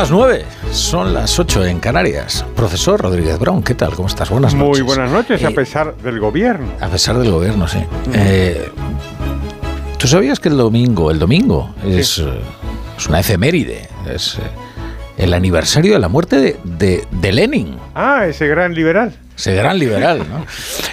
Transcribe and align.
las 0.00 0.10
nueve, 0.10 0.46
son 0.72 1.12
las 1.12 1.38
ocho 1.38 1.62
en 1.62 1.78
Canarias. 1.78 2.42
Profesor 2.56 2.98
Rodríguez 3.02 3.38
Brown, 3.38 3.62
¿qué 3.62 3.74
tal? 3.74 3.92
¿Cómo 3.94 4.08
estás? 4.08 4.30
Buenas 4.30 4.54
noches. 4.54 4.68
Muy 4.68 4.80
buenas 4.80 5.10
noches, 5.10 5.44
a 5.44 5.48
Eh, 5.50 5.54
pesar 5.54 5.94
del 5.98 6.18
gobierno. 6.18 6.68
A 6.80 6.88
pesar 6.88 7.18
del 7.18 7.30
gobierno, 7.30 7.68
sí. 7.68 7.80
Eh, 8.14 8.66
¿Tú 9.98 10.08
sabías 10.08 10.40
que 10.40 10.48
el 10.48 10.56
domingo, 10.56 11.10
el 11.10 11.18
domingo, 11.18 11.74
es, 11.84 12.18
eh, 12.18 12.30
es 12.96 13.06
una 13.08 13.20
efeméride? 13.20 13.90
Es 14.10 14.38
el 15.18 15.34
aniversario 15.34 15.92
de 15.92 15.98
la 15.98 16.08
muerte 16.08 16.36
de, 16.40 16.56
de- 16.64 17.04
de 17.10 17.32
Lenin. 17.32 17.76
Ah, 17.94 18.24
ese 18.26 18.46
gran 18.48 18.72
liberal. 18.74 19.12
Ese 19.40 19.54
gran 19.54 19.78
liberal, 19.78 20.18
¿no? 20.30 20.44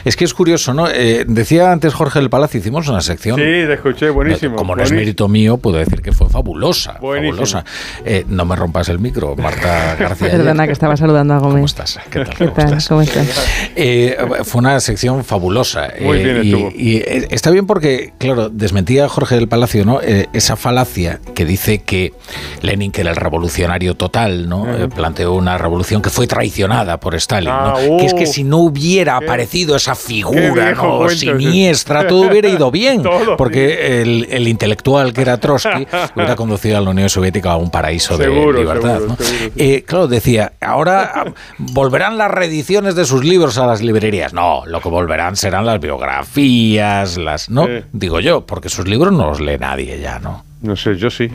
Es 0.05 0.15
que 0.15 0.23
es 0.23 0.33
curioso, 0.33 0.73
¿no? 0.73 0.87
Eh, 0.89 1.25
decía 1.27 1.71
antes 1.71 1.93
Jorge 1.93 2.19
del 2.19 2.29
Palacio, 2.29 2.59
hicimos 2.59 2.87
una 2.87 3.01
sección. 3.01 3.35
Sí, 3.37 3.43
te 3.43 3.73
escuché, 3.73 4.09
buenísimo. 4.09 4.55
Como 4.55 4.75
no 4.75 4.83
es 4.83 4.91
mérito 4.91 5.27
mío, 5.27 5.57
puedo 5.57 5.77
decir 5.77 6.01
que 6.01 6.11
fue 6.13 6.29
fabulosa. 6.29 6.97
Buenísimo. 7.01 7.45
fabulosa. 7.45 7.65
Eh, 8.05 8.25
no 8.29 8.45
me 8.45 8.55
rompas 8.55 8.87
el 8.89 8.99
micro, 8.99 9.35
Marta 9.35 9.95
García. 9.99 10.31
Perdona 10.31 10.65
que 10.65 10.71
estaba 10.73 10.95
saludando 10.95 11.33
a 11.33 11.37
¿Cómo 11.39 11.51
Gómez. 11.51 11.65
estás? 11.65 11.99
¿Qué 12.09 12.19
tal? 12.23 12.29
¿Qué 12.29 12.45
¿Cómo 12.45 12.53
tal? 12.53 12.65
estás? 12.65 12.87
¿Cómo 12.87 13.01
estás? 13.01 13.27
Eh, 13.75 14.17
fue 14.43 14.59
una 14.59 14.79
sección 14.79 15.23
fabulosa. 15.25 15.89
Muy 16.01 16.19
eh, 16.19 16.23
bien 16.23 16.37
y, 16.37 16.49
estuvo. 16.53 16.71
y, 16.73 16.95
eh, 16.97 17.27
está 17.31 17.51
bien 17.51 17.67
porque, 17.67 18.13
claro, 18.17 18.49
desmentía 18.49 19.09
Jorge 19.09 19.35
del 19.35 19.47
Palacio, 19.47 19.85
¿no? 19.85 19.99
Eh, 20.01 20.27
esa 20.33 20.55
falacia 20.55 21.19
que 21.35 21.45
dice 21.45 21.79
que 21.79 22.13
Lenin, 22.61 22.91
que 22.91 23.01
era 23.01 23.09
el 23.11 23.15
revolucionario 23.17 23.95
total, 23.95 24.47
¿no? 24.47 24.73
Eh, 24.73 24.87
planteó 24.87 25.33
una 25.33 25.57
revolución 25.57 26.01
que 26.01 26.09
fue 26.09 26.27
traicionada 26.27 26.99
por 26.99 27.15
Stalin, 27.15 27.49
¿no? 27.49 27.55
Ah, 27.55 27.75
uh. 27.87 27.97
que 27.97 28.05
es 28.05 28.13
que 28.13 28.25
si 28.37 28.43
no 28.43 28.57
hubiera 28.57 29.17
aparecido 29.17 29.75
esa 29.75 29.95
figura, 29.95 30.71
¿no? 30.73 30.97
cuento. 30.99 31.15
Siniestra, 31.15 32.07
todo 32.07 32.29
hubiera 32.29 32.47
ido 32.47 32.69
bien. 32.69 33.01
Todo 33.07 33.35
porque 33.35 34.01
el, 34.01 34.27
el 34.29 34.47
intelectual 34.47 35.11
que 35.11 35.21
era 35.21 35.39
Trotsky 35.39 35.87
hubiera 36.15 36.35
conducido 36.35 36.77
a 36.77 36.81
la 36.81 36.91
Unión 36.91 37.09
Soviética 37.09 37.53
a 37.53 37.57
un 37.57 37.71
paraíso 37.71 38.15
Seguro, 38.15 38.53
de 38.53 38.59
libertad, 38.59 38.97
seguro, 38.97 39.07
¿no? 39.07 39.15
seguro, 39.15 39.39
seguro. 39.39 39.53
Eh, 39.57 39.83
claro, 39.87 40.07
decía, 40.07 40.53
ahora 40.61 41.11
ah, 41.15 41.25
volverán 41.57 42.17
las 42.17 42.29
reediciones 42.29 42.93
de 42.95 43.05
sus 43.05 43.23
libros 43.23 43.57
a 43.57 43.65
las 43.65 43.81
librerías. 43.81 44.33
No, 44.33 44.63
lo 44.67 44.81
que 44.81 44.89
volverán 44.89 45.35
serán 45.35 45.65
las 45.65 45.79
biografías, 45.79 47.17
las... 47.17 47.49
No, 47.49 47.67
digo 47.91 48.19
yo, 48.19 48.45
porque 48.45 48.69
sus 48.69 48.87
libros 48.87 49.13
no 49.13 49.29
los 49.29 49.39
lee 49.39 49.57
nadie 49.57 49.99
ya, 49.99 50.19
¿no? 50.19 50.43
No 50.61 50.75
sé, 50.75 50.95
yo 50.95 51.09
sí. 51.09 51.29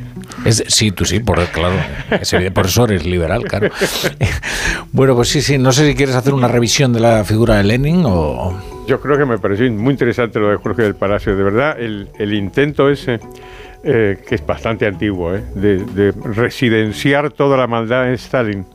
Es, 0.44 0.64
sí, 0.66 0.90
tú 0.90 1.04
sí, 1.04 1.20
por, 1.20 1.38
claro. 1.46 1.76
por 2.52 2.66
eso 2.66 2.84
eres 2.84 3.06
liberal, 3.06 3.44
claro. 3.44 3.70
bueno, 4.92 5.14
pues 5.14 5.28
sí, 5.28 5.40
sí, 5.40 5.58
no 5.58 5.70
sé 5.70 5.86
si 5.86 5.94
quieres 5.94 6.16
hacer 6.16 6.34
una 6.34 6.48
revisión 6.48 6.92
de 6.92 7.00
la 7.00 7.24
figura 7.24 7.56
de 7.56 7.64
Lenin 7.64 8.02
o... 8.04 8.60
Yo 8.88 9.00
creo 9.00 9.16
que 9.16 9.24
me 9.24 9.38
pareció 9.38 9.70
muy 9.70 9.92
interesante 9.92 10.40
lo 10.40 10.50
de 10.50 10.56
Jorge 10.56 10.82
del 10.82 10.96
Palacio. 10.96 11.36
De 11.36 11.42
verdad, 11.44 11.80
el, 11.80 12.08
el 12.18 12.34
intento 12.34 12.90
ese, 12.90 13.20
eh, 13.84 14.18
que 14.26 14.34
es 14.34 14.44
bastante 14.44 14.86
antiguo, 14.86 15.34
eh, 15.36 15.44
de, 15.54 15.84
de 15.84 16.12
residenciar 16.24 17.30
toda 17.30 17.56
la 17.56 17.68
maldad 17.68 18.08
en 18.08 18.14
Stalin 18.14 18.66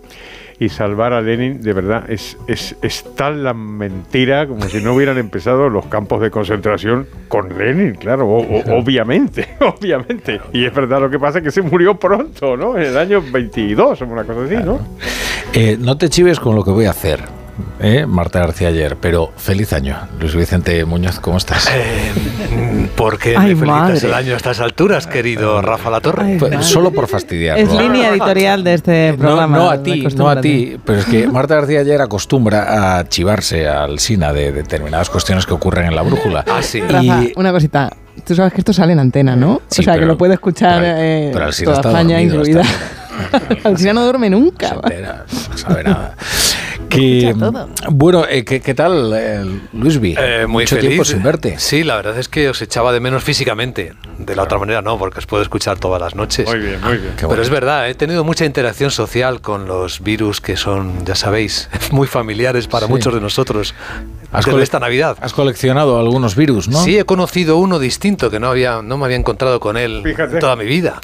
y 0.60 0.70
salvar 0.70 1.14
a 1.14 1.22
Lenin, 1.22 1.62
de 1.62 1.72
verdad, 1.74 2.10
es, 2.10 2.36
es, 2.48 2.76
es 2.82 3.04
tal 3.16 3.44
la 3.44 3.54
mentira 3.54 4.48
como 4.48 4.64
si 4.64 4.82
no 4.82 4.94
hubieran 4.96 5.18
empezado 5.20 5.70
los 5.70 5.86
campos 5.86 6.20
de 6.20 6.32
concentración 6.32 7.06
con 7.28 7.56
Lenin, 7.58 7.94
claro, 7.94 8.28
o- 8.28 8.40
o- 8.42 8.80
obviamente, 8.80 9.48
obviamente. 9.60 10.42
Y 10.54 10.66
es 10.66 10.74
verdad, 10.74 11.00
lo 11.02 11.10
que 11.12 11.20
pasa 11.20 11.38
es 11.40 11.44
que 11.44 11.52
se 11.52 11.62
murió 11.62 11.96
pronto, 12.00 12.58
¿no? 12.58 12.76
En 12.76 12.84
el 12.86 12.98
año 12.98 13.22
22 13.32 14.02
o 14.02 14.06
una 14.06 14.24
cosa 14.24 14.44
así, 14.46 14.56
¿no? 14.56 14.80
Eh, 15.54 15.78
no 15.80 15.98
te 15.98 16.10
chives 16.10 16.40
con 16.40 16.56
lo 16.56 16.64
que 16.64 16.72
voy 16.72 16.86
a 16.86 16.90
hacer, 16.90 17.20
¿eh? 17.80 18.06
Marta 18.06 18.40
García 18.40 18.70
ayer, 18.70 18.98
pero 19.00 19.32
feliz 19.38 19.74
año. 19.74 19.98
Luis 20.20 20.36
Vicente 20.36 20.84
Muñoz, 20.86 21.20
¿cómo 21.20 21.38
estás? 21.38 21.68
Eh, 21.74 22.12
¿Por 22.96 23.18
qué 23.20 23.36
Ay, 23.38 23.56
me 23.56 23.62
felicitas 23.62 23.68
madre. 23.94 24.08
el 24.08 24.14
año 24.14 24.34
a 24.34 24.38
estas 24.38 24.60
alturas, 24.60 25.08
querido 25.08 25.62
Rafa 25.62 25.90
La 25.90 26.02
Torre? 26.02 26.24
Ay, 26.26 26.38
Pues. 26.40 26.66
Solo 26.66 26.92
por 26.92 27.08
fastidiar. 27.08 27.58
Es 27.58 27.72
línea 27.72 28.10
editorial 28.12 28.64
de 28.64 28.74
este 28.74 29.12
No, 29.14 29.18
programa. 29.18 29.58
no 29.58 29.70
a 29.70 29.84
ti, 29.84 30.08
no 30.16 30.30
a 30.30 30.42
ti, 30.42 30.78
pero 30.84 31.00
es 31.00 31.06
que 31.06 31.28
Marta 31.28 31.56
García 31.56 31.82
ayer 31.82 32.02
acostumbra 32.02 32.98
a 33.00 33.08
chivarse 33.08 33.68
al 33.68 34.00
SINA 34.00 34.34
de 34.34 34.52
determinadas 34.52 35.10
cuestiones 35.10 35.46
que 35.46 35.54
ocurren 35.54 35.86
en 35.88 35.96
la 35.96 36.02
brújula. 36.02 36.44
Ah, 36.48 36.62
sí. 36.62 36.80
Y- 36.80 36.82
Rafa, 36.82 37.22
una 37.36 37.52
cosita. 37.52 37.92
Tú 38.26 38.34
sabes 38.36 38.52
que 38.52 38.62
esto 38.62 38.74
sale 38.74 38.94
en 38.94 39.00
antena, 39.00 39.36
¿no? 39.36 39.62
Sí, 39.70 39.82
o 39.82 39.84
sea, 39.84 39.98
que 40.00 40.06
lo 40.06 40.18
puede 40.18 40.34
escuchar 40.34 40.82
pero- 40.82 40.98
eh, 40.98 41.30
pero 41.34 41.50
toda 41.52 41.78
España 41.92 42.18
dormido 42.18 42.36
incluida. 42.36 42.62
hasta 42.62 43.56
Alsina 43.70 43.94
no 43.94 44.04
duerme 44.04 44.30
nunca. 44.30 44.74
no 44.74 45.58
sabe 45.58 45.84
nada. 45.84 46.16
Que, 46.90 47.34
bueno, 47.90 48.26
eh, 48.30 48.44
¿qué, 48.46 48.62
qué 48.62 48.74
tal, 48.74 49.12
eh, 49.16 49.44
Luisby? 49.74 50.16
Eh, 50.18 50.46
muy 50.48 50.64
Mucho 50.64 50.76
feliz. 50.76 50.90
tiempo 50.90 51.06
sin 51.06 51.22
verte. 51.22 51.56
Sí, 51.60 51.84
la 51.84 51.96
verdad 51.96 52.18
es 52.18 52.28
que 52.30 52.50
os 52.50 52.62
echaba 52.62 52.92
de 52.92 53.00
menos 53.00 53.24
físicamente. 53.24 53.94
De 54.18 54.36
la 54.36 54.44
otra 54.44 54.58
manera 54.58 54.82
no, 54.82 54.98
porque 54.98 55.20
os 55.20 55.26
puedo 55.28 55.44
escuchar 55.44 55.78
todas 55.80 56.02
las 56.02 56.16
noches. 56.16 56.48
Muy 56.50 56.60
bien, 56.60 56.82
muy 56.82 56.98
bien. 56.98 57.10
Qué 57.12 57.16
Pero 57.18 57.28
bueno. 57.30 57.44
es 57.44 57.50
verdad, 57.50 57.90
he 57.90 57.94
tenido 57.96 58.24
mucha 58.24 58.46
interacción 58.46 58.90
social 58.92 59.42
con 59.42 59.68
los 59.68 60.02
virus 60.02 60.42
que 60.42 60.56
son, 60.58 61.06
ya 61.06 61.16
sabéis, 61.16 61.70
muy 61.92 62.08
familiares 62.08 62.68
para 62.68 62.88
Sí. 62.88 62.92
muchos 62.94 63.14
de 63.14 63.22
nosotros 63.22 63.76
Has 64.32 64.46
desde 64.46 64.64
esta 64.64 64.80
Navidad. 64.80 65.18
Has 65.22 65.34
coleccionado 65.34 66.00
algunos 66.00 66.36
virus, 66.36 66.68
¿no? 66.68 66.84
Sí, 66.84 66.98
he 66.98 67.06
conocido 67.06 67.58
uno 67.58 67.80
distinto 67.80 68.30
que 68.30 68.40
no, 68.40 68.48
había, 68.48 68.82
no 68.82 68.98
me 68.98 69.06
había 69.06 69.18
encontrado 69.18 69.60
con 69.60 69.78
él 69.78 70.02
Fíjate. 70.04 70.40
toda 70.40 70.56
mi 70.56 70.66
vida, 70.66 71.00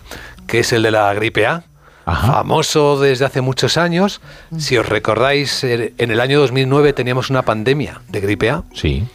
que 0.48 0.60
es 0.60 0.74
el 0.74 0.84
de 0.84 0.92
la 0.92 1.14
gripe 1.14 1.46
A. 1.46 1.64
Ajá. 2.06 2.34
Famoso 2.34 3.00
desde 3.00 3.26
hace 3.26 3.42
muchos 3.42 3.78
años. 3.78 4.22
Si 4.58 4.78
os 4.78 4.88
recordáis, 4.88 5.64
er- 5.64 5.94
en 5.98 6.12
el 6.12 6.20
año 6.20 6.40
2009 6.40 6.94
teníamos 6.94 7.30
una 7.30 7.44
pandemia 7.44 8.02
de 8.10 8.20
gripe 8.20 8.50
A. 8.50 8.64
Sí. 8.74 9.08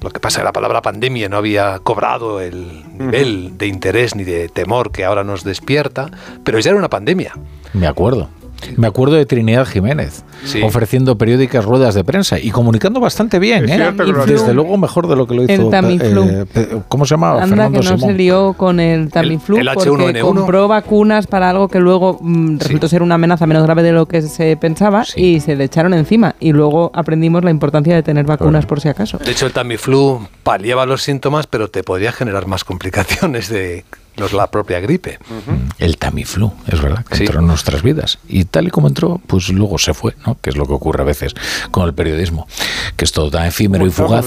Lo 0.00 0.10
que 0.10 0.20
pasa 0.20 0.38
es 0.38 0.40
que 0.40 0.44
la 0.44 0.52
palabra 0.52 0.80
pandemia 0.80 1.28
no 1.28 1.36
había 1.36 1.78
cobrado 1.80 2.40
el 2.40 2.82
nivel 2.96 3.58
de 3.58 3.66
interés 3.66 4.14
ni 4.14 4.24
de 4.24 4.48
temor 4.48 4.90
que 4.92 5.04
ahora 5.04 5.24
nos 5.24 5.44
despierta, 5.44 6.10
pero 6.44 6.58
ya 6.60 6.70
era 6.70 6.78
una 6.78 6.88
pandemia. 6.88 7.34
Me 7.74 7.86
acuerdo. 7.86 8.30
Me 8.76 8.86
acuerdo 8.86 9.16
de 9.16 9.26
Trinidad 9.26 9.66
Jiménez 9.66 10.24
Sí. 10.44 10.62
ofreciendo 10.62 11.16
periódicas 11.18 11.64
ruedas 11.64 11.94
de 11.94 12.02
prensa 12.04 12.38
y 12.38 12.50
comunicando 12.50 12.98
bastante 13.00 13.38
bien, 13.38 13.68
¿eh? 13.68 13.74
cierto 13.76 14.04
Desde 14.26 14.54
luego 14.54 14.76
mejor 14.78 15.06
de 15.08 15.16
lo 15.16 15.26
que 15.26 15.34
lo 15.34 15.42
hizo. 15.44 15.52
El 15.52 15.70
Tamiflu. 15.70 16.22
eh, 16.24 16.46
pe- 16.50 16.68
¿Cómo 16.88 17.04
se 17.04 17.10
llamaba? 17.14 17.42
Anda 17.42 17.48
Fernando 17.56 17.80
que 17.80 17.84
no 17.90 17.96
Simón. 17.96 18.10
se 18.10 18.16
lió 18.16 18.52
con 18.54 18.80
el 18.80 19.10
Tamiflu 19.10 19.58
el 19.58 19.68
porque 19.74 19.90
H1N1. 19.90 20.20
compró 20.22 20.68
vacunas 20.68 21.26
para 21.26 21.50
algo 21.50 21.68
que 21.68 21.78
luego 21.80 22.18
mm, 22.20 22.58
resultó 22.58 22.88
ser 22.88 23.02
una 23.02 23.16
amenaza 23.16 23.46
menos 23.46 23.62
grave 23.64 23.82
de 23.82 23.92
lo 23.92 24.06
que 24.06 24.22
se 24.22 24.56
pensaba 24.56 25.04
Sí. 25.04 25.20
y 25.20 25.40
se 25.40 25.56
le 25.56 25.64
echaron 25.64 25.92
encima. 25.94 26.34
Y 26.40 26.52
luego 26.52 26.90
aprendimos 26.94 27.44
la 27.44 27.50
importancia 27.50 27.94
de 27.94 28.02
tener 28.02 28.24
vacunas 28.24 28.50
Claro. 28.62 28.68
por 28.68 28.80
si 28.80 28.88
acaso. 28.88 29.18
De 29.18 29.30
hecho, 29.30 29.46
el 29.46 29.52
Tamiflu 29.52 30.26
paliaba 30.42 30.86
los 30.86 31.02
síntomas, 31.02 31.46
pero 31.46 31.68
te 31.68 31.82
podía 31.82 32.12
generar 32.12 32.46
más 32.46 32.64
complicaciones 32.64 33.48
de 33.48 33.84
los, 34.16 34.32
la 34.32 34.50
propia 34.50 34.80
gripe. 34.80 35.18
El 35.78 35.96
Tamiflu, 35.98 36.52
es 36.66 36.80
verdad, 36.80 37.04
que 37.04 37.16
Sí. 37.16 37.22
entró 37.24 37.40
en 37.40 37.46
nuestras 37.46 37.82
vidas. 37.82 38.18
Y 38.28 38.44
tal 38.44 38.68
y 38.68 38.70
como 38.70 38.88
entró, 38.88 39.20
pues 39.26 39.48
luego 39.50 39.78
se 39.78 39.94
fue, 39.94 40.14
¿no? 40.26 40.36
Que 40.40 40.50
es 40.50 40.56
lo 40.56 40.66
que 40.66 40.72
ocurre 40.72 41.02
a 41.02 41.04
veces 41.06 41.34
con 41.70 41.86
el 41.86 41.94
periodismo, 41.94 42.46
que 42.96 43.04
es 43.04 43.12
todo 43.12 43.30
tan 43.30 43.46
efímero 43.46 43.86
y 43.86 43.90
fugaz. 43.90 44.26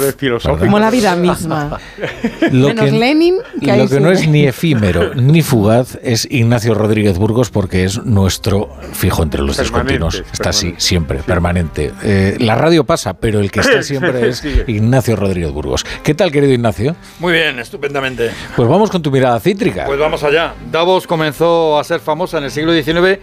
Como 0.59 0.79
la 0.79 0.89
vida 0.89 1.16
misma. 1.16 1.79
Lo 2.51 2.67
Menos 2.69 2.85
que, 2.85 2.91
Lenin, 2.91 3.35
que 3.61 3.71
ahí 3.71 3.79
lo 3.79 3.88
que 3.88 3.99
no 3.99 4.11
es 4.11 4.27
ni 4.27 4.45
efímero 4.45 5.13
ni 5.16 5.41
fugaz 5.41 5.97
es 6.03 6.27
Ignacio 6.29 6.73
Rodríguez 6.73 7.17
Burgos 7.17 7.50
porque 7.50 7.83
es 7.85 8.03
nuestro 8.03 8.69
fijo 8.94 9.23
entre 9.23 9.41
los 9.41 9.57
discontinuos. 9.57 10.23
Está 10.31 10.50
así, 10.50 10.73
siempre, 10.77 11.19
permanente. 11.19 11.91
Eh, 12.03 12.38
la 12.39 12.55
radio 12.55 12.83
pasa, 12.85 13.13
pero 13.13 13.39
el 13.39 13.51
que 13.51 13.61
está 13.61 13.81
siempre 13.83 14.27
es. 14.29 14.44
Ignacio 14.67 15.15
Rodríguez 15.15 15.51
Burgos. 15.51 15.85
¿Qué 16.03 16.13
tal, 16.13 16.31
querido 16.31 16.53
Ignacio? 16.53 16.95
Muy 17.19 17.33
bien, 17.33 17.59
estupendamente. 17.59 18.31
Pues 18.55 18.67
vamos 18.67 18.89
con 18.89 19.01
tu 19.01 19.11
mirada 19.11 19.39
cítrica. 19.39 19.82
Pues 19.85 19.99
vamos 19.99 20.23
allá. 20.23 20.53
Davos 20.71 21.07
comenzó 21.07 21.79
a 21.79 21.83
ser 21.83 21.99
famosa 21.99 22.38
en 22.38 22.45
el 22.45 22.51
siglo 22.51 22.73
XIX 22.73 23.19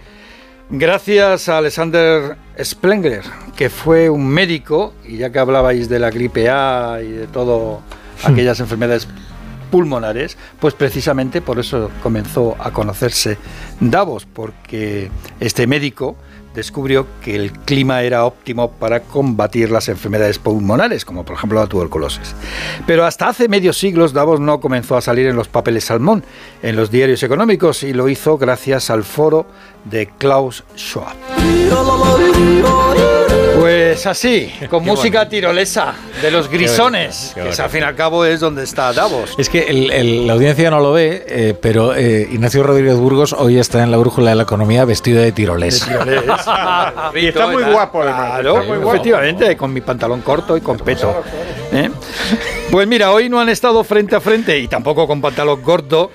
gracias 0.71 1.49
a 1.49 1.57
Alexander 1.57 2.37
Spengler, 2.57 3.23
que 3.55 3.69
fue 3.69 4.09
un 4.09 4.27
médico, 4.27 4.93
y 5.05 5.17
ya 5.17 5.29
que 5.29 5.39
hablabais 5.39 5.89
de 5.89 5.99
la 5.99 6.09
gripe 6.09 6.49
A 6.49 6.99
y 7.03 7.09
de 7.09 7.27
todo 7.27 7.81
aquellas 8.23 8.59
enfermedades 8.59 9.07
pulmonares, 9.69 10.37
pues 10.59 10.73
precisamente 10.73 11.41
por 11.41 11.59
eso 11.59 11.91
comenzó 12.01 12.55
a 12.59 12.71
conocerse 12.71 13.37
Davos, 13.79 14.25
porque 14.25 15.11
este 15.39 15.67
médico 15.67 16.15
descubrió 16.53 17.07
que 17.23 17.35
el 17.35 17.51
clima 17.51 18.01
era 18.01 18.25
óptimo 18.25 18.71
para 18.71 19.01
combatir 19.01 19.71
las 19.71 19.87
enfermedades 19.89 20.39
pulmonares, 20.39 21.05
como 21.05 21.23
por 21.23 21.37
ejemplo 21.37 21.59
la 21.59 21.67
tuberculosis. 21.67 22.35
Pero 22.85 23.05
hasta 23.05 23.29
hace 23.29 23.47
medio 23.47 23.73
siglo 23.73 24.01
Davos 24.09 24.39
no 24.39 24.59
comenzó 24.59 24.97
a 24.97 25.01
salir 25.01 25.27
en 25.27 25.35
los 25.35 25.47
papeles 25.47 25.85
salmón, 25.85 26.23
en 26.61 26.75
los 26.75 26.91
diarios 26.91 27.23
económicos, 27.23 27.83
y 27.83 27.93
lo 27.93 28.09
hizo 28.09 28.37
gracias 28.37 28.89
al 28.89 29.03
foro 29.03 29.45
de 29.85 30.07
Klaus 30.17 30.63
Schwab. 30.77 31.15
Pues 33.59 34.05
así, 34.07 34.51
con 34.69 34.83
música 34.85 35.27
tirolesa 35.29 35.93
de 36.21 36.31
los 36.31 36.49
grisones, 36.49 37.31
qué 37.35 37.41
que 37.41 37.49
es, 37.49 37.57
bonito. 37.57 37.63
al 37.63 37.69
fin 37.69 37.81
y 37.81 37.83
al 37.83 37.95
cabo 37.95 38.25
es 38.25 38.39
donde 38.39 38.63
está 38.63 38.91
Davos. 38.93 39.35
Es 39.37 39.49
que 39.49 39.63
el- 39.63 39.91
el- 39.91 40.27
la 40.27 40.33
audiencia 40.33 40.69
no 40.71 40.79
lo 40.79 40.93
ve, 40.93 41.23
eh, 41.27 41.55
pero 41.61 41.93
eh, 41.95 42.27
Ignacio 42.31 42.63
Rodríguez 42.63 42.95
Burgos 42.97 43.33
hoy 43.33 43.59
está 43.59 43.83
en 43.83 43.91
la 43.91 43.97
brújula 43.97 44.31
de 44.31 44.35
la 44.37 44.43
economía 44.43 44.85
vestido 44.85 45.21
de 45.21 45.31
tirolés. 45.31 45.85
Y 47.15 47.27
está 47.27 47.47
muy 47.47 47.63
guapo, 47.63 48.01
además. 48.01 48.39
Claro, 48.39 48.63
muy 48.63 48.77
guapo. 48.77 48.93
efectivamente, 48.93 49.57
con 49.57 49.71
mi 49.73 49.81
pantalón 49.81 50.21
corto 50.21 50.55
y 50.57 50.61
con 50.61 50.77
peto. 50.77 51.23
¿eh? 51.71 51.89
Pues 52.71 52.87
mira, 52.87 53.11
hoy 53.11 53.29
no 53.29 53.39
han 53.39 53.49
estado 53.49 53.83
frente 53.83 54.15
a 54.15 54.21
frente 54.21 54.57
y 54.57 54.67
tampoco 54.67 55.05
con 55.07 55.21
pantalón 55.21 55.61
corto. 55.61 56.11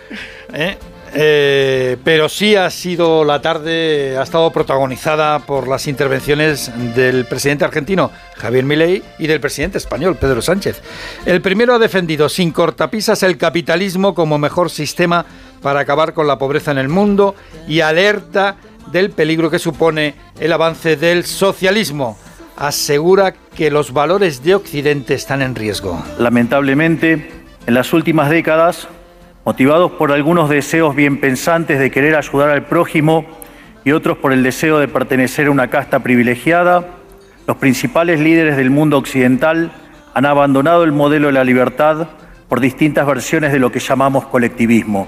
¿eh? 0.53 0.77
Eh, 1.19 1.97
pero 2.05 2.29
sí 2.29 2.57
ha 2.57 2.69
sido 2.69 3.25
la 3.25 3.41
tarde, 3.41 4.19
ha 4.19 4.23
estado 4.23 4.53
protagonizada 4.53 5.39
por 5.39 5.67
las 5.67 5.87
intervenciones 5.87 6.71
del 6.95 7.25
presidente 7.25 7.65
argentino 7.65 8.11
Javier 8.37 8.65
Milei 8.65 9.03
y 9.19 9.27
del 9.27 9.41
presidente 9.41 9.79
español 9.79 10.17
Pedro 10.17 10.43
Sánchez. 10.43 10.83
El 11.25 11.41
primero 11.41 11.75
ha 11.75 11.79
defendido 11.79 12.29
sin 12.29 12.51
cortapisas 12.51 13.23
el 13.23 13.39
capitalismo 13.39 14.15
como 14.15 14.37
mejor 14.37 14.69
sistema 14.69 15.25
para 15.63 15.81
acabar 15.81 16.13
con 16.13 16.27
la 16.27 16.37
pobreza 16.37 16.71
en 16.71 16.79
el 16.79 16.91
mundo 16.91 17.35
y 17.67 17.81
alerta 17.81 18.57
del 18.93 19.09
peligro 19.09 19.51
que 19.51 19.59
supone 19.59 20.17
el 20.39 20.53
avance 20.53 20.97
del 20.97 21.25
socialismo. 21.25 22.19
Asegura 22.59 23.33
que 23.33 23.71
los 23.71 23.95
valores 23.95 24.43
de 24.43 24.55
Occidente 24.55 25.15
están 25.15 25.41
en 25.41 25.55
riesgo. 25.55 26.05
Lamentablemente, 26.19 27.31
en 27.67 27.75
las 27.75 27.95
últimas 27.95 28.29
décadas, 28.29 28.87
motivados 29.47 29.93
por 29.93 30.11
algunos 30.11 30.51
deseos 30.51 30.97
bien 30.97 31.21
pensantes 31.21 31.79
de 31.79 31.93
querer 31.93 32.17
ayudar 32.17 32.51
al 32.51 32.65
prójimo 32.65 33.25
y 33.85 33.93
otros 33.93 34.19
por 34.19 34.33
el 34.33 34.43
deseo 34.43 34.81
de 34.81 34.89
pertenecer 34.89 35.47
a 35.47 35.53
una 35.53 35.71
casta 35.71 36.01
privilegiada, 36.01 36.89
los 37.47 37.57
principales 37.57 38.19
líderes 38.19 38.57
del 38.57 38.71
mundo 38.71 38.99
occidental 38.99 39.71
han 40.15 40.27
abandonado 40.27 40.83
el 40.83 40.91
modelo 40.91 41.29
de 41.29 41.35
la 41.35 41.45
libertad 41.45 42.09
por 42.49 42.59
distintas 42.59 43.07
versiones 43.07 43.53
de 43.53 43.61
lo 43.61 43.71
que 43.71 43.79
llamamos 43.79 44.27
colectivismo. 44.27 45.07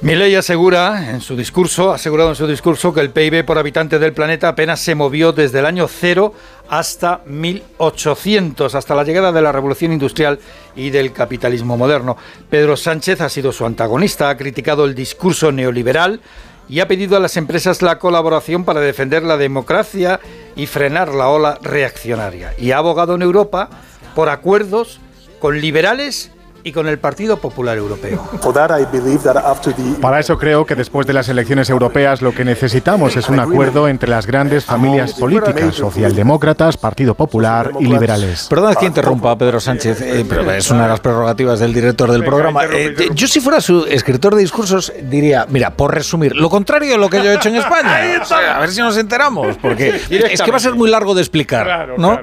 Milei 0.00 0.34
asegura 0.34 1.10
en 1.10 1.20
su 1.20 1.36
discurso, 1.36 1.92
asegurado 1.92 2.30
en 2.30 2.36
su 2.36 2.46
discurso 2.46 2.92
que 2.92 3.00
el 3.00 3.10
PIB 3.10 3.44
por 3.44 3.58
habitante 3.58 3.98
del 3.98 4.12
planeta 4.12 4.48
apenas 4.48 4.80
se 4.80 4.94
movió 4.94 5.32
desde 5.32 5.60
el 5.60 5.66
año 5.66 5.86
cero 5.88 6.34
hasta 6.68 7.20
1800, 7.26 8.74
hasta 8.74 8.94
la 8.94 9.04
llegada 9.04 9.30
de 9.30 9.42
la 9.42 9.52
revolución 9.52 9.92
industrial 9.92 10.40
y 10.74 10.90
del 10.90 11.12
capitalismo 11.12 11.76
moderno. 11.76 12.16
Pedro 12.50 12.76
Sánchez 12.76 13.20
ha 13.20 13.28
sido 13.28 13.52
su 13.52 13.64
antagonista, 13.64 14.28
ha 14.28 14.36
criticado 14.36 14.84
el 14.84 14.94
discurso 14.94 15.52
neoliberal 15.52 16.20
y 16.68 16.80
ha 16.80 16.88
pedido 16.88 17.16
a 17.16 17.20
las 17.20 17.36
empresas 17.36 17.82
la 17.82 17.98
colaboración 17.98 18.64
para 18.64 18.80
defender 18.80 19.22
la 19.22 19.36
democracia 19.36 20.20
y 20.56 20.66
frenar 20.66 21.14
la 21.14 21.28
ola 21.28 21.58
reaccionaria. 21.62 22.54
Y 22.58 22.70
ha 22.70 22.78
abogado 22.78 23.14
en 23.14 23.22
Europa 23.22 23.68
por 24.14 24.28
acuerdos 24.28 25.00
con 25.38 25.60
liberales 25.60 26.30
y 26.64 26.72
con 26.72 26.88
el 26.88 26.98
Partido 26.98 27.38
Popular 27.38 27.76
Europeo. 27.78 28.28
Para 30.00 30.20
eso 30.20 30.38
creo 30.38 30.64
que 30.66 30.74
después 30.74 31.06
de 31.06 31.12
las 31.12 31.28
elecciones 31.28 31.70
europeas 31.70 32.22
lo 32.22 32.32
que 32.32 32.44
necesitamos 32.44 33.16
es 33.16 33.28
un 33.28 33.40
acuerdo 33.40 33.88
entre 33.88 34.08
las 34.08 34.26
grandes 34.26 34.64
familias 34.64 35.14
políticas, 35.14 35.74
socialdemócratas, 35.74 36.76
Partido 36.76 37.14
Popular 37.14 37.72
y 37.80 37.86
liberales. 37.86 38.46
Perdón 38.48 38.74
que 38.78 38.86
interrumpa 38.86 39.32
a 39.32 39.38
Pedro 39.38 39.60
Sánchez, 39.60 40.00
eh, 40.00 40.24
pero 40.28 40.50
es 40.50 40.70
una 40.70 40.84
de 40.84 40.88
las 40.88 41.00
prerrogativas 41.00 41.60
del 41.60 41.72
director 41.72 42.10
del 42.10 42.24
programa. 42.24 42.64
Eh, 42.64 42.94
yo 43.14 43.26
si 43.26 43.40
fuera 43.40 43.60
su 43.60 43.84
escritor 43.86 44.34
de 44.34 44.40
discursos 44.40 44.92
diría, 45.02 45.46
mira, 45.48 45.70
por 45.70 45.94
resumir, 45.94 46.34
lo 46.34 46.48
contrario 46.48 46.92
de 46.92 46.98
lo 46.98 47.08
que 47.08 47.18
yo 47.18 47.30
he 47.30 47.34
hecho 47.34 47.48
en 47.48 47.56
España. 47.56 48.00
O 48.22 48.24
sea, 48.24 48.56
a 48.56 48.60
ver 48.60 48.70
si 48.70 48.80
nos 48.80 48.96
enteramos, 48.96 49.56
porque 49.56 49.88
es 50.10 50.42
que 50.42 50.50
va 50.50 50.56
a 50.56 50.60
ser 50.60 50.74
muy 50.74 50.90
largo 50.90 51.14
de 51.14 51.22
explicar, 51.22 51.94
¿no? 51.98 52.20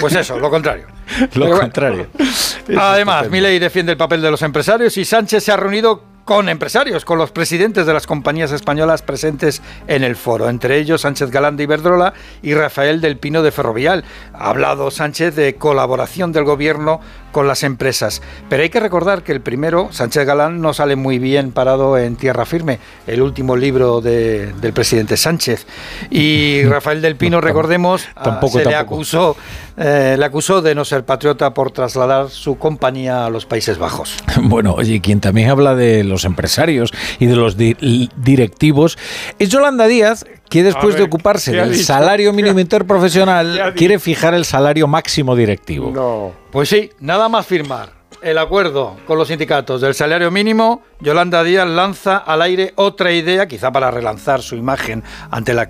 Pues 0.00 0.14
eso, 0.14 0.38
lo 0.38 0.50
contrario. 0.50 0.86
Lo 1.34 1.58
contrario. 1.58 2.08
Además, 2.78 3.30
Milei 3.30 3.58
defiende 3.58 3.92
el 3.92 3.98
papel 3.98 4.22
de 4.22 4.30
los 4.30 4.42
empresarios 4.42 4.96
y 4.96 5.04
Sánchez 5.04 5.44
se 5.44 5.52
ha 5.52 5.56
reunido 5.56 6.13
con 6.24 6.48
empresarios, 6.48 7.04
con 7.04 7.18
los 7.18 7.30
presidentes 7.32 7.84
de 7.86 7.92
las 7.92 8.06
compañías 8.06 8.50
españolas 8.50 9.02
presentes 9.02 9.60
en 9.88 10.02
el 10.04 10.16
foro, 10.16 10.48
entre 10.48 10.78
ellos 10.78 11.02
Sánchez 11.02 11.30
Galán 11.30 11.56
de 11.58 11.64
Iberdrola 11.64 12.14
y 12.42 12.54
Rafael 12.54 13.00
del 13.02 13.18
Pino 13.18 13.42
de 13.42 13.52
Ferrovial. 13.52 14.04
Ha 14.32 14.48
hablado 14.48 14.90
Sánchez 14.90 15.34
de 15.36 15.56
colaboración 15.56 16.32
del 16.32 16.44
gobierno 16.44 17.00
con 17.30 17.48
las 17.48 17.62
empresas, 17.64 18.22
pero 18.48 18.62
hay 18.62 18.70
que 18.70 18.78
recordar 18.80 19.22
que 19.24 19.32
el 19.32 19.40
primero, 19.40 19.88
Sánchez 19.90 20.24
Galán, 20.24 20.60
no 20.60 20.72
sale 20.72 20.94
muy 20.96 21.18
bien 21.18 21.50
parado 21.50 21.98
en 21.98 22.14
tierra 22.16 22.46
firme, 22.46 22.78
el 23.08 23.20
último 23.22 23.56
libro 23.56 24.00
de- 24.00 24.52
del 24.60 24.72
presidente 24.72 25.16
Sánchez. 25.16 25.66
Y 26.10 26.62
Rafael 26.68 27.02
del 27.02 27.16
Pino, 27.16 27.40
recordemos, 27.40 28.06
Tampoco, 28.22 28.58
se 28.60 28.64
le 28.64 28.76
acusó, 28.76 29.36
eh, 29.76 30.14
le 30.16 30.24
acusó 30.24 30.62
de 30.62 30.76
no 30.76 30.84
ser 30.84 31.04
patriota 31.04 31.52
por 31.52 31.72
trasladar 31.72 32.30
su 32.30 32.56
compañía 32.56 33.26
a 33.26 33.30
los 33.30 33.44
Países 33.46 33.76
Bajos. 33.78 34.16
Bueno, 34.46 34.74
oye, 34.74 35.00
quien 35.00 35.20
también 35.20 35.48
habla 35.50 35.74
de 35.74 36.04
los 36.04 36.13
empresarios 36.24 36.92
y 37.18 37.26
de 37.26 37.34
los 37.34 37.56
di- 37.56 38.08
directivos 38.16 38.96
es 39.40 39.48
Yolanda 39.48 39.86
Díaz, 39.88 40.24
que 40.48 40.62
después 40.62 40.94
de 40.96 41.02
ocuparse 41.02 41.50
¿qué 41.50 41.60
ha 41.60 41.64
del 41.64 41.72
dicho? 41.72 41.84
salario 41.86 42.32
mínimo 42.34 42.54
¿Qué 42.54 42.60
ha 42.60 42.62
interprofesional, 42.62 43.74
quiere 43.74 43.98
fijar 43.98 44.34
el 44.34 44.44
salario 44.44 44.86
máximo 44.86 45.34
directivo. 45.34 45.90
No. 45.90 46.32
Pues 46.52 46.68
sí, 46.68 46.90
nada 47.00 47.28
más 47.28 47.44
firmar 47.46 47.90
el 48.22 48.38
acuerdo 48.38 48.96
con 49.06 49.18
los 49.18 49.28
sindicatos 49.28 49.80
del 49.80 49.94
salario 49.94 50.30
mínimo, 50.30 50.82
Yolanda 51.00 51.42
Díaz 51.42 51.68
lanza 51.68 52.16
al 52.16 52.40
aire 52.42 52.72
otra 52.76 53.12
idea, 53.12 53.46
quizá 53.48 53.70
para 53.72 53.90
relanzar 53.90 54.40
su 54.40 54.54
imagen 54.56 55.02
ante 55.30 55.52
la 55.52 55.68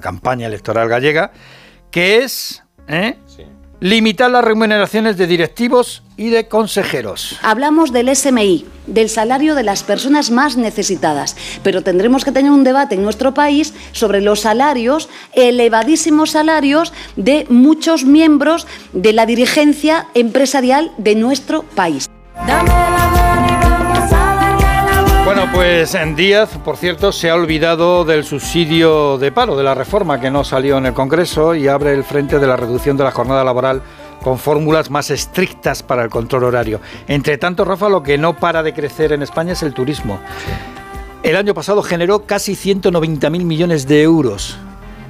campaña 0.00 0.46
electoral 0.46 0.88
gallega, 0.88 1.32
que 1.90 2.18
es 2.18 2.62
¿eh? 2.88 3.16
Limitar 3.80 4.30
las 4.30 4.44
remuneraciones 4.44 5.16
de 5.16 5.26
directivos 5.26 6.02
y 6.16 6.30
de 6.30 6.48
consejeros. 6.48 7.38
Hablamos 7.42 7.92
del 7.92 8.14
SMI, 8.14 8.64
del 8.86 9.08
salario 9.08 9.54
de 9.54 9.62
las 9.62 9.82
personas 9.82 10.30
más 10.30 10.56
necesitadas, 10.56 11.36
pero 11.62 11.82
tendremos 11.82 12.24
que 12.24 12.32
tener 12.32 12.50
un 12.50 12.64
debate 12.64 12.94
en 12.94 13.02
nuestro 13.02 13.34
país 13.34 13.74
sobre 13.92 14.20
los 14.20 14.40
salarios, 14.40 15.08
elevadísimos 15.34 16.30
salarios 16.30 16.92
de 17.16 17.46
muchos 17.48 18.04
miembros 18.04 18.66
de 18.92 19.12
la 19.12 19.26
dirigencia 19.26 20.06
empresarial 20.14 20.92
de 20.98 21.14
nuestro 21.14 21.62
país. 21.62 22.08
Bueno, 25.26 25.50
pues 25.52 25.96
en 25.96 26.14
Díaz, 26.14 26.56
por 26.64 26.76
cierto, 26.76 27.10
se 27.10 27.30
ha 27.30 27.34
olvidado 27.34 28.04
del 28.04 28.22
subsidio 28.22 29.18
de 29.18 29.32
paro, 29.32 29.56
de 29.56 29.64
la 29.64 29.74
reforma 29.74 30.20
que 30.20 30.30
no 30.30 30.44
salió 30.44 30.78
en 30.78 30.86
el 30.86 30.94
Congreso 30.94 31.56
y 31.56 31.66
abre 31.66 31.92
el 31.94 32.04
frente 32.04 32.38
de 32.38 32.46
la 32.46 32.54
reducción 32.54 32.96
de 32.96 33.02
la 33.02 33.10
jornada 33.10 33.42
laboral 33.42 33.82
con 34.22 34.38
fórmulas 34.38 34.88
más 34.88 35.10
estrictas 35.10 35.82
para 35.82 36.04
el 36.04 36.10
control 36.10 36.44
horario. 36.44 36.80
Entre 37.08 37.38
tanto, 37.38 37.64
Rafa, 37.64 37.88
lo 37.88 38.04
que 38.04 38.18
no 38.18 38.36
para 38.36 38.62
de 38.62 38.72
crecer 38.72 39.12
en 39.12 39.22
España 39.22 39.54
es 39.54 39.64
el 39.64 39.74
turismo. 39.74 40.20
El 41.24 41.34
año 41.34 41.54
pasado 41.54 41.82
generó 41.82 42.24
casi 42.24 42.52
190.000 42.52 43.28
millones 43.42 43.88
de 43.88 44.02
euros. 44.02 44.56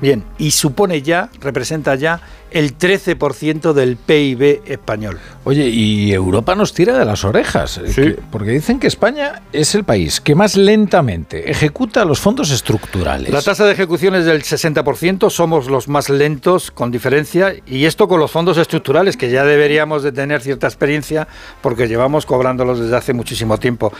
Bien, 0.00 0.24
y 0.38 0.50
supone 0.50 1.02
ya, 1.02 1.30
representa 1.40 1.94
ya 1.94 2.20
el 2.50 2.76
13% 2.78 3.72
del 3.72 3.96
PIB 3.96 4.62
español. 4.66 5.18
Oye, 5.44 5.68
y 5.68 6.12
Europa 6.12 6.54
nos 6.54 6.72
tira 6.72 6.96
de 6.98 7.04
las 7.04 7.24
orejas, 7.24 7.78
eh, 7.78 7.88
Sí. 7.88 7.94
que- 8.02 8.18
porque 8.30 8.50
dicen 8.52 8.78
que 8.78 8.86
España 8.86 9.42
es 9.52 9.74
el 9.74 9.84
país 9.84 10.20
que 10.20 10.34
más 10.34 10.56
lentamente 10.56 11.50
ejecuta 11.50 12.04
los 12.04 12.20
fondos 12.20 12.50
estructurales. 12.50 13.30
La 13.30 13.42
tasa 13.42 13.64
de 13.66 13.72
ejecución 13.72 14.14
es 14.14 14.24
del 14.26 14.42
60%, 14.42 15.28
somos 15.30 15.68
los 15.68 15.88
más 15.88 16.08
lentos 16.08 16.70
con 16.70 16.90
diferencia, 16.90 17.54
y 17.66 17.84
esto 17.86 18.06
con 18.06 18.20
los 18.20 18.30
fondos 18.30 18.58
estructurales, 18.58 19.16
que 19.16 19.30
ya 19.30 19.44
deberíamos 19.44 20.02
de 20.02 20.12
tener 20.12 20.40
cierta 20.40 20.66
experiencia 20.66 21.26
porque 21.62 21.88
llevamos 21.88 22.26
cobrándolos 22.26 22.78
desde 22.80 22.96
hace 22.96 23.12
muchísimo 23.12 23.58
tiempo. 23.58 23.92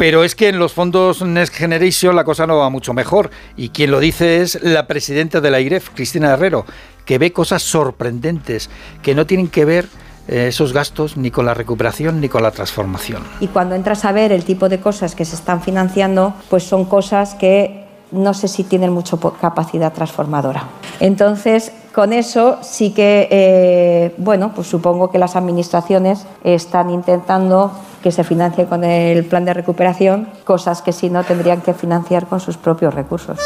Pero 0.00 0.24
es 0.24 0.34
que 0.34 0.48
en 0.48 0.58
los 0.58 0.72
fondos 0.72 1.20
Next 1.20 1.54
Generation 1.54 2.16
la 2.16 2.24
cosa 2.24 2.46
no 2.46 2.56
va 2.56 2.70
mucho 2.70 2.94
mejor, 2.94 3.30
y 3.54 3.68
quien 3.68 3.90
lo 3.90 4.00
dice 4.00 4.40
es 4.40 4.58
la 4.62 4.86
presidenta 4.86 5.42
de 5.42 5.50
la 5.50 5.60
IREF, 5.60 5.90
Cristina 5.90 6.30
Herrero, 6.30 6.64
que 7.04 7.18
ve 7.18 7.34
cosas 7.34 7.62
sorprendentes 7.62 8.70
que 9.02 9.14
no 9.14 9.26
tienen 9.26 9.48
que 9.48 9.66
ver 9.66 9.88
eh, 10.26 10.46
esos 10.48 10.72
gastos 10.72 11.18
ni 11.18 11.30
con 11.30 11.44
la 11.44 11.52
recuperación 11.52 12.18
ni 12.18 12.30
con 12.30 12.42
la 12.42 12.50
transformación. 12.50 13.22
Y 13.40 13.48
cuando 13.48 13.74
entras 13.74 14.06
a 14.06 14.12
ver 14.12 14.32
el 14.32 14.42
tipo 14.42 14.70
de 14.70 14.80
cosas 14.80 15.14
que 15.14 15.26
se 15.26 15.36
están 15.36 15.60
financiando, 15.60 16.32
pues 16.48 16.62
son 16.62 16.86
cosas 16.86 17.34
que 17.34 17.84
no 18.10 18.32
sé 18.32 18.48
si 18.48 18.64
tienen 18.64 18.92
mucha 18.92 19.18
capacidad 19.38 19.92
transformadora. 19.92 20.66
Entonces, 21.00 21.72
con 21.94 22.12
eso 22.12 22.58
sí 22.62 22.90
que, 22.90 23.28
eh, 23.30 24.14
bueno, 24.18 24.52
pues 24.54 24.68
supongo 24.68 25.10
que 25.10 25.18
las 25.18 25.36
administraciones 25.36 26.26
están 26.44 26.90
intentando 26.90 27.72
que 28.02 28.12
se 28.12 28.24
financie 28.24 28.66
con 28.66 28.84
el 28.84 29.24
plan 29.24 29.44
de 29.44 29.54
recuperación 29.54 30.28
cosas 30.44 30.82
que 30.82 30.92
si 30.92 31.10
no 31.10 31.24
tendrían 31.24 31.60
que 31.60 31.74
financiar 31.74 32.26
con 32.26 32.40
sus 32.40 32.56
propios 32.56 32.94
recursos. 32.94 33.38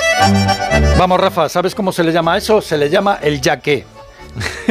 Vamos, 0.99 1.21
Rafa, 1.21 1.49
¿sabes 1.49 1.75
cómo 1.75 1.91
se 1.93 2.05
le 2.05 2.13
llama 2.13 2.37
eso? 2.37 2.61
Se 2.61 2.79
le 2.79 2.89
llama 2.89 3.19
el 3.23 3.41
ya 3.41 3.59
que. 3.59 3.85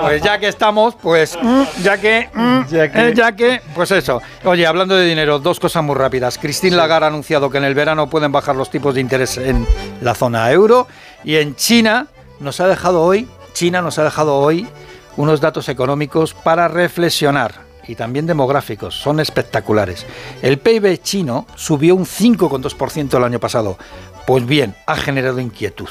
pues 0.00 0.22
ya 0.22 0.38
que 0.38 0.46
estamos, 0.46 0.94
pues 0.94 1.36
ya 1.82 1.98
que, 1.98 2.28
mm, 2.32 2.60
eh, 2.72 3.12
ya 3.14 3.32
que, 3.32 3.60
pues 3.74 3.90
eso. 3.90 4.22
Oye, 4.44 4.64
hablando 4.64 4.94
de 4.94 5.04
dinero, 5.04 5.40
dos 5.40 5.58
cosas 5.58 5.82
muy 5.82 5.96
rápidas. 5.96 6.38
Christine 6.38 6.76
Lagarde 6.76 7.06
ha 7.06 7.08
anunciado 7.08 7.50
que 7.50 7.58
en 7.58 7.64
el 7.64 7.74
verano 7.74 8.08
pueden 8.08 8.30
bajar 8.30 8.54
los 8.54 8.70
tipos 8.70 8.94
de 8.94 9.00
interés 9.00 9.36
en 9.38 9.66
la 10.02 10.14
zona 10.14 10.50
euro 10.52 10.86
y 11.24 11.36
en 11.36 11.56
China 11.56 12.06
nos 12.40 12.60
ha 12.60 12.66
dejado 12.66 13.02
hoy, 13.02 13.28
China 13.52 13.82
nos 13.82 13.98
ha 13.98 14.04
dejado 14.04 14.36
hoy 14.36 14.68
unos 15.16 15.40
datos 15.40 15.68
económicos 15.68 16.34
para 16.34 16.68
reflexionar 16.68 17.66
y 17.88 17.94
también 17.94 18.26
demográficos, 18.26 18.94
son 18.94 19.18
espectaculares. 19.18 20.06
El 20.42 20.58
PIB 20.58 21.02
chino 21.02 21.46
subió 21.56 21.94
un 21.94 22.04
5,2% 22.04 23.16
el 23.16 23.24
año 23.24 23.40
pasado. 23.40 23.78
Pues 24.26 24.46
bien, 24.46 24.76
ha 24.86 24.94
generado 24.96 25.40
inquietud. 25.40 25.88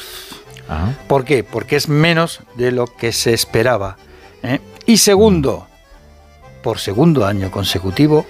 ¿Por 1.08 1.26
qué? 1.26 1.44
Porque 1.44 1.76
es 1.76 1.90
menos 1.90 2.42
de 2.56 2.72
lo 2.72 2.86
que 2.86 3.12
se 3.12 3.34
esperaba. 3.34 3.98
¿eh? 4.44 4.60
Y 4.86 4.98
segundo, 4.98 5.68
por 6.62 6.78
segundo 6.78 7.26
año 7.26 7.50
consecutivo, 7.50 8.26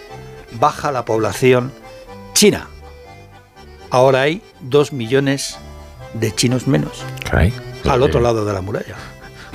baja 0.59 0.91
la 0.91 1.03
población 1.03 1.73
china. 2.33 2.69
ahora 3.89 4.21
hay 4.21 4.41
dos 4.61 4.93
millones 4.93 5.57
de 6.13 6.33
chinos 6.33 6.67
menos 6.67 7.03
Al 7.89 8.03
otro 8.03 8.19
lado 8.21 8.45
de 8.45 8.53
la 8.53 8.61
muralla. 8.61 8.95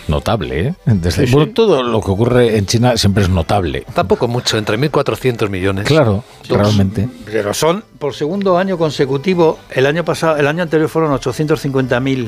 Notable, 0.09 0.69
¿eh? 0.69 0.75
Desde, 0.85 1.23
Sí, 1.23 1.27
sí. 1.29 1.33
bueno, 1.33 1.53
todo 1.53 1.83
lo 1.83 2.01
que 2.01 2.11
ocurre 2.11 2.57
en 2.57 2.67
China 2.67 2.97
siempre 2.97 3.23
es 3.23 3.29
notable. 3.29 3.85
Tampoco 3.95 4.27
mucho, 4.27 4.59
entre 4.59 4.77
1.400 4.77 5.49
millones. 5.49 5.87
Claro, 5.87 6.25
realmente. 6.49 7.09
Pero 7.25 7.55
son 7.55 7.85
por 7.99 8.15
segundo 8.15 8.59
año 8.59 8.77
consecutivo. 8.79 9.61
El 9.71 9.87
año 9.87 10.05
pasado, 10.05 10.37
el 10.39 10.49
año 10.49 10.65
anterior 10.65 10.89
fueron 10.89 11.13
850.000 11.13 12.27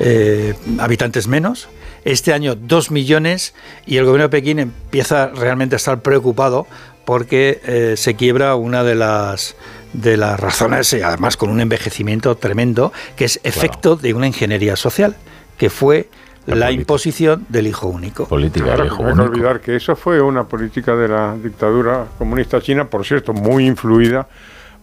eh, 0.00 0.54
habitantes 0.78 1.28
menos. 1.28 1.68
Este 2.04 2.32
año 2.32 2.54
2 2.56 2.90
millones 2.90 3.54
y 3.86 3.98
el 3.98 4.04
gobierno 4.06 4.24
de 4.24 4.30
Pekín 4.30 4.58
empieza 4.58 5.28
realmente 5.28 5.76
a 5.76 5.78
estar 5.78 6.00
preocupado 6.00 6.66
porque 7.04 7.60
eh, 7.66 7.94
se 7.96 8.14
quiebra 8.14 8.54
una 8.54 8.82
de 8.82 8.94
las 8.94 9.54
de 9.92 10.16
las 10.16 10.38
razones 10.38 10.92
y 10.92 11.02
además 11.02 11.36
con 11.36 11.50
un 11.50 11.60
envejecimiento 11.60 12.36
tremendo 12.36 12.92
que 13.16 13.24
es 13.24 13.40
efecto 13.42 13.96
de 13.96 14.14
una 14.14 14.26
ingeniería 14.26 14.76
social 14.76 15.16
que 15.58 15.70
fue 15.70 16.08
La 16.46 16.56
la, 16.56 16.72
imposición 16.72 17.44
del 17.48 17.66
hijo 17.66 17.86
único. 17.88 18.26
Política 18.26 18.64
Claro, 18.64 18.84
del 18.84 18.92
hijo 18.92 19.02
no 19.02 19.08
hay 19.08 19.14
que 19.14 19.20
único. 19.20 19.34
olvidar 19.34 19.60
que 19.60 19.76
eso 19.76 19.94
fue 19.94 20.20
una 20.20 20.44
política 20.44 20.96
de 20.96 21.08
la 21.08 21.36
dictadura 21.36 22.06
comunista 22.18 22.60
china, 22.60 22.86
por 22.86 23.04
cierto, 23.04 23.32
muy 23.32 23.66
influida 23.66 24.26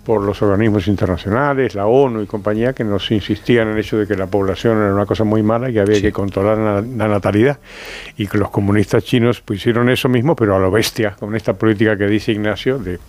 por 0.08 0.24
los 0.24 0.42
organismos 0.42 0.88
internacionales, 0.88 1.76
la 1.76 1.86
ONU 1.86 2.22
y 2.22 2.28
compañía, 2.28 2.72
que 2.72 2.86
nos 2.86 3.12
insistían 3.12 3.68
en 3.68 3.74
el 3.74 3.80
hecho 3.82 3.98
de 3.98 4.08
que 4.08 4.16
la 4.16 4.28
población 4.28 4.78
era 4.78 4.94
una 4.94 5.06
cosa 5.06 5.26
muy 5.26 5.44
mala 5.44 5.70
y 5.70 5.74
que 5.74 5.82
había 5.82 6.00
que 6.00 6.14
controlar 6.14 6.58
la, 6.58 6.82
la 6.82 7.10
natalidad. 7.10 7.60
Y 8.16 8.26
que 8.28 8.38
los 8.38 8.50
comunistas 8.50 9.04
chinos 9.04 9.42
pues, 9.42 9.60
hicieron 9.60 9.90
eso 9.90 10.08
mismo, 10.08 10.34
pero 10.34 10.56
a 10.56 10.60
lo 10.60 10.72
bestia, 10.72 11.18
con 11.20 11.36
esta 11.36 11.56
política 11.56 11.98
que 11.98 12.08
dice 12.08 12.32
Ignacio 12.32 12.80
de 12.80 13.00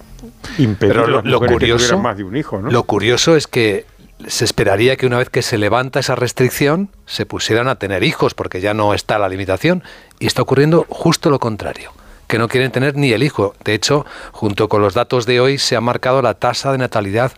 impedir 0.59 0.95
Pero 0.95 1.05
a 1.05 1.23
lo, 1.23 1.41
las 1.41 1.89
que 1.89 1.97
más 1.99 2.17
de 2.17 2.25
un 2.25 2.37
hijo. 2.37 2.61
¿no? 2.61 2.69
lo 2.69 2.83
curioso 2.83 3.37
es 3.37 3.47
que 3.47 3.87
se 4.27 4.45
esperaría 4.45 4.97
que 4.97 5.07
una 5.07 5.19
vez 5.19 5.31
que 5.31 5.43
se 5.43 5.57
levanta 5.57 6.01
esa 6.01 6.17
restricción 6.17 6.89
se 7.07 7.27
pusieran 7.27 7.69
a 7.69 7.77
tener 7.77 8.03
hijos 8.03 8.35
porque 8.35 8.61
ya 8.61 8.75
no 8.75 8.93
está 8.93 9.21
la 9.21 9.29
limitación 9.29 9.85
y 10.19 10.27
está 10.27 10.43
ocurriendo 10.43 10.85
justo 10.89 11.31
lo 11.31 11.39
contrario 11.39 11.93
que 12.29 12.39
no 12.39 12.47
quieren 12.47 12.71
tener 12.71 12.95
ni 12.95 13.13
el 13.13 13.25
hijo. 13.25 13.55
De 13.65 13.75
hecho, 13.75 14.07
junto 14.33 14.69
con 14.69 14.81
los 14.81 14.95
datos 14.95 15.27
de 15.27 15.41
hoy 15.41 15.59
se 15.59 15.75
ha 15.75 15.81
marcado 15.81 16.23
la 16.23 16.35
tasa 16.35 16.71
de 16.71 16.79
natalidad 16.79 17.33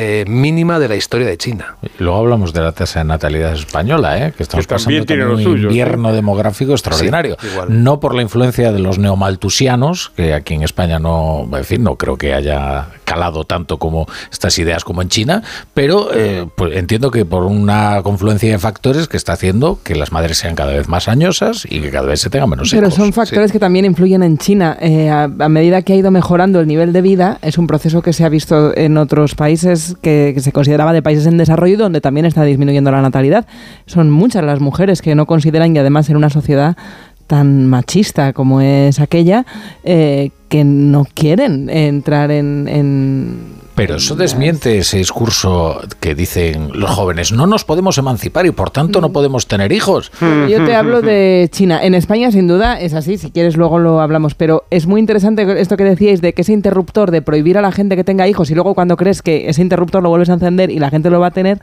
eh, 0.00 0.24
mínima 0.28 0.78
de 0.78 0.88
la 0.88 0.94
historia 0.94 1.26
de 1.26 1.36
China. 1.36 1.76
Y 1.82 1.88
Luego 2.02 2.18
hablamos 2.20 2.52
de 2.52 2.60
la 2.60 2.70
tasa 2.72 3.00
de 3.00 3.04
natalidad 3.06 3.52
española, 3.52 4.16
¿eh? 4.16 4.32
que 4.36 4.44
estamos 4.44 4.64
Que 4.66 4.74
también 4.76 5.02
pasando 5.02 5.06
tiene 5.06 5.22
también 5.24 5.28
lo 5.28 5.50
un 5.50 5.56
suyo, 5.56 5.68
invierno 5.68 6.12
demográfico 6.12 6.72
extraordinario. 6.72 7.36
Sí, 7.40 7.48
no 7.68 7.98
por 7.98 8.14
la 8.14 8.22
influencia 8.22 8.70
de 8.70 8.78
los 8.78 8.98
neomaltusianos, 8.98 10.12
que 10.16 10.34
aquí 10.34 10.54
en 10.54 10.62
España 10.62 10.98
no, 11.00 11.48
en 11.52 11.64
fin, 11.64 11.82
no 11.82 11.96
creo 11.96 12.16
que 12.16 12.32
haya 12.32 12.86
calado 13.04 13.44
tanto 13.44 13.78
como 13.78 14.06
estas 14.30 14.58
ideas 14.58 14.84
como 14.84 15.02
en 15.02 15.08
China, 15.08 15.42
pero 15.74 16.10
eh, 16.14 16.46
pues 16.54 16.76
entiendo 16.76 17.10
que 17.10 17.24
por 17.24 17.42
una 17.44 18.00
confluencia 18.02 18.50
de 18.52 18.58
factores 18.58 19.08
que 19.08 19.16
está 19.16 19.32
haciendo 19.32 19.80
que 19.82 19.94
las 19.96 20.12
madres 20.12 20.38
sean 20.38 20.54
cada 20.54 20.72
vez 20.72 20.88
más 20.88 21.08
añosas 21.08 21.66
y 21.68 21.80
que 21.80 21.90
cada 21.90 22.06
vez 22.06 22.20
se 22.20 22.30
tengan 22.30 22.50
menos 22.50 22.70
Pero 22.70 22.86
hijos. 22.88 22.94
son 22.94 23.12
factores 23.12 23.50
que 23.50 23.58
también 23.58 23.84
influyen 23.84 24.22
en 24.22 24.38
China. 24.38 24.76
Eh, 24.80 25.08
a, 25.10 25.24
a 25.24 25.48
medida 25.48 25.82
que 25.82 25.94
ha 25.94 25.96
ido 25.96 26.10
mejorando 26.10 26.60
el 26.60 26.66
nivel 26.68 26.92
de 26.92 27.00
vida, 27.02 27.38
es 27.42 27.58
un 27.58 27.66
proceso 27.66 28.02
que 28.02 28.12
se 28.12 28.24
ha 28.24 28.28
visto 28.28 28.76
en 28.76 28.96
otros 28.98 29.34
países 29.34 29.87
que, 30.00 30.34
se 30.38 30.52
consideraba 30.52 30.92
de 30.92 31.02
países 31.02 31.26
en 31.26 31.38
desarrollo 31.38 31.76
donde 31.78 32.00
también 32.00 32.26
está 32.26 32.44
disminuyendo 32.44 32.90
la 32.90 33.02
natalidad. 33.02 33.46
Son 33.86 34.10
muchas 34.10 34.44
las 34.44 34.60
mujeres 34.60 35.02
que 35.02 35.14
no 35.14 35.26
consideran, 35.26 35.74
y 35.74 35.78
además 35.78 36.08
en 36.10 36.16
una 36.16 36.30
sociedad 36.30 36.76
tan 37.26 37.66
machista 37.66 38.32
como 38.32 38.60
es 38.60 39.00
aquella, 39.00 39.44
eh, 39.84 40.30
que 40.48 40.64
no 40.64 41.04
quieren 41.14 41.68
entrar 41.70 42.30
en... 42.30 42.68
en- 42.68 43.57
Pero 43.78 43.94
eso 43.94 44.16
desmiente 44.16 44.76
ese 44.78 44.98
discurso 44.98 45.80
que 46.00 46.14
dicen 46.16 46.70
los 46.74 46.90
jóvenes, 46.90 47.30
no 47.32 47.46
nos 47.46 47.64
podemos 47.64 47.96
emancipar 47.96 48.44
y 48.44 48.50
por 48.50 48.70
tanto 48.70 49.00
no 49.00 49.12
podemos 49.12 49.46
tener 49.46 49.70
hijos. 49.72 50.10
Yo 50.20 50.64
te 50.64 50.74
hablo 50.74 51.00
de 51.00 51.48
China. 51.52 51.80
En 51.82 51.94
España, 51.94 52.32
sin 52.32 52.48
duda, 52.48 52.80
es 52.80 52.92
así. 52.92 53.18
Si 53.18 53.30
quieres, 53.30 53.56
luego 53.56 53.78
lo 53.78 54.00
hablamos. 54.00 54.34
Pero 54.34 54.64
es 54.70 54.86
muy 54.88 55.00
interesante 55.00 55.46
esto 55.60 55.76
que 55.76 55.84
decíais 55.84 56.20
de 56.20 56.32
que 56.32 56.42
ese 56.42 56.52
interruptor 56.52 57.12
de 57.12 57.22
prohibir 57.22 57.56
a 57.56 57.62
la 57.62 57.70
gente 57.70 57.94
que 57.94 58.02
tenga 58.02 58.26
hijos 58.26 58.50
y 58.50 58.54
luego 58.54 58.74
cuando 58.74 58.96
crees 58.96 59.22
que 59.22 59.48
ese 59.48 59.62
interruptor 59.62 60.02
lo 60.02 60.08
vuelves 60.08 60.30
a 60.30 60.34
encender 60.34 60.70
y 60.70 60.80
la 60.80 60.90
gente 60.90 61.08
lo 61.08 61.20
va 61.20 61.28
a 61.28 61.30
tener, 61.30 61.60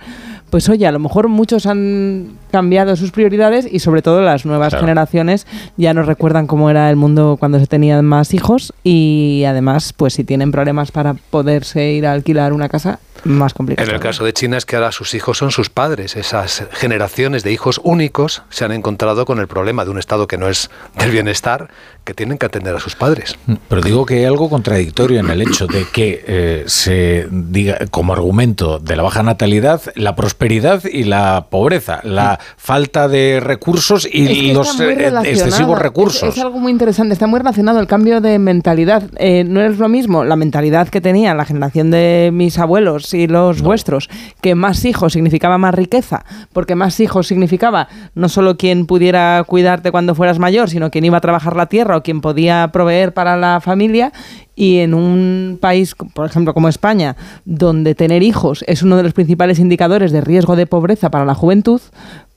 pues 0.49 0.69
oye, 0.69 0.87
a 0.87 0.91
lo 0.93 0.99
mejor 0.99 1.27
muchos 1.27 1.65
han 1.65 2.37
cambiado 2.49 2.95
sus 2.95 3.11
prioridades 3.11 3.67
y 3.69 3.79
sobre 3.79 4.01
todo 4.01 4.21
las 4.21 4.45
nuevas 4.45 4.69
Claro. 4.69 4.85
generaciones 4.85 5.45
ya 5.75 5.93
no 5.93 6.03
recuerdan 6.03 6.47
cómo 6.47 6.69
era 6.69 6.89
el 6.89 6.95
mundo 6.95 7.35
cuando 7.37 7.59
se 7.59 7.67
tenían 7.67 8.05
más 8.05 8.33
hijos 8.33 8.73
y 8.83 9.43
además, 9.45 9.91
pues 9.91 10.13
si 10.13 10.23
tienen 10.23 10.51
problemas 10.53 10.91
para 10.91 11.15
poderse 11.29 11.91
ir 11.91 12.04
alquilar 12.11 12.53
una 12.53 12.69
casa, 12.69 12.99
más. 13.23 13.53
En 13.57 13.89
el 13.89 13.99
caso 13.99 14.23
de 14.23 14.33
China 14.33 14.57
es 14.57 14.65
que 14.65 14.75
ahora 14.75 14.91
sus 14.91 15.13
hijos 15.13 15.37
son 15.37 15.51
sus 15.51 15.69
padres. 15.69 16.15
Esas 16.15 16.65
generaciones 16.71 17.43
de 17.43 17.51
hijos 17.51 17.81
únicos 17.83 18.43
se 18.49 18.65
han 18.65 18.71
encontrado 18.71 19.25
con 19.25 19.39
el 19.39 19.47
problema 19.47 19.83
de 19.83 19.91
un 19.91 19.99
Estado 19.99 20.27
que 20.27 20.37
no 20.37 20.47
es 20.47 20.69
del 20.97 21.11
bienestar, 21.11 21.69
que 22.05 22.13
tienen 22.13 22.37
que 22.37 22.45
atender 22.45 22.75
a 22.75 22.79
sus 22.79 22.95
padres. 22.95 23.35
Pero 23.67 23.81
digo 23.81 24.05
que 24.05 24.19
hay 24.19 24.25
algo 24.25 24.49
contradictorio 24.49 25.19
en 25.19 25.29
el 25.29 25.41
hecho 25.41 25.67
de 25.67 25.85
que 25.91 26.23
eh, 26.27 26.63
se 26.67 27.27
diga 27.31 27.79
como 27.91 28.13
argumento 28.13 28.79
de 28.79 28.95
la 28.95 29.03
baja 29.03 29.23
natalidad 29.23 29.81
la 29.95 30.15
prosperidad 30.15 30.83
y 30.85 31.03
la 31.03 31.47
pobreza, 31.49 32.01
la 32.03 32.39
falta 32.57 33.07
de 33.07 33.39
recursos 33.39 34.07
y 34.11 34.25
Es 34.25 34.29
que 34.39 34.53
los 34.53 34.79
eh, 34.79 35.11
excesivos 35.25 35.77
Es- 35.77 35.83
recursos. 35.83 36.37
Es, 36.37 36.43
algo 36.43 36.59
muy 36.59 36.71
interesante, 36.71 37.13
está 37.13 37.27
muy 37.27 37.39
relacionado 37.39 37.79
el 37.79 37.87
cambio 37.87 38.21
de 38.21 38.37
mentalidad. 38.39 39.03
Eh, 39.17 39.43
no 39.43 39.61
es 39.61 39.79
lo 39.79 39.89
mismo 39.89 40.23
la 40.23 40.35
mentalidad 40.35 40.89
que 40.89 41.01
tenía 41.01 41.33
la 41.33 41.45
generación 41.45 41.89
de 41.91 42.29
mis 42.31 42.59
abuelos 42.59 43.13
y 43.13 43.27
los 43.27 43.61
vuestros, 43.61 44.09
que 44.41 44.53
más 44.53 44.85
hijos 44.85 45.13
significaba 45.13 45.57
más 45.57 45.73
riqueza, 45.73 46.23
porque 46.53 46.75
más 46.75 46.99
hijos 46.99 47.27
significaba 47.27 47.87
no 48.13 48.29
solo 48.29 48.57
quien 48.57 48.85
pudiera 48.85 49.43
cuidarte 49.47 49.91
cuando 49.91 50.13
fueras 50.13 50.37
mayor, 50.37 50.69
sino 50.69 50.91
quien 50.91 51.05
iba 51.05 51.17
a 51.17 51.21
trabajar 51.21 51.55
la 51.55 51.65
tierra 51.65 51.94
quien 52.03 52.21
podía 52.21 52.69
proveer 52.71 53.13
para 53.13 53.37
la 53.37 53.61
familia. 53.61 54.11
Y 54.55 54.77
en 54.79 54.93
un 54.93 55.57
país, 55.59 55.95
por 56.13 56.25
ejemplo, 56.25 56.53
como 56.53 56.69
España, 56.69 57.17
donde 57.43 57.93
tener 57.93 58.23
hijos 58.23 58.63
es 58.67 58.83
uno 58.83 58.95
de 58.95 59.03
los 59.03 59.13
principales 59.13 59.59
indicadores 59.59 60.11
de 60.11 60.21
riesgo 60.21 60.55
de 60.55 60.65
pobreza 60.65 61.11
para 61.11 61.25
la 61.25 61.35
juventud, 61.35 61.81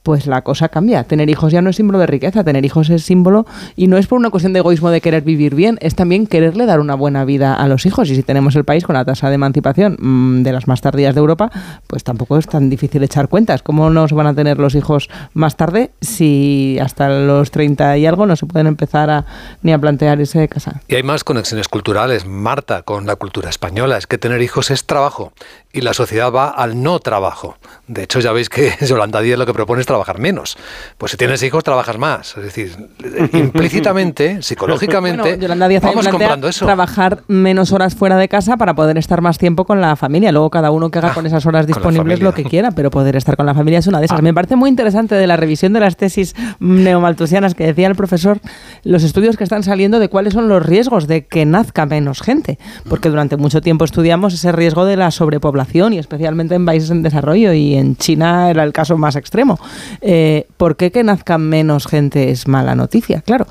pues 0.09 0.25
la 0.25 0.41
cosa 0.41 0.69
cambia. 0.69 1.03
Tener 1.03 1.29
hijos 1.29 1.51
ya 1.51 1.61
no 1.61 1.69
es 1.69 1.75
símbolo 1.75 1.99
de 1.99 2.07
riqueza, 2.07 2.43
tener 2.43 2.65
hijos 2.65 2.89
es 2.89 3.03
símbolo 3.03 3.45
y 3.75 3.85
no 3.85 3.95
es 3.95 4.07
por 4.07 4.17
una 4.17 4.31
cuestión 4.31 4.53
de 4.53 4.59
egoísmo 4.61 4.89
de 4.89 5.01
querer 5.01 5.21
vivir 5.21 5.53
bien, 5.53 5.77
es 5.81 5.93
también 5.93 6.25
quererle 6.25 6.65
dar 6.65 6.79
una 6.79 6.95
buena 6.95 7.25
vida 7.25 7.53
a 7.53 7.67
los 7.67 7.85
hijos. 7.85 8.09
Y 8.09 8.15
si 8.15 8.23
tenemos 8.23 8.55
el 8.55 8.63
país 8.63 8.83
con 8.85 8.95
la 8.95 9.05
tasa 9.05 9.29
de 9.29 9.35
emancipación 9.35 9.97
mm, 9.99 10.41
de 10.41 10.51
las 10.51 10.67
más 10.67 10.81
tardías 10.81 11.13
de 11.13 11.19
Europa, 11.19 11.51
pues 11.85 12.03
tampoco 12.03 12.39
es 12.39 12.47
tan 12.47 12.71
difícil 12.71 13.03
echar 13.03 13.27
cuentas. 13.27 13.61
¿Cómo 13.61 13.91
no 13.91 14.07
se 14.07 14.15
van 14.15 14.25
a 14.25 14.33
tener 14.33 14.57
los 14.57 14.73
hijos 14.73 15.11
más 15.35 15.55
tarde 15.55 15.91
si 16.01 16.79
hasta 16.81 17.09
los 17.09 17.51
30 17.51 17.99
y 17.99 18.07
algo 18.07 18.25
no 18.25 18.35
se 18.35 18.47
pueden 18.47 18.65
empezar 18.65 19.11
a, 19.11 19.27
ni 19.61 19.73
a 19.73 19.77
plantear 19.77 20.19
ese 20.21 20.47
casa? 20.47 20.81
Y 20.87 20.95
hay 20.95 21.03
más 21.03 21.23
conexiones 21.23 21.67
culturales, 21.67 22.25
Marta, 22.25 22.81
con 22.81 23.05
la 23.05 23.15
cultura 23.15 23.51
española. 23.51 23.95
Es 23.95 24.07
que 24.07 24.17
tener 24.17 24.41
hijos 24.41 24.71
es 24.71 24.87
trabajo 24.87 25.33
y 25.71 25.81
la 25.81 25.93
sociedad 25.93 26.31
va 26.31 26.49
al 26.49 26.81
no 26.81 26.97
trabajo. 26.99 27.57
De 27.87 28.01
hecho, 28.03 28.19
ya 28.19 28.31
veis 28.31 28.49
que 28.49 28.73
Yolanda 28.81 29.21
Díaz 29.21 29.37
lo 29.37 29.45
que 29.45 29.53
propone 29.53 29.81
es 29.81 29.85
trabajar 29.87 30.17
menos. 30.17 30.57
Pues 30.97 31.11
si 31.11 31.17
tienes 31.17 31.43
hijos, 31.43 31.63
trabajas 31.63 31.97
más. 31.99 32.35
Es 32.37 32.43
decir, 32.43 32.75
implícitamente, 33.33 34.41
psicológicamente, 34.41 35.21
Bueno, 35.21 35.37
Yolanda 35.41 35.67
Díaz 35.67 35.83
vamos 35.83 36.07
comprando 36.07 36.47
eso. 36.47 36.65
trabajar 36.65 37.19
menos 37.27 37.71
horas 37.71 37.93
fuera 37.93 38.17
de 38.17 38.27
casa 38.27 38.57
para 38.57 38.73
poder 38.73 38.97
estar 38.97 39.21
más 39.21 39.37
tiempo 39.37 39.65
con 39.65 39.79
la 39.79 39.95
familia. 39.95 40.31
Luego 40.31 40.49
cada 40.49 40.71
uno 40.71 40.89
que 40.89 40.97
haga 40.99 41.09
Ah, 41.09 41.13
con 41.13 41.25
esas 41.25 41.45
horas 41.45 41.67
disponibles 41.67 42.19
lo 42.19 42.33
que 42.33 42.43
quiera, 42.43 42.71
pero 42.71 42.89
poder 42.89 43.15
estar 43.15 43.35
con 43.37 43.45
la 43.45 43.53
familia 43.53 43.79
es 43.79 43.85
una 43.87 43.99
de 43.99 44.05
esas. 44.05 44.21
Me 44.23 44.33
parece 44.33 44.55
muy 44.55 44.69
interesante 44.69 45.15
de 45.15 45.27
la 45.27 45.37
revisión 45.37 45.73
de 45.73 45.79
las 45.81 45.97
tesis 45.97 46.35
neomaltusianas 46.59 47.53
que 47.55 47.65
decía 47.65 47.87
el 47.87 47.95
profesor, 47.95 48.39
los 48.83 49.03
estudios 49.03 49.37
que 49.37 49.43
están 49.43 49.61
saliendo 49.63 49.99
de 49.99 50.09
cuáles 50.09 50.33
son 50.33 50.47
los 50.47 50.65
riesgos 50.65 51.07
de 51.07 51.25
que 51.27 51.45
nazca 51.45 51.85
menos 51.85 52.21
gente, 52.21 52.57
porque 52.89 53.09
durante 53.09 53.37
mucho 53.37 53.61
tiempo 53.61 53.85
estudiamos 53.85 54.33
ese 54.33 54.51
riesgo 54.51 54.85
de 54.85 54.97
la 54.97 55.11
sobrepoblación 55.11 55.58
y 55.93 55.97
especialmente 55.97 56.55
en 56.55 56.65
países 56.65 56.89
en 56.91 57.03
desarrollo 57.03 57.53
y 57.53 57.75
en 57.75 57.95
China 57.95 58.49
era 58.49 58.63
el 58.63 58.73
caso 58.73 58.97
más 58.97 59.15
extremo. 59.15 59.59
Eh, 60.01 60.47
¿Por 60.57 60.75
qué 60.77 60.91
que 60.91 61.03
nazca 61.03 61.37
menos 61.37 61.85
gente 61.87 62.31
es 62.31 62.47
mala 62.47 62.75
noticia? 62.75 63.21
Claro. 63.21 63.47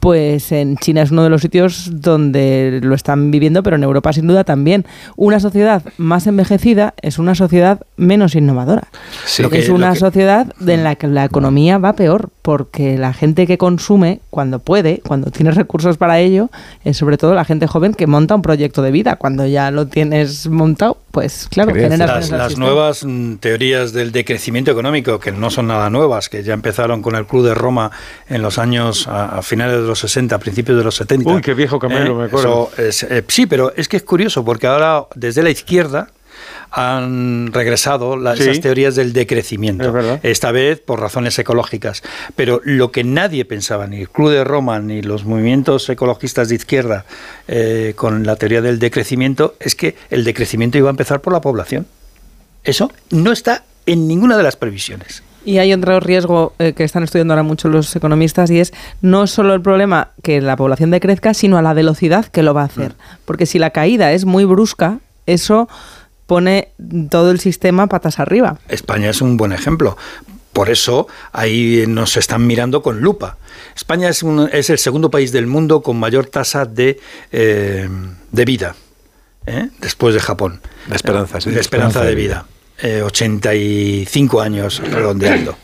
Pues 0.00 0.52
en 0.52 0.76
China 0.76 1.00
es 1.00 1.12
uno 1.12 1.22
de 1.24 1.30
los 1.30 1.40
sitios 1.40 1.88
donde 1.90 2.80
lo 2.82 2.94
están 2.94 3.30
viviendo, 3.30 3.62
pero 3.62 3.76
en 3.76 3.84
Europa 3.84 4.12
sin 4.12 4.26
duda 4.26 4.44
también. 4.44 4.84
Una 5.16 5.40
sociedad 5.40 5.82
más 5.96 6.26
envejecida 6.26 6.92
es 7.00 7.18
una 7.18 7.34
sociedad 7.34 7.80
menos 7.96 8.34
innovadora. 8.34 8.88
Sí, 9.24 9.42
Lo 9.42 9.48
que 9.48 9.60
es 9.60 9.68
lo 9.70 9.76
una 9.76 9.94
que- 9.94 9.98
sociedad 10.00 10.52
en 10.66 10.84
la 10.84 10.96
que 10.96 11.06
la 11.06 11.24
economía 11.24 11.78
va 11.78 11.94
peor, 11.94 12.28
porque 12.42 12.98
la 12.98 13.14
gente 13.14 13.46
que 13.46 13.56
consume, 13.56 14.20
cuando 14.28 14.58
puede, 14.58 15.00
cuando 15.06 15.30
tiene 15.30 15.52
recursos 15.52 15.96
para 15.96 16.20
ello, 16.20 16.50
es 16.84 16.98
sobre 16.98 17.16
todo 17.16 17.34
la 17.34 17.46
gente 17.46 17.66
joven 17.66 17.94
que 17.94 18.06
monta 18.06 18.34
un 18.34 18.42
proyecto 18.42 18.82
de 18.82 18.90
vida. 18.90 19.16
Cuando 19.16 19.46
ya 19.46 19.70
lo 19.70 19.86
tienes 19.86 20.48
montado, 20.48 20.98
pues 21.14 21.46
claro, 21.48 21.72
Las, 21.72 22.30
las 22.30 22.58
nuevas 22.58 23.04
mm, 23.04 23.36
teorías 23.36 23.92
del 23.92 24.10
decrecimiento 24.10 24.72
económico, 24.72 25.20
que 25.20 25.30
no 25.30 25.48
son 25.48 25.68
nada 25.68 25.88
nuevas, 25.88 26.28
que 26.28 26.42
ya 26.42 26.54
empezaron 26.54 27.02
con 27.02 27.14
el 27.14 27.24
Club 27.24 27.46
de 27.46 27.54
Roma 27.54 27.92
en 28.28 28.42
los 28.42 28.58
años, 28.58 29.06
a, 29.06 29.38
a 29.38 29.42
finales 29.42 29.80
de 29.80 29.86
los 29.86 30.00
60, 30.00 30.34
a 30.34 30.38
principios 30.40 30.76
de 30.76 30.82
los 30.82 30.96
70. 30.96 31.30
Uy, 31.30 31.40
qué 31.40 31.54
viejo 31.54 31.78
Camelo, 31.78 32.16
me 32.16 32.24
acuerdo. 32.24 32.68
Eso 32.76 32.82
es, 32.82 33.02
eh, 33.04 33.24
sí, 33.28 33.46
pero 33.46 33.72
es 33.76 33.86
que 33.86 33.96
es 33.96 34.02
curioso, 34.02 34.44
porque 34.44 34.66
ahora 34.66 35.06
desde 35.14 35.44
la 35.44 35.50
izquierda 35.50 36.08
han 36.76 37.52
regresado 37.52 38.16
las, 38.16 38.38
Sí. 38.38 38.44
esas 38.44 38.60
teorías 38.60 38.96
del 38.96 39.12
decrecimiento. 39.12 39.96
Es. 39.98 40.20
Esta 40.24 40.50
vez 40.50 40.80
por 40.80 41.00
razones 41.00 41.38
ecológicas. 41.38 42.02
Pero 42.34 42.60
lo 42.64 42.90
que 42.90 43.04
nadie 43.04 43.44
pensaba, 43.44 43.86
ni 43.86 44.00
el 44.00 44.08
Club 44.10 44.30
de 44.30 44.42
Roma, 44.42 44.80
ni 44.80 45.00
los 45.00 45.24
movimientos 45.24 45.88
ecologistas 45.88 46.48
de 46.48 46.56
izquierda, 46.56 47.04
eh, 47.46 47.92
con 47.94 48.26
la 48.26 48.34
teoría 48.36 48.60
del 48.60 48.80
decrecimiento, 48.80 49.54
es 49.60 49.76
que 49.76 49.94
el 50.10 50.24
decrecimiento 50.24 50.76
iba 50.76 50.88
a 50.88 50.90
empezar 50.90 51.20
por 51.20 51.32
la 51.32 51.40
población. 51.40 51.86
Eso 52.64 52.90
no 53.10 53.30
está 53.30 53.62
en 53.86 54.08
ninguna 54.08 54.36
de 54.36 54.42
las 54.42 54.56
previsiones. 54.56 55.22
Y 55.44 55.58
hay 55.58 55.72
otro 55.74 56.00
riesgo 56.00 56.54
eh, 56.58 56.72
que 56.72 56.84
están 56.84 57.04
estudiando 57.04 57.34
ahora 57.34 57.42
mucho 57.42 57.68
los 57.68 57.94
economistas 57.94 58.50
y 58.50 58.60
es 58.60 58.72
no 59.02 59.26
solo 59.26 59.52
el 59.54 59.60
problema 59.60 60.12
que 60.22 60.40
la 60.40 60.56
población 60.56 60.90
decrezca, 60.90 61.34
sino 61.34 61.58
a 61.58 61.62
la 61.62 61.74
velocidad 61.74 62.24
que 62.26 62.42
lo 62.42 62.54
va 62.54 62.62
a 62.62 62.64
hacer. 62.64 62.94
Porque 63.26 63.44
si 63.44 63.58
la 63.58 63.70
caída 63.70 64.12
es 64.12 64.24
muy 64.24 64.44
brusca, 64.46 65.00
eso 65.26 65.68
pone 66.26 66.68
todo 67.10 67.30
el 67.30 67.40
sistema 67.40 67.86
patas 67.86 68.18
arriba. 68.18 68.58
España 68.68 69.10
es 69.10 69.20
un 69.20 69.36
buen 69.36 69.52
ejemplo. 69.52 69.96
Por 70.52 70.70
eso 70.70 71.08
ahí 71.32 71.84
nos 71.88 72.16
están 72.16 72.46
mirando 72.46 72.80
con 72.82 73.00
lupa. 73.00 73.38
España 73.74 74.08
es, 74.08 74.22
un- 74.22 74.48
es 74.52 74.70
el 74.70 74.78
segundo 74.78 75.10
país 75.10 75.32
del 75.32 75.46
mundo 75.48 75.82
con 75.82 75.98
mayor 75.98 76.26
tasa 76.26 76.64
de, 76.64 77.00
eh, 77.32 77.88
de 78.30 78.44
vida, 78.44 78.76
¿eh? 79.46 79.68
después 79.80 80.14
de 80.14 80.20
Japón. 80.20 80.60
De 80.86 80.94
esperanza, 80.96 81.40
sí. 81.40 81.50
De 81.50 81.60
esperanza 81.60 82.04
de 82.04 82.14
vida. 82.14 82.46
Eh, 82.78 83.02
85 83.02 84.40
años 84.40 84.78
redondeando. 84.78 85.56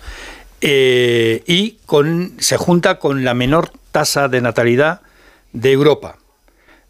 Eh, 0.61 1.43
y 1.47 1.79
con, 1.87 2.35
se 2.39 2.57
junta 2.57 2.99
con 2.99 3.25
la 3.25 3.33
menor 3.35 3.71
tasa 3.93 4.29
de 4.29 4.41
natalidad 4.41 5.01
de 5.53 5.73
Europa. 5.73 6.17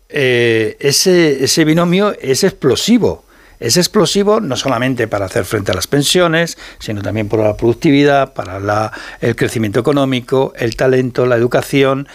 Eh, 0.09 0.77
ese, 0.81 1.45
ese 1.45 1.65
binomio 1.65 2.15
es 2.21 2.45
explosivo. 2.45 3.25
Es 3.61 3.76
explosivo 3.76 4.40
no 4.40 4.57
solamente 4.57 5.07
para 5.07 5.26
hacer 5.26 5.45
frente 5.45 5.71
a 5.71 5.75
las 5.75 5.87
pensiones, 5.87 6.57
sino 6.79 7.02
también 7.02 7.29
por 7.29 7.40
la 7.40 7.57
productividad, 7.57 8.33
para 8.33 8.59
la- 8.59 8.90
el 9.21 9.37
crecimiento 9.37 9.79
económico, 9.81 10.52
el 10.57 10.76
talento, 10.76 11.26
la 11.26 11.37
educación, 11.37 12.09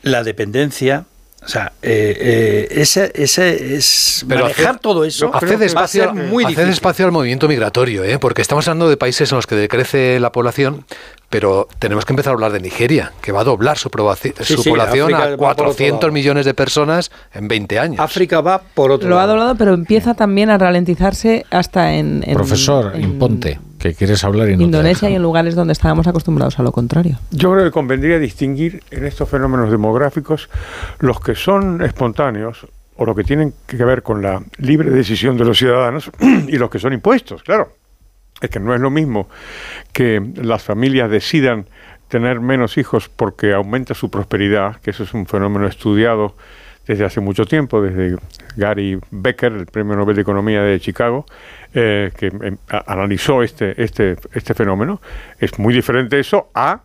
la 0.00 0.24
dependencia. 0.24 1.04
O 1.44 1.48
sea, 1.48 1.72
eh, 1.82 2.16
eh, 2.18 2.68
ese, 2.80 3.12
ese 3.14 3.76
es 3.76 4.24
manejar 4.26 4.70
hace- 4.70 4.78
todo 4.80 5.04
eso 5.04 5.30
hace 5.32 5.56
despacio, 5.58 6.12
muy 6.12 6.42
hace 6.44 6.50
difícil. 6.52 6.70
despacio 6.70 7.04
al 7.04 7.12
movimiento 7.12 7.46
migratorio, 7.46 8.02
¿eh? 8.02 8.18
porque 8.18 8.42
estamos 8.42 8.66
hablando 8.66 8.88
de 8.88 8.96
países 8.96 9.30
en 9.30 9.36
los 9.36 9.46
que 9.46 9.54
decrece 9.54 10.18
la 10.18 10.32
población, 10.32 10.84
pero 11.28 11.66
tenemos 11.78 12.04
que 12.04 12.12
empezar 12.12 12.30
a 12.30 12.34
hablar 12.34 12.52
de 12.52 12.60
Nigeria, 12.60 13.12
que 13.20 13.32
va 13.32 13.40
a 13.40 13.44
doblar 13.44 13.76
su, 13.78 13.90
probaci- 13.90 14.32
Sí, 14.42 14.54
su 14.54 14.62
sí, 14.62 14.70
población 14.70 15.12
a 15.14 15.18
por 15.18 15.24
otro 15.26 15.38
400 15.38 16.02
lado. 16.02 16.12
millones 16.12 16.46
de 16.46 16.54
personas 16.54 17.10
en 17.34 17.48
20 17.48 17.78
años. 17.78 18.00
África 18.00 18.40
va 18.40 18.60
por 18.62 18.90
otro 18.92 19.08
Lo 19.08 19.16
ha 19.16 19.20
lado. 19.22 19.30
doblado, 19.32 19.54
pero 19.56 19.74
empieza 19.74 20.14
también 20.14 20.50
a 20.50 20.58
ralentizarse 20.58 21.44
hasta 21.50 21.94
en, 21.94 22.22
en- 22.26 22.34
Profesor, 22.34 22.92
en 22.94 23.02
imponte, 23.02 23.58
que 23.78 23.94
quieres 23.94 24.22
hablar 24.24 24.48
y 24.50 24.56
no 24.56 24.62
Indonesia 24.62 25.10
y 25.10 25.14
en 25.16 25.22
lugares 25.22 25.54
donde 25.54 25.72
estábamos 25.72 26.06
acostumbrados 26.06 26.58
a 26.58 26.62
lo 26.62 26.70
contrario. 26.72 27.18
Yo 27.32 27.52
creo 27.52 27.64
que 27.64 27.70
convendría 27.72 28.18
distinguir 28.18 28.82
en 28.90 29.04
estos 29.04 29.28
fenómenos 29.28 29.70
demográficos 29.70 30.48
los 31.00 31.20
que 31.20 31.34
son 31.34 31.82
espontáneos 31.82 32.66
o 32.96 33.04
lo 33.04 33.14
que 33.14 33.24
tienen 33.24 33.52
que 33.66 33.76
ver 33.84 34.02
con 34.02 34.22
la 34.22 34.42
libre 34.58 34.90
decisión 34.90 35.36
de 35.36 35.44
los 35.44 35.58
ciudadanos 35.58 36.10
y 36.48 36.56
los 36.56 36.70
que 36.70 36.78
son 36.78 36.92
impuestos, 36.92 37.42
claro. 37.42 37.68
Es 38.40 38.50
que 38.50 38.60
no 38.60 38.74
es 38.74 38.80
lo 38.80 38.90
mismo 38.90 39.28
que 39.92 40.22
las 40.36 40.62
familias 40.62 41.10
decidan 41.10 41.66
tener 42.08 42.40
menos 42.40 42.76
hijos 42.78 43.08
porque 43.08 43.52
aumenta 43.54 43.94
su 43.94 44.10
prosperidad, 44.10 44.76
que 44.80 44.90
eso 44.90 45.02
es 45.04 45.14
un 45.14 45.26
fenómeno 45.26 45.66
estudiado 45.66 46.36
desde 46.86 47.04
hace 47.04 47.20
mucho 47.20 47.46
tiempo, 47.46 47.82
desde 47.82 48.16
Gary 48.56 49.00
Becker, 49.10 49.52
el 49.52 49.66
Premio 49.66 49.96
Nobel 49.96 50.14
de 50.14 50.22
Economía 50.22 50.62
de 50.62 50.78
Chicago, 50.78 51.26
eh, 51.74 52.12
que 52.16 52.30
a- 52.70 52.92
analizó 52.92 53.42
este, 53.42 53.82
este, 53.82 54.16
este 54.32 54.54
fenómeno. 54.54 55.00
Es 55.40 55.58
muy 55.58 55.74
diferente 55.74 56.20
eso 56.20 56.48
a 56.54 56.82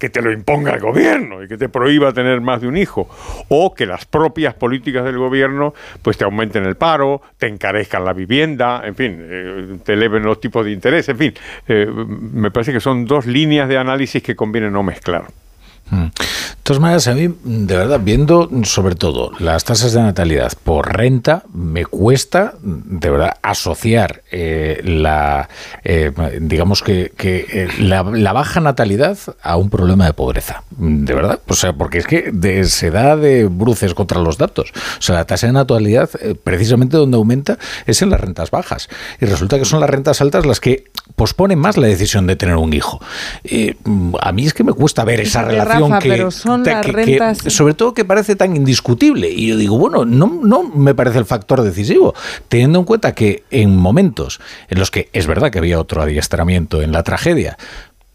que 0.00 0.08
te 0.08 0.22
lo 0.22 0.32
imponga 0.32 0.72
el 0.72 0.80
gobierno 0.80 1.44
y 1.44 1.46
que 1.46 1.58
te 1.58 1.68
prohíba 1.68 2.12
tener 2.12 2.40
más 2.40 2.62
de 2.62 2.66
un 2.66 2.76
hijo 2.76 3.08
o 3.48 3.74
que 3.74 3.84
las 3.84 4.06
propias 4.06 4.54
políticas 4.54 5.04
del 5.04 5.18
gobierno 5.18 5.74
pues 6.02 6.16
te 6.16 6.24
aumenten 6.24 6.64
el 6.64 6.74
paro, 6.74 7.20
te 7.36 7.46
encarezcan 7.46 8.04
la 8.04 8.14
vivienda, 8.14 8.82
en 8.84 8.96
fin, 8.96 9.18
eh, 9.20 9.78
te 9.84 9.92
eleven 9.92 10.22
los 10.22 10.40
tipos 10.40 10.64
de 10.64 10.72
interés, 10.72 11.08
en 11.10 11.18
fin, 11.18 11.34
eh, 11.68 11.86
me 11.86 12.50
parece 12.50 12.72
que 12.72 12.80
son 12.80 13.04
dos 13.04 13.26
líneas 13.26 13.68
de 13.68 13.76
análisis 13.76 14.22
que 14.22 14.34
conviene 14.34 14.70
no 14.70 14.82
mezclar. 14.82 15.24
Mm. 15.90 16.04
De 16.04 16.62
todas 16.62 16.80
maneras, 16.80 17.08
a 17.08 17.14
mí, 17.14 17.28
de 17.42 17.76
verdad, 17.76 18.00
viendo 18.02 18.48
sobre 18.62 18.94
todo 18.94 19.32
las 19.40 19.64
tasas 19.64 19.92
de 19.92 20.00
natalidad 20.00 20.52
por 20.62 20.96
renta, 20.96 21.42
me 21.52 21.84
cuesta, 21.84 22.54
de 22.62 23.10
verdad, 23.10 23.36
asociar 23.42 24.22
eh, 24.30 24.80
la, 24.84 25.48
eh, 25.82 26.12
digamos 26.40 26.82
que, 26.82 27.12
que, 27.16 27.46
eh, 27.50 27.68
la, 27.80 28.02
la 28.04 28.32
baja 28.32 28.60
natalidad 28.60 29.18
a 29.42 29.56
un 29.56 29.68
problema 29.70 30.06
de 30.06 30.12
pobreza. 30.12 30.62
De 30.76 31.12
verdad, 31.14 31.40
o 31.48 31.54
sea, 31.54 31.72
porque 31.72 31.98
es 31.98 32.06
que 32.06 32.30
de- 32.32 32.64
se 32.64 32.90
da 32.90 33.16
de 33.16 33.46
bruces 33.46 33.94
contra 33.94 34.20
los 34.20 34.38
datos. 34.38 34.70
O 34.98 35.02
sea, 35.02 35.16
la 35.16 35.24
tasa 35.26 35.46
de 35.48 35.54
natalidad, 35.54 36.10
eh, 36.20 36.34
precisamente 36.34 36.96
donde 36.96 37.16
aumenta, 37.16 37.58
es 37.86 38.00
en 38.02 38.10
las 38.10 38.20
rentas 38.20 38.50
bajas. 38.52 38.88
Y 39.20 39.26
resulta 39.26 39.58
que 39.58 39.64
son 39.64 39.80
las 39.80 39.90
rentas 39.90 40.20
altas 40.20 40.46
las 40.46 40.60
que 40.60 40.84
posponen 41.16 41.58
más 41.58 41.76
la 41.76 41.88
decisión 41.88 42.26
de 42.28 42.36
tener 42.36 42.56
un 42.56 42.72
hijo. 42.72 43.00
Eh, 43.44 43.74
a 44.20 44.30
mí 44.32 44.46
es 44.46 44.54
que 44.54 44.62
me 44.62 44.72
cuesta 44.72 45.04
ver 45.04 45.20
esa 45.20 45.40
Fíjate, 45.40 45.56
Rafa, 45.88 46.02
que, 46.02 46.08
pero 46.08 46.30
son 46.30 46.62
te- 46.62 46.70
las 46.72 46.84
que- 47.42 47.50
sobre 47.50 47.74
todo 47.74 47.94
que 47.94 48.04
parece 48.04 48.36
tan 48.36 48.54
indiscutible. 48.56 49.28
Y 49.30 49.46
yo 49.48 49.56
digo, 49.56 49.78
bueno, 49.78 50.04
no, 50.04 50.40
no 50.42 50.62
me 50.62 50.94
parece 50.94 51.18
el 51.18 51.24
factor 51.26 51.62
decisivo, 51.62 52.14
teniendo 52.48 52.78
en 52.78 52.84
cuenta 52.84 53.14
que 53.14 53.44
en 53.50 53.76
momentos 53.76 54.40
en 54.68 54.78
los 54.78 54.90
que 54.90 55.08
es 55.12 55.26
verdad 55.26 55.50
que 55.50 55.58
había 55.58 55.80
otro 55.80 56.02
adiestramiento 56.02 56.82
en 56.82 56.92
la 56.92 57.02
tragedia, 57.02 57.56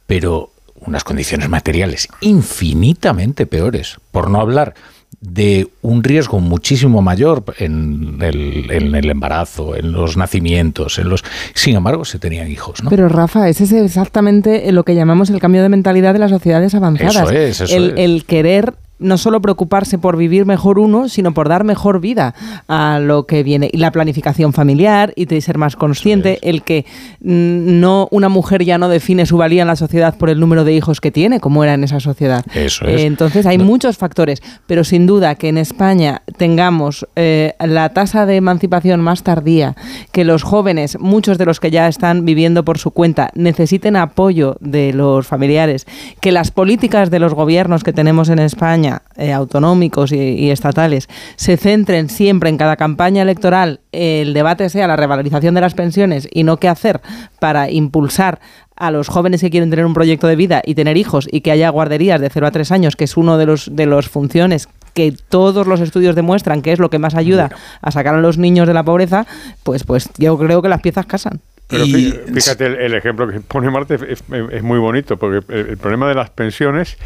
pero 0.08 0.52
unas 0.86 1.04
condiciones 1.04 1.50
materiales 1.50 2.08
infinitamente 2.22 3.46
peores, 3.46 3.98
por 4.12 4.30
no 4.30 4.40
hablar 4.40 4.76
de 5.22 5.68
un 5.82 6.04
riesgo 6.04 6.40
muchísimo 6.40 7.02
mayor 7.02 7.44
en 7.58 8.18
el, 8.22 8.70
en 8.72 8.96
el 8.96 9.10
embarazo, 9.10 9.76
en 9.76 9.92
los 9.92 10.18
nacimientos, 10.18 11.00
en 11.00 11.10
los 11.10 11.24
sin 11.54 11.76
embargo 11.76 12.06
se 12.06 12.20
tenían 12.20 12.50
hijos, 12.50 12.84
¿no? 12.84 12.90
Pero 12.90 13.10
Rafa, 13.10 13.50
ese 13.50 13.64
es 13.64 13.72
exactamente 13.72 14.72
lo 14.72 14.84
que 14.84 14.96
llamamos 14.96 15.30
el 15.30 15.40
cambio 15.40 15.62
de 15.62 15.70
mentalidad 15.70 16.14
de 16.14 16.20
las 16.20 16.32
sociedades 16.32 16.76
avanzadas. 16.76 17.16
Eso 17.16 17.30
es, 17.30 17.62
eso 17.62 17.76
el, 17.76 17.92
es. 17.92 17.94
el 17.98 18.26
querer 18.26 18.74
no 19.00 19.18
solo 19.18 19.42
preocuparse 19.42 19.98
por 19.98 20.18
vivir 20.18 20.46
mejor 20.46 20.80
uno, 20.80 21.10
sino 21.10 21.34
por 21.34 21.50
dar 21.50 21.64
mejor 21.64 22.00
vida 22.00 22.34
a 22.68 23.00
lo 23.00 23.26
que 23.26 23.44
viene. 23.44 23.70
Y 23.72 23.78
la 23.78 23.92
planificación 23.92 24.54
familiar 24.54 25.14
y 25.16 25.26
de 25.26 25.42
ser 25.42 25.58
más 25.58 25.76
consciente, 25.76 26.40
el 26.42 26.64
que 26.64 26.86
mm, 27.22 27.80
no 27.80 28.08
una 28.12 28.30
mujer 28.30 28.64
ya 28.64 28.78
no 28.78 28.90
define 28.90 29.26
su 29.26 29.38
valía 29.38 29.62
en 29.64 29.68
la 29.68 29.76
sociedad 29.76 30.18
por 30.18 30.30
el 30.30 30.40
número 30.40 30.64
de 30.64 30.74
hijos 30.74 31.02
que 31.02 31.12
tiene, 31.12 31.40
como 31.40 31.64
era 31.64 31.74
en 31.74 31.84
esa 31.84 32.00
sociedad. 32.00 32.46
Eso 32.54 32.86
es. 32.86 33.02
Entonces 33.02 33.46
hay 33.46 33.58
muchos 33.58 33.98
factores, 33.98 34.42
pero 34.68 34.84
sin 34.84 35.06
duda 35.06 35.36
que 35.36 35.50
en 35.50 35.58
España 35.58 36.22
tengamos 36.38 37.08
eh, 37.16 37.54
la 37.60 37.90
tasa 37.90 38.26
de 38.26 38.38
emancipación 38.38 39.02
más 39.02 39.24
tardía, 39.24 39.76
que 40.12 40.24
los 40.24 40.44
jóvenes, 40.44 41.00
muchos 41.00 41.38
de 41.38 41.46
los 41.46 41.60
que 41.60 41.72
ya 41.72 41.88
están 41.88 42.26
viviendo 42.26 42.64
por 42.64 42.78
su 42.78 42.92
cuenta, 42.92 43.32
necesiten 43.36 43.96
apoyo 43.96 44.58
de 44.60 44.94
los 44.94 45.28
familiares, 45.28 45.86
que 46.22 46.32
las 46.32 46.52
políticas 46.52 47.12
de 47.12 47.20
los 47.20 47.34
gobiernos 47.34 47.84
que 47.84 47.94
tenemos 47.94 48.30
en 48.30 48.40
España, 48.40 48.95
eh, 49.18 49.32
autonómicos 49.34 50.12
y, 50.12 50.18
y 50.18 50.52
estatales, 50.52 51.08
se 51.36 51.58
centren 51.58 52.10
siempre 52.10 52.50
en 52.50 52.58
cada 52.58 52.76
campaña 52.76 53.22
electoral, 53.22 53.80
el 53.92 54.34
debate 54.34 54.70
sea 54.70 54.88
la 54.88 54.96
revalorización 54.96 55.56
de 55.56 55.62
las 55.62 55.74
pensiones 55.74 56.28
y 56.32 56.44
no 56.44 56.58
qué 56.58 56.68
hacer 56.68 57.02
para 57.40 57.70
impulsar 57.70 58.40
a 58.76 58.92
los 58.92 59.08
jóvenes 59.08 59.40
que 59.42 59.50
quieren 59.50 59.70
tener 59.70 59.86
un 59.86 59.94
proyecto 59.94 60.28
de 60.28 60.36
vida 60.36 60.62
y 60.66 60.76
tener 60.76 60.98
hijos 60.98 61.28
y 61.32 61.42
que 61.42 61.52
haya 61.52 61.70
guarderías 61.70 62.20
de 62.20 62.30
0 62.30 62.48
a 62.48 62.52
3 62.52 62.72
años, 62.74 62.96
que 62.98 63.06
es 63.06 63.16
uno 63.16 63.38
de 63.38 63.46
los 63.46 63.74
de 63.74 63.86
las 63.86 64.10
funciones 64.10 64.68
que 64.94 65.14
todos 65.30 65.66
los 65.68 65.80
estudios 65.82 66.16
demuestran 66.16 66.62
que 66.62 66.72
es 66.74 66.80
lo 66.80 66.90
que 66.90 67.00
más 67.00 67.16
ayuda 67.16 67.52
a 67.82 67.92
sacar 67.92 68.16
a 68.16 68.20
los 68.22 68.38
niños 68.38 68.68
de 68.68 68.74
la 68.74 68.84
pobreza, 68.84 69.26
pues 69.64 69.84
pues 69.86 70.10
yo 70.18 70.38
creo 70.38 70.62
que 70.62 70.68
las 70.70 70.82
piezas 70.82 71.06
casan. 71.06 71.40
Pero 71.68 71.86
fíjate, 72.34 72.66
el, 72.68 72.76
el 72.76 72.94
ejemplo 72.94 73.28
que 73.28 73.40
pone 73.40 73.70
Marte 73.72 73.96
es, 73.96 74.02
es- 74.04 74.24
es 74.52 74.62
muy 74.64 74.78
bonito, 74.78 75.18
porque 75.18 75.54
el, 75.54 75.70
el 75.72 75.78
problema 75.78 76.08
de 76.10 76.14
las 76.16 76.30
pensiones 76.30 76.98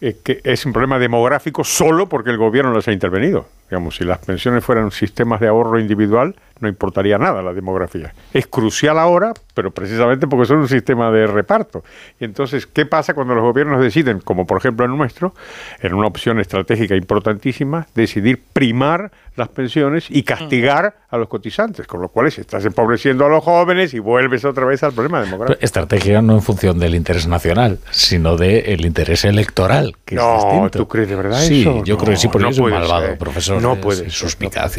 es 0.00 0.16
que 0.16 0.40
es 0.44 0.64
un 0.64 0.72
problema 0.72 0.98
demográfico 0.98 1.64
solo 1.64 2.08
porque 2.08 2.30
el 2.30 2.36
gobierno 2.36 2.72
les 2.72 2.86
ha 2.88 2.92
intervenido. 2.92 3.46
Digamos, 3.70 3.96
si 3.96 4.04
las 4.04 4.18
pensiones 4.18 4.64
fueran 4.64 4.90
sistemas 4.90 5.40
de 5.40 5.48
ahorro 5.48 5.78
individual, 5.78 6.34
no 6.60 6.68
importaría 6.68 7.18
nada 7.18 7.42
la 7.42 7.52
demografía. 7.52 8.12
Es 8.32 8.46
crucial 8.46 8.98
ahora, 8.98 9.32
pero 9.54 9.70
precisamente 9.70 10.26
porque 10.26 10.46
son 10.46 10.58
un 10.58 10.68
sistema 10.68 11.10
de 11.10 11.26
reparto. 11.26 11.84
Y 12.18 12.24
entonces, 12.24 12.66
¿qué 12.66 12.86
pasa 12.86 13.14
cuando 13.14 13.34
los 13.34 13.44
gobiernos 13.44 13.80
deciden, 13.80 14.20
como 14.20 14.46
por 14.46 14.58
ejemplo 14.58 14.84
el 14.86 14.96
nuestro, 14.96 15.34
en 15.80 15.94
una 15.94 16.08
opción 16.08 16.40
estratégica 16.40 16.96
importantísima, 16.96 17.86
decidir 17.94 18.42
primar 18.52 19.10
las 19.36 19.48
pensiones 19.50 20.06
y 20.10 20.24
castigar 20.24 20.96
a 21.10 21.16
los 21.16 21.28
cotizantes? 21.28 21.86
Con 21.86 22.00
lo 22.02 22.08
cual 22.08 22.26
estás 22.26 22.64
empobreciendo 22.64 23.24
a 23.24 23.28
los 23.28 23.44
jóvenes 23.44 23.94
y 23.94 24.00
vuelves 24.00 24.44
otra 24.44 24.64
vez 24.64 24.82
al 24.82 24.92
problema 24.92 25.20
demográfico. 25.22 25.60
Estrategia 25.62 26.22
no 26.22 26.34
en 26.34 26.42
función 26.42 26.78
del 26.80 26.94
interés 26.96 27.28
nacional, 27.28 27.78
sino 27.92 28.36
del 28.36 28.84
interés 28.84 29.24
electoral, 29.24 29.94
que 30.04 30.16
No, 30.16 30.38
es 30.38 30.44
distinto. 30.44 30.78
¿tú 30.78 30.88
crees 30.88 31.08
de 31.08 31.14
verdad 31.16 31.38
sí, 31.40 31.60
eso? 31.60 31.84
yo 31.84 31.94
No, 31.94 32.00
creo 32.00 32.10
que 32.14 32.16
sí, 32.16 32.26
no 32.28 32.32
soy 32.32 32.44
un 32.48 32.56
puede 32.56 32.74
malvado, 32.74 33.06
ser. 33.06 33.18
profesor. 33.18 33.57
No 33.60 33.76
puede. 33.76 34.10
Suspicaz. 34.10 34.76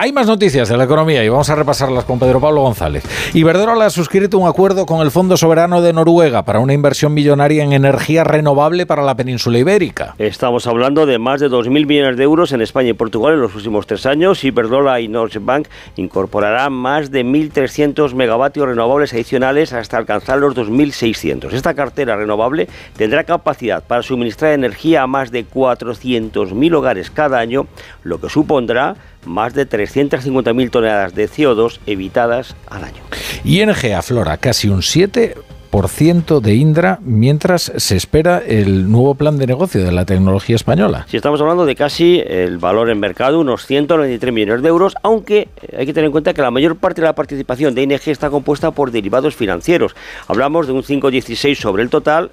Hay 0.00 0.12
más 0.12 0.28
noticias 0.28 0.68
de 0.68 0.76
la 0.76 0.84
economía 0.84 1.24
y 1.24 1.28
vamos 1.28 1.50
a 1.50 1.56
repasarlas 1.56 2.04
con 2.04 2.20
Pedro 2.20 2.40
Pablo 2.40 2.60
González. 2.60 3.02
Iberdrola 3.34 3.86
ha 3.86 3.90
suscrito 3.90 4.38
un 4.38 4.46
acuerdo 4.46 4.86
con 4.86 5.00
el 5.00 5.10
Fondo 5.10 5.36
Soberano 5.36 5.82
de 5.82 5.92
Noruega 5.92 6.44
para 6.44 6.60
una 6.60 6.72
inversión 6.72 7.14
millonaria 7.14 7.64
en 7.64 7.72
energía 7.72 8.22
renovable 8.22 8.86
para 8.86 9.02
la 9.02 9.16
península 9.16 9.58
ibérica. 9.58 10.14
Estamos 10.18 10.68
hablando 10.68 11.04
de 11.04 11.18
más 11.18 11.40
de 11.40 11.50
2.000 11.50 11.86
millones 11.86 12.16
de 12.16 12.22
euros 12.22 12.52
en 12.52 12.60
España 12.60 12.90
y 12.90 12.92
Portugal 12.92 13.34
en 13.34 13.40
los 13.40 13.54
últimos 13.56 13.88
tres 13.88 14.06
años. 14.06 14.44
Iberdrola 14.44 15.00
y 15.00 15.08
Norge 15.08 15.40
Bank 15.40 15.66
incorporarán 15.96 16.72
más 16.72 17.10
de 17.10 17.24
1.300 17.24 18.14
megavatios 18.14 18.68
renovables 18.68 19.12
adicionales 19.12 19.72
hasta 19.72 19.96
alcanzar 19.96 20.38
los 20.38 20.54
2.600. 20.54 21.52
Esta 21.52 21.74
cartera 21.74 22.16
renovable 22.16 22.68
tendrá 22.96 23.24
capacidad 23.24 23.82
para 23.82 24.02
suministrar 24.02 24.52
energía 24.52 25.02
a 25.02 25.06
más 25.06 25.32
de 25.32 25.44
400.000 25.44 26.74
hogares 26.74 27.10
cada 27.10 27.38
año, 27.38 27.66
lo 28.02 28.20
que 28.20 28.28
supondrá 28.28 28.96
más 29.26 29.54
de 29.54 29.68
350.000 29.68 30.70
toneladas 30.70 31.14
de 31.14 31.28
CO2 31.28 31.78
evitadas 31.86 32.56
al 32.68 32.84
año. 32.84 33.02
ING 33.44 33.94
aflora 33.94 34.36
casi 34.36 34.68
un 34.68 34.80
7% 34.80 36.40
de 36.40 36.54
Indra 36.54 36.98
mientras 37.02 37.72
se 37.76 37.96
espera 37.96 38.38
el 38.38 38.90
nuevo 38.90 39.14
plan 39.14 39.38
de 39.38 39.46
negocio 39.46 39.84
de 39.84 39.92
la 39.92 40.04
tecnología 40.04 40.56
española. 40.56 41.06
Si 41.08 41.16
estamos 41.16 41.40
hablando 41.40 41.66
de 41.66 41.76
casi 41.76 42.22
el 42.26 42.58
valor 42.58 42.90
en 42.90 42.98
mercado, 42.98 43.38
unos 43.38 43.66
193 43.66 44.32
millones 44.32 44.62
de 44.62 44.68
euros, 44.68 44.94
aunque 45.02 45.48
hay 45.76 45.86
que 45.86 45.92
tener 45.92 46.06
en 46.06 46.12
cuenta 46.12 46.32
que 46.34 46.42
la 46.42 46.50
mayor 46.50 46.76
parte 46.76 47.00
de 47.00 47.06
la 47.06 47.14
participación 47.14 47.74
de 47.74 47.82
ING 47.82 48.00
está 48.06 48.30
compuesta 48.30 48.70
por 48.70 48.90
derivados 48.90 49.36
financieros. 49.36 49.94
Hablamos 50.26 50.66
de 50.66 50.72
un 50.72 50.82
5,16 50.82 51.54
sobre 51.56 51.82
el 51.82 51.90
total 51.90 52.30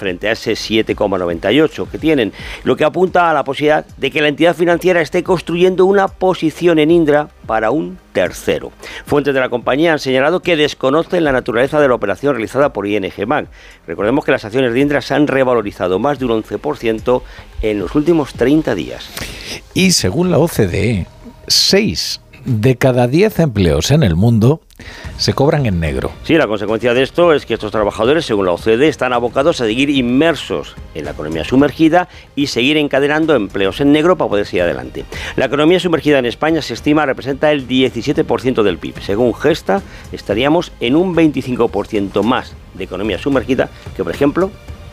frente 0.00 0.28
a 0.28 0.32
ese 0.32 0.52
7,98 0.52 1.88
que 1.88 1.98
tienen, 1.98 2.32
lo 2.64 2.74
que 2.74 2.84
apunta 2.84 3.30
a 3.30 3.34
la 3.34 3.44
posibilidad 3.44 3.86
de 3.98 4.10
que 4.10 4.22
la 4.22 4.28
entidad 4.28 4.56
financiera 4.56 5.02
esté 5.02 5.22
construyendo 5.22 5.84
una 5.84 6.08
posición 6.08 6.78
en 6.78 6.90
Indra 6.90 7.28
para 7.46 7.70
un 7.70 7.98
tercero. 8.12 8.72
Fuentes 9.04 9.34
de 9.34 9.40
la 9.40 9.50
compañía 9.50 9.92
han 9.92 9.98
señalado 9.98 10.40
que 10.40 10.56
desconocen 10.56 11.22
la 11.22 11.32
naturaleza 11.32 11.78
de 11.78 11.88
la 11.88 11.94
operación 11.94 12.32
realizada 12.32 12.72
por 12.72 12.86
ING 12.86 13.12
Bank. 13.26 13.48
Recordemos 13.86 14.24
que 14.24 14.32
las 14.32 14.44
acciones 14.44 14.72
de 14.72 14.80
Indra 14.80 15.02
se 15.02 15.14
han 15.14 15.26
revalorizado 15.26 15.98
más 15.98 16.18
de 16.18 16.24
un 16.24 16.42
11% 16.42 17.22
en 17.60 17.78
los 17.78 17.94
últimos 17.94 18.32
30 18.32 18.74
días. 18.74 19.10
Y 19.74 19.92
según 19.92 20.30
la 20.30 20.38
OCDE, 20.38 21.06
6 21.46 22.20
de 22.44 22.76
cada 22.76 23.06
10 23.06 23.40
empleos 23.40 23.90
en 23.90 24.02
el 24.02 24.16
mundo 24.16 24.60
se 25.18 25.34
cobran 25.34 25.66
en 25.66 25.80
negro. 25.80 26.10
Sí, 26.24 26.34
la 26.34 26.46
consecuencia 26.46 26.94
de 26.94 27.02
esto 27.02 27.32
es 27.32 27.44
que 27.44 27.54
estos 27.54 27.72
trabajadores, 27.72 28.24
según 28.24 28.46
la 28.46 28.52
OCDE, 28.52 28.88
están 28.88 29.12
abocados 29.12 29.60
a 29.60 29.66
seguir 29.66 29.90
inmersos 29.90 30.74
en 30.94 31.04
la 31.04 31.10
economía 31.10 31.44
sumergida 31.44 32.08
y 32.34 32.46
seguir 32.46 32.76
encadenando 32.76 33.34
empleos 33.34 33.80
en 33.80 33.92
negro 33.92 34.16
para 34.16 34.30
poder 34.30 34.46
seguir 34.46 34.62
adelante. 34.62 35.04
La 35.36 35.46
economía 35.46 35.80
sumergida 35.80 36.18
en 36.18 36.26
España 36.26 36.62
se 36.62 36.74
estima 36.74 37.04
representa 37.04 37.52
el 37.52 37.68
17% 37.68 38.62
del 38.62 38.78
PIB. 38.78 39.00
Según 39.02 39.34
Gesta, 39.34 39.82
estaríamos 40.12 40.72
en 40.80 40.96
un 40.96 41.14
25% 41.14 42.22
más 42.22 42.54
de 42.74 42.84
economía 42.84 43.18
sumergida 43.18 43.68
que, 43.96 44.02
por 44.02 44.14
ejemplo, 44.14 44.50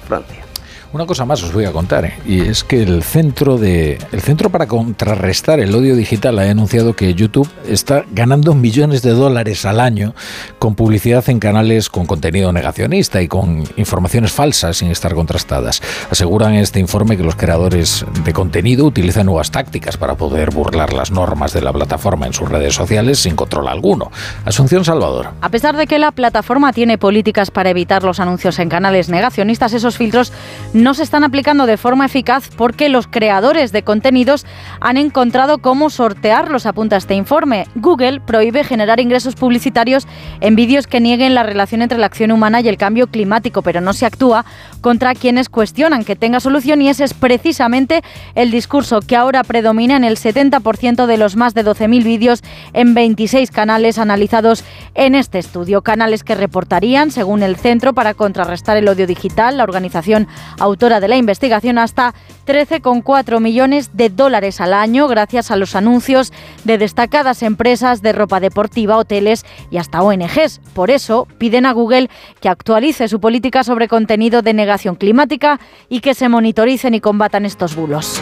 Francia. 0.08 0.47
Una 0.94 1.06
cosa 1.06 1.26
más 1.26 1.44
os 1.44 1.52
voy 1.52 1.66
a 1.66 1.74
contar, 1.74 2.06
¿eh? 2.06 2.14
y 2.26 2.40
es 2.40 2.64
que 2.64 2.82
el 2.82 3.04
centro 3.04 3.58
de 3.58 4.00
el 4.14 4.22
centro 4.22 4.50
para 4.50 4.68
contrarrestar 4.68 5.60
el 5.60 5.76
odio 5.76 5.98
digital 5.98 6.40
ha 6.40 6.44
denunciado 6.44 6.96
que 6.96 7.14
YouTube 7.14 7.50
está 7.68 8.06
ganando 8.12 8.56
millones 8.56 9.02
de 9.02 9.12
dólares 9.12 9.66
al 9.66 9.82
año 9.82 10.16
con 10.60 10.76
publicidad 10.76 11.30
en 11.30 11.40
canales 11.40 11.90
con 11.90 12.06
contenido 12.06 12.54
negacionista 12.54 13.22
y 13.22 13.28
con 13.28 13.66
informaciones 13.76 14.32
falsas 14.32 14.78
sin 14.78 14.90
estar 14.90 15.14
contrastadas. 15.14 15.82
Aseguran 16.10 16.54
en 16.54 16.62
este 16.62 16.80
informe 16.80 17.18
que 17.18 17.24
los 17.24 17.36
creadores 17.36 18.06
de 18.24 18.32
contenido 18.32 18.86
utilizan 18.86 19.26
nuevas 19.26 19.52
tácticas 19.52 19.98
para 19.98 20.16
poder 20.16 20.52
burlar 20.52 20.94
las 20.94 21.12
normas 21.12 21.52
de 21.52 21.62
la 21.62 21.74
plataforma 21.74 22.28
en 22.28 22.34
sus 22.34 22.48
redes 22.48 22.74
sociales 22.74 23.20
sin 23.20 23.36
control 23.36 23.68
alguno. 23.68 24.10
Asunción 24.46 24.86
Salvador. 24.86 25.32
A 25.42 25.50
pesar 25.50 25.76
de 25.76 25.86
que 25.86 26.00
la 26.00 26.12
plataforma 26.12 26.72
tiene 26.72 26.98
políticas 26.98 27.52
para 27.52 27.72
evitar 27.72 28.04
los 28.04 28.22
anuncios 28.22 28.58
en 28.60 28.70
canales 28.70 29.10
negacionistas, 29.10 29.74
esos 29.74 29.98
filtros 29.98 30.32
no 30.78 30.94
se 30.94 31.04
están 31.04 31.24
aplicando 31.24 31.66
de 31.66 31.76
forma 31.76 32.06
eficaz 32.06 32.50
porque 32.56 32.88
los 32.88 33.08
creadores 33.08 33.72
de 33.72 33.84
contenidos 33.84 34.46
han 34.80 34.98
encontrado 34.98 35.58
cómo 35.58 35.90
sortearlos, 35.90 36.66
apunta 36.66 36.98
este 36.98 37.16
informe. 37.16 37.68
Google 37.76 38.22
prohíbe 38.22 38.64
generar 38.64 39.00
ingresos 39.00 39.36
publicitarios 39.36 40.08
en 40.40 40.56
vídeos 40.56 40.86
que 40.86 41.00
nieguen 41.00 41.34
la 41.34 41.44
relación 41.44 41.82
entre 41.82 41.98
la 41.98 42.06
acción 42.06 42.32
humana 42.32 42.62
y 42.62 42.68
el 42.68 42.78
cambio 42.78 43.08
climático, 43.08 43.64
pero 43.64 43.82
no 43.82 43.94
se 43.94 44.06
actúa 44.06 44.46
contra 44.82 45.16
quienes 45.16 45.50
cuestionan 45.50 46.06
que 46.06 46.16
tenga 46.16 46.40
solución 46.40 46.82
y 46.82 46.90
ese 46.90 47.06
es 47.06 47.14
precisamente 47.16 48.04
el 48.36 48.52
discurso 48.52 49.02
que 49.02 49.16
ahora 49.16 49.44
predomina 49.44 49.98
en 49.98 50.04
el 50.04 50.18
70% 50.18 51.08
de 51.08 51.18
los 51.18 51.36
más 51.36 51.56
de 51.56 51.66
12.000 51.66 52.04
vídeos 52.04 52.44
en 52.74 52.94
26 52.94 53.50
canales 53.50 53.98
analizados 53.98 54.64
en 54.94 55.16
este 55.16 55.40
estudio. 55.40 55.82
Canales 55.82 56.24
que 56.24 56.36
reportarían, 56.36 57.10
según 57.10 57.42
el 57.42 57.56
Centro 57.56 57.94
para 57.94 58.14
Contrarrestar 58.14 58.78
el 58.78 58.88
Odio 58.88 59.08
Digital, 59.08 59.58
la 59.58 59.64
organización 59.64 60.28
autora 60.68 61.00
de 61.00 61.08
la 61.08 61.18
investigación, 61.18 61.78
hasta 61.78 62.14
13,4 62.46 63.40
millones 63.40 63.92
de 63.94 64.10
dólares 64.10 64.62
al 64.62 64.74
año 64.74 65.08
gracias 65.08 65.52
a 65.52 65.56
los 65.56 65.76
anuncios 65.76 66.32
de 66.64 66.78
destacadas 66.78 67.44
empresas 67.44 68.02
de 68.02 68.14
ropa 68.14 68.40
deportiva, 68.40 68.98
hoteles 68.98 69.46
y 69.72 69.78
hasta 69.78 70.02
ONGs. 70.02 70.62
Por 70.74 70.92
eso 70.92 71.28
piden 71.38 71.66
a 71.66 71.74
Google 71.74 72.10
que 72.40 72.50
actualice 72.50 73.08
su 73.08 73.20
política 73.20 73.64
sobre 73.64 73.88
contenido 73.88 74.42
de 74.42 74.54
negación 74.54 74.96
climática 74.96 75.60
y 75.90 76.02
que 76.02 76.14
se 76.14 76.30
monitoricen 76.30 76.94
y 76.94 77.02
combatan 77.02 77.46
estos 77.46 77.76
bulos. 77.76 78.22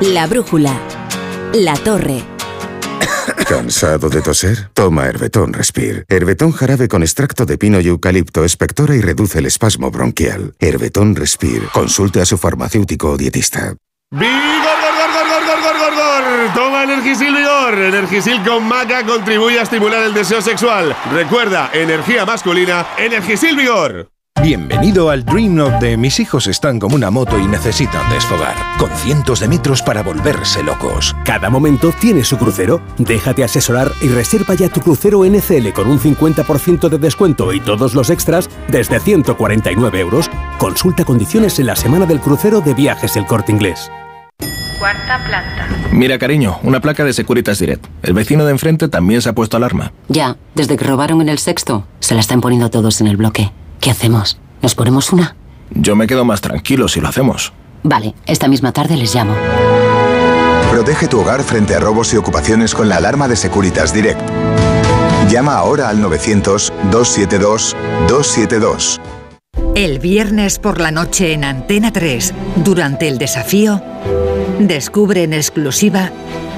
La 0.00 0.26
brújula. 0.26 0.78
La 1.54 1.74
torre. 1.74 2.35
¿Cansado 3.48 4.08
de 4.08 4.22
toser? 4.22 4.70
Toma 4.74 5.06
Herbetón 5.06 5.52
Respire. 5.52 6.04
Herbetón 6.08 6.50
jarabe 6.50 6.88
con 6.88 7.02
extracto 7.02 7.46
de 7.46 7.56
pino 7.56 7.80
y 7.80 7.86
eucalipto 7.86 8.44
espectora 8.44 8.96
y 8.96 9.00
reduce 9.00 9.38
el 9.38 9.46
espasmo 9.46 9.92
bronquial. 9.92 10.54
Herbetón 10.58 11.14
Respire. 11.14 11.68
Consulte 11.72 12.20
a 12.20 12.26
su 12.26 12.38
farmacéutico 12.38 13.10
o 13.10 13.16
dietista. 13.16 13.76
¡Vigor, 14.10 14.32
gor, 14.32 15.12
gor, 15.12 15.62
gor, 15.62 15.78
gor, 15.78 15.94
gor! 15.94 16.54
Toma 16.54 16.82
Energisil 16.82 17.36
Vigor. 17.36 17.78
Energisil 17.78 18.42
con 18.42 18.64
maca 18.64 19.06
contribuye 19.06 19.60
a 19.60 19.62
estimular 19.62 20.02
el 20.02 20.12
deseo 20.12 20.42
sexual. 20.42 20.96
Recuerda, 21.12 21.70
energía 21.72 22.26
masculina, 22.26 22.84
Energisil 22.98 23.56
Vigor. 23.56 24.10
Bienvenido 24.42 25.10
al 25.10 25.24
Dream 25.24 25.58
of 25.60 25.80
de 25.80 25.96
mis 25.96 26.20
hijos 26.20 26.46
están 26.46 26.78
como 26.78 26.94
una 26.94 27.10
moto 27.10 27.38
y 27.38 27.46
necesitan 27.48 28.08
desfogar, 28.10 28.54
con 28.78 28.90
cientos 28.90 29.40
de 29.40 29.48
metros 29.48 29.82
para 29.82 30.02
volverse 30.02 30.62
locos. 30.62 31.16
Cada 31.24 31.50
momento 31.50 31.92
tiene 31.98 32.22
su 32.22 32.36
crucero. 32.36 32.80
Déjate 32.98 33.42
asesorar 33.42 33.90
y 34.02 34.08
reserva 34.08 34.54
ya 34.54 34.68
tu 34.68 34.80
crucero 34.80 35.24
NCL 35.24 35.72
con 35.72 35.88
un 35.88 35.98
50% 35.98 36.88
de 36.88 36.98
descuento 36.98 37.52
y 37.52 37.60
todos 37.60 37.94
los 37.94 38.10
extras 38.10 38.48
desde 38.68 39.00
149 39.00 39.98
euros. 39.98 40.30
Consulta 40.58 41.04
condiciones 41.04 41.58
en 41.58 41.66
la 41.66 41.74
semana 41.74 42.06
del 42.06 42.20
crucero 42.20 42.60
de 42.60 42.74
viajes 42.74 43.16
El 43.16 43.26
Corte 43.26 43.50
Inglés. 43.50 43.90
Cuarta 44.78 45.18
planta. 45.26 45.66
Mira, 45.90 46.18
cariño, 46.18 46.58
una 46.62 46.80
placa 46.80 47.04
de 47.04 47.14
Securitas 47.14 47.58
Direct. 47.58 47.86
El 48.02 48.12
vecino 48.12 48.44
de 48.44 48.52
enfrente 48.52 48.88
también 48.88 49.22
se 49.22 49.30
ha 49.30 49.34
puesto 49.34 49.56
alarma. 49.56 49.92
Ya, 50.08 50.36
desde 50.54 50.76
que 50.76 50.84
robaron 50.84 51.22
en 51.22 51.30
el 51.30 51.38
sexto, 51.38 51.86
se 52.00 52.14
la 52.14 52.20
están 52.20 52.42
poniendo 52.42 52.70
todos 52.70 53.00
en 53.00 53.06
el 53.06 53.16
bloque. 53.16 53.50
¿Qué 53.80 53.90
hacemos? 53.90 54.38
¿Nos 54.62 54.74
ponemos 54.74 55.12
una? 55.12 55.36
Yo 55.70 55.96
me 55.96 56.06
quedo 56.06 56.24
más 56.24 56.40
tranquilo 56.40 56.88
si 56.88 57.00
lo 57.00 57.08
hacemos. 57.08 57.52
Vale, 57.82 58.14
esta 58.26 58.48
misma 58.48 58.72
tarde 58.72 58.96
les 58.96 59.14
llamo. 59.14 59.34
Protege 60.70 61.08
tu 61.08 61.20
hogar 61.20 61.42
frente 61.42 61.74
a 61.74 61.80
robos 61.80 62.12
y 62.12 62.16
ocupaciones 62.16 62.74
con 62.74 62.88
la 62.88 62.96
alarma 62.96 63.28
de 63.28 63.36
Securitas 63.36 63.94
Direct. 63.94 64.20
Llama 65.30 65.54
ahora 65.54 65.88
al 65.88 66.02
900-272-272. 66.02 69.00
El 69.74 69.98
viernes 69.98 70.58
por 70.58 70.80
la 70.80 70.90
noche 70.90 71.32
en 71.32 71.44
Antena 71.44 71.92
3, 71.92 72.34
durante 72.56 73.08
el 73.08 73.18
desafío, 73.18 73.82
descubre 74.58 75.22
en 75.22 75.34
exclusiva 75.34 76.10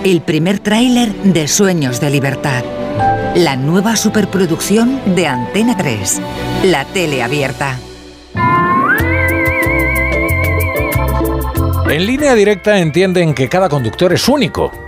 el 0.05 0.21
primer 0.21 0.61
tráiler 0.61 1.13
de 1.25 1.49
Sueños 1.49 2.01
de 2.01 2.11
Libertad. 2.11 2.63
La 3.35 3.57
nueva 3.57 3.97
superproducción 3.97 5.15
de 5.15 5.27
Antena 5.27 5.77
3, 5.77 6.21
la 6.65 6.85
tele 6.85 7.23
abierta. 7.23 7.79
En 11.89 12.07
línea 12.07 12.35
directa 12.35 12.79
entienden 12.79 13.35
que 13.35 13.49
cada 13.49 13.69
conductor 13.69 14.13
es 14.13 14.29
único. 14.29 14.88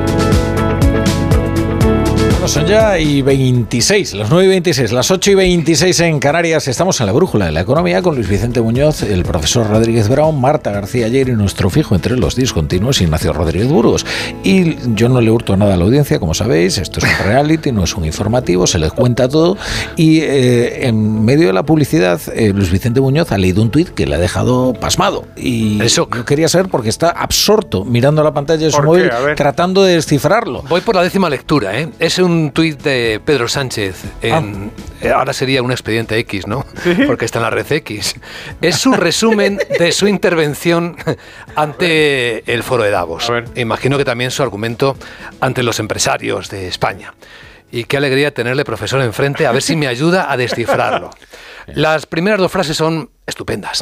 Bueno, 2.41 2.55
son 2.55 2.65
ya 2.65 2.97
y 2.97 3.21
26, 3.21 4.15
las 4.15 4.31
9 4.31 4.45
y 4.45 4.47
26, 4.47 4.91
las 4.93 5.11
8 5.11 5.29
y 5.29 5.35
26 5.35 5.99
en 5.99 6.17
Canarias. 6.19 6.67
Estamos 6.67 6.99
en 6.99 7.05
la 7.05 7.11
brújula 7.11 7.45
de 7.45 7.51
la 7.51 7.61
economía 7.61 8.01
con 8.01 8.15
Luis 8.15 8.27
Vicente 8.27 8.59
Muñoz, 8.61 9.03
el 9.03 9.21
profesor 9.21 9.69
Rodríguez 9.69 10.09
Brown, 10.09 10.41
Marta 10.41 10.71
García 10.71 11.05
Ayer 11.05 11.29
y 11.29 11.33
nuestro 11.33 11.69
fijo 11.69 11.93
entre 11.93 12.17
los 12.17 12.35
discontinuos, 12.35 12.99
Ignacio 12.99 13.31
Rodríguez 13.31 13.67
Burgos. 13.67 14.07
Y 14.43 14.75
yo 14.95 15.07
no 15.07 15.21
le 15.21 15.29
hurto 15.29 15.55
nada 15.55 15.75
a 15.75 15.77
la 15.77 15.83
audiencia, 15.85 16.17
como 16.19 16.33
sabéis, 16.33 16.79
esto 16.79 16.97
es 16.97 17.03
un 17.03 17.27
reality, 17.27 17.71
no 17.71 17.83
es 17.83 17.93
un 17.95 18.05
informativo, 18.05 18.65
se 18.65 18.79
les 18.79 18.91
cuenta 18.91 19.29
todo. 19.29 19.55
Y 19.95 20.21
eh, 20.21 20.87
en 20.87 21.23
medio 21.23 21.45
de 21.45 21.53
la 21.53 21.61
publicidad, 21.61 22.19
eh, 22.33 22.53
Luis 22.55 22.71
Vicente 22.71 23.01
Muñoz 23.01 23.31
ha 23.31 23.37
leído 23.37 23.61
un 23.61 23.69
tuit 23.69 23.89
que 23.89 24.07
le 24.07 24.15
ha 24.15 24.19
dejado 24.19 24.73
pasmado. 24.73 25.25
Y 25.37 25.79
Eso. 25.83 26.09
yo 26.11 26.25
quería 26.25 26.49
saber 26.49 26.69
porque 26.69 26.89
está 26.89 27.11
absorto 27.11 27.85
mirando 27.85 28.23
la 28.23 28.33
pantalla 28.33 28.65
de 28.65 28.71
su 28.71 28.81
móvil, 28.81 29.11
tratando 29.35 29.83
de 29.83 29.93
descifrarlo. 29.93 30.63
Voy 30.67 30.81
por 30.81 30.95
la 30.95 31.03
décima 31.03 31.29
lectura, 31.29 31.79
¿eh? 31.79 31.87
Es 31.99 32.17
un 32.17 32.30
tuit 32.53 32.81
de 32.81 33.21
Pedro 33.23 33.47
Sánchez. 33.47 34.03
En, 34.21 34.71
eh, 35.01 35.09
Ahora 35.09 35.33
sería 35.33 35.61
un 35.61 35.71
expediente 35.71 36.17
X, 36.19 36.47
¿no? 36.47 36.65
Porque 37.07 37.25
está 37.25 37.39
en 37.39 37.43
la 37.43 37.49
red 37.49 37.71
X. 37.71 38.15
Es 38.61 38.77
su 38.77 38.93
resumen 38.93 39.59
de 39.79 39.91
su 39.91 40.07
intervención 40.07 40.97
ante 41.55 42.51
el 42.51 42.63
foro 42.63 42.83
de 42.83 42.91
Davos. 42.91 43.31
Imagino 43.55 43.97
que 43.97 44.05
también 44.05 44.31
su 44.31 44.43
argumento 44.43 44.95
ante 45.39 45.63
los 45.63 45.79
empresarios 45.79 46.49
de 46.49 46.67
España. 46.67 47.13
Y 47.71 47.85
qué 47.85 47.97
alegría 47.97 48.33
tenerle 48.33 48.65
profesor 48.65 49.01
enfrente, 49.01 49.47
a 49.47 49.51
ver 49.51 49.61
si 49.61 49.75
me 49.75 49.87
ayuda 49.87 50.31
a 50.31 50.37
descifrarlo. 50.37 51.09
Las 51.67 52.05
primeras 52.05 52.39
dos 52.39 52.51
frases 52.51 52.75
son 52.75 53.11
estupendas. 53.27 53.81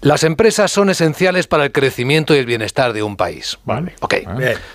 Las 0.00 0.24
empresas 0.24 0.70
son 0.70 0.90
esenciales 0.90 1.46
para 1.46 1.64
el 1.64 1.72
crecimiento 1.72 2.34
y 2.34 2.38
el 2.38 2.44
bienestar 2.44 2.92
de 2.92 3.02
un 3.02 3.16
país. 3.16 3.58
Vale. 3.64 3.94
Ok. 4.00 4.14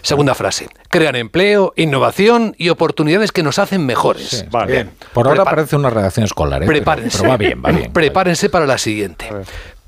Segunda 0.01 0.33
frase. 0.33 0.67
Crean 0.89 1.15
empleo, 1.15 1.73
innovación 1.75 2.55
y 2.57 2.69
oportunidades 2.69 3.31
que 3.31 3.43
nos 3.43 3.59
hacen 3.59 3.85
mejores. 3.85 4.45
Vale. 4.49 4.71
Bien. 4.71 4.91
Por 5.13 5.27
ahora 5.27 5.43
Prepa- 5.43 5.49
parece 5.51 5.75
una 5.75 5.89
redacción 5.89 6.23
escolar, 6.25 6.63
¿eh? 6.63 6.65
Pero- 6.65 6.77
Prepárense. 6.79 7.17
Pero, 7.19 7.29
va 7.29 7.37
bien, 7.37 7.61
va 7.63 7.71
bien. 7.71 7.91
Prepárense 7.93 8.49
para 8.49 8.65
la 8.65 8.77
siguiente. 8.77 9.29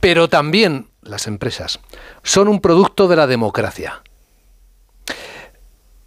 Pero 0.01 0.27
también 0.27 0.87
las 1.01 1.25
empresas 1.27 1.79
son 2.21 2.47
un 2.49 2.59
producto 2.59 3.07
de 3.07 3.15
la 3.15 3.27
democracia. 3.27 4.01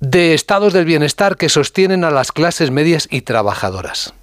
De 0.01 0.35
estados 0.35 0.73
del 0.73 0.85
bienestar 0.85 1.37
que 1.37 1.49
sostienen 1.49 2.05
a 2.05 2.11
las 2.11 2.33
clases 2.33 2.71
medias 2.71 3.09
y 3.11 3.23
trabajadoras. 3.23 4.15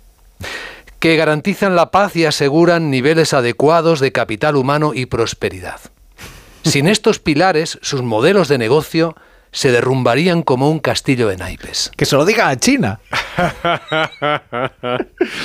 Que 1.00 1.16
garantizan 1.16 1.76
la 1.76 1.92
paz 1.92 2.16
y 2.16 2.26
aseguran 2.26 2.92
niveles 2.92 3.34
adecuados 3.34 4.00
de 4.00 4.12
capital 4.12 4.56
humano 4.56 4.94
y 4.94 5.08
prosperidad. 5.08 5.80
Sin 6.64 6.88
estos 6.88 7.20
pilares, 7.20 7.80
sus 7.82 8.04
modelos 8.04 8.48
de 8.48 8.60
negocio 8.60 9.16
se 9.52 9.72
derrumbarían 9.72 10.44
como 10.44 10.70
un 10.70 10.80
castillo 10.80 11.28
de 11.28 11.38
naipes. 11.38 11.92
Que 11.96 12.06
se 12.06 12.16
lo 12.16 12.26
diga 12.26 12.50
a 12.50 12.58
China. 12.58 13.00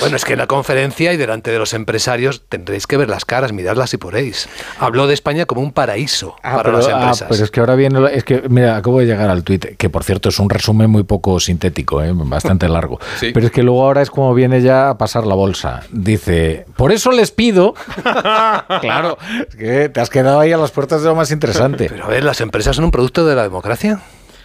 Bueno, 0.00 0.16
es 0.16 0.24
que 0.24 0.32
en 0.32 0.38
la 0.38 0.46
conferencia 0.46 1.12
y 1.12 1.16
delante 1.16 1.50
de 1.50 1.58
los 1.58 1.74
empresarios 1.74 2.44
tendréis 2.48 2.86
que 2.86 2.96
ver 2.96 3.08
las 3.08 3.24
caras, 3.24 3.52
miradlas 3.52 3.92
y 3.94 3.96
poréis. 3.96 4.48
Habló 4.78 5.06
de 5.06 5.14
España 5.14 5.46
como 5.46 5.60
un 5.60 5.72
paraíso 5.72 6.36
para 6.42 6.62
pero, 6.62 6.78
las 6.78 6.88
ah, 6.88 6.92
empresas. 6.92 7.28
pero 7.30 7.44
es 7.44 7.50
que 7.50 7.60
ahora 7.60 7.74
viene, 7.74 8.00
es 8.12 8.24
que 8.24 8.42
mira, 8.48 8.76
acabo 8.76 9.00
de 9.00 9.06
llegar 9.06 9.30
al 9.30 9.44
tuit, 9.44 9.76
que 9.76 9.90
por 9.90 10.04
cierto 10.04 10.28
es 10.28 10.38
un 10.38 10.48
resumen 10.50 10.90
muy 10.90 11.02
poco 11.02 11.38
sintético, 11.40 12.02
¿eh? 12.02 12.12
bastante 12.14 12.68
largo. 12.68 12.98
Sí. 13.16 13.30
Pero 13.32 13.46
es 13.46 13.52
que 13.52 13.62
luego 13.62 13.82
ahora 13.82 14.02
es 14.02 14.10
como 14.10 14.34
viene 14.34 14.60
ya 14.60 14.90
a 14.90 14.98
pasar 14.98 15.26
la 15.26 15.34
bolsa. 15.34 15.80
Dice, 15.90 16.66
por 16.76 16.92
eso 16.92 17.12
les 17.12 17.30
pido. 17.30 17.74
claro, 18.80 19.16
es 19.48 19.56
que 19.56 19.88
te 19.88 20.00
has 20.00 20.10
quedado 20.10 20.40
ahí 20.40 20.52
a 20.52 20.58
las 20.58 20.70
puertas 20.70 21.02
de 21.02 21.08
lo 21.08 21.14
más 21.14 21.30
interesante. 21.30 21.86
Pero 21.88 22.04
a 22.04 22.08
ver, 22.08 22.24
¿las 22.24 22.42
empresas 22.42 22.76
son 22.76 22.84
un 22.84 22.90
producto 22.90 23.24
de 23.24 23.34
la 23.34 23.42
democracia? 23.42 23.95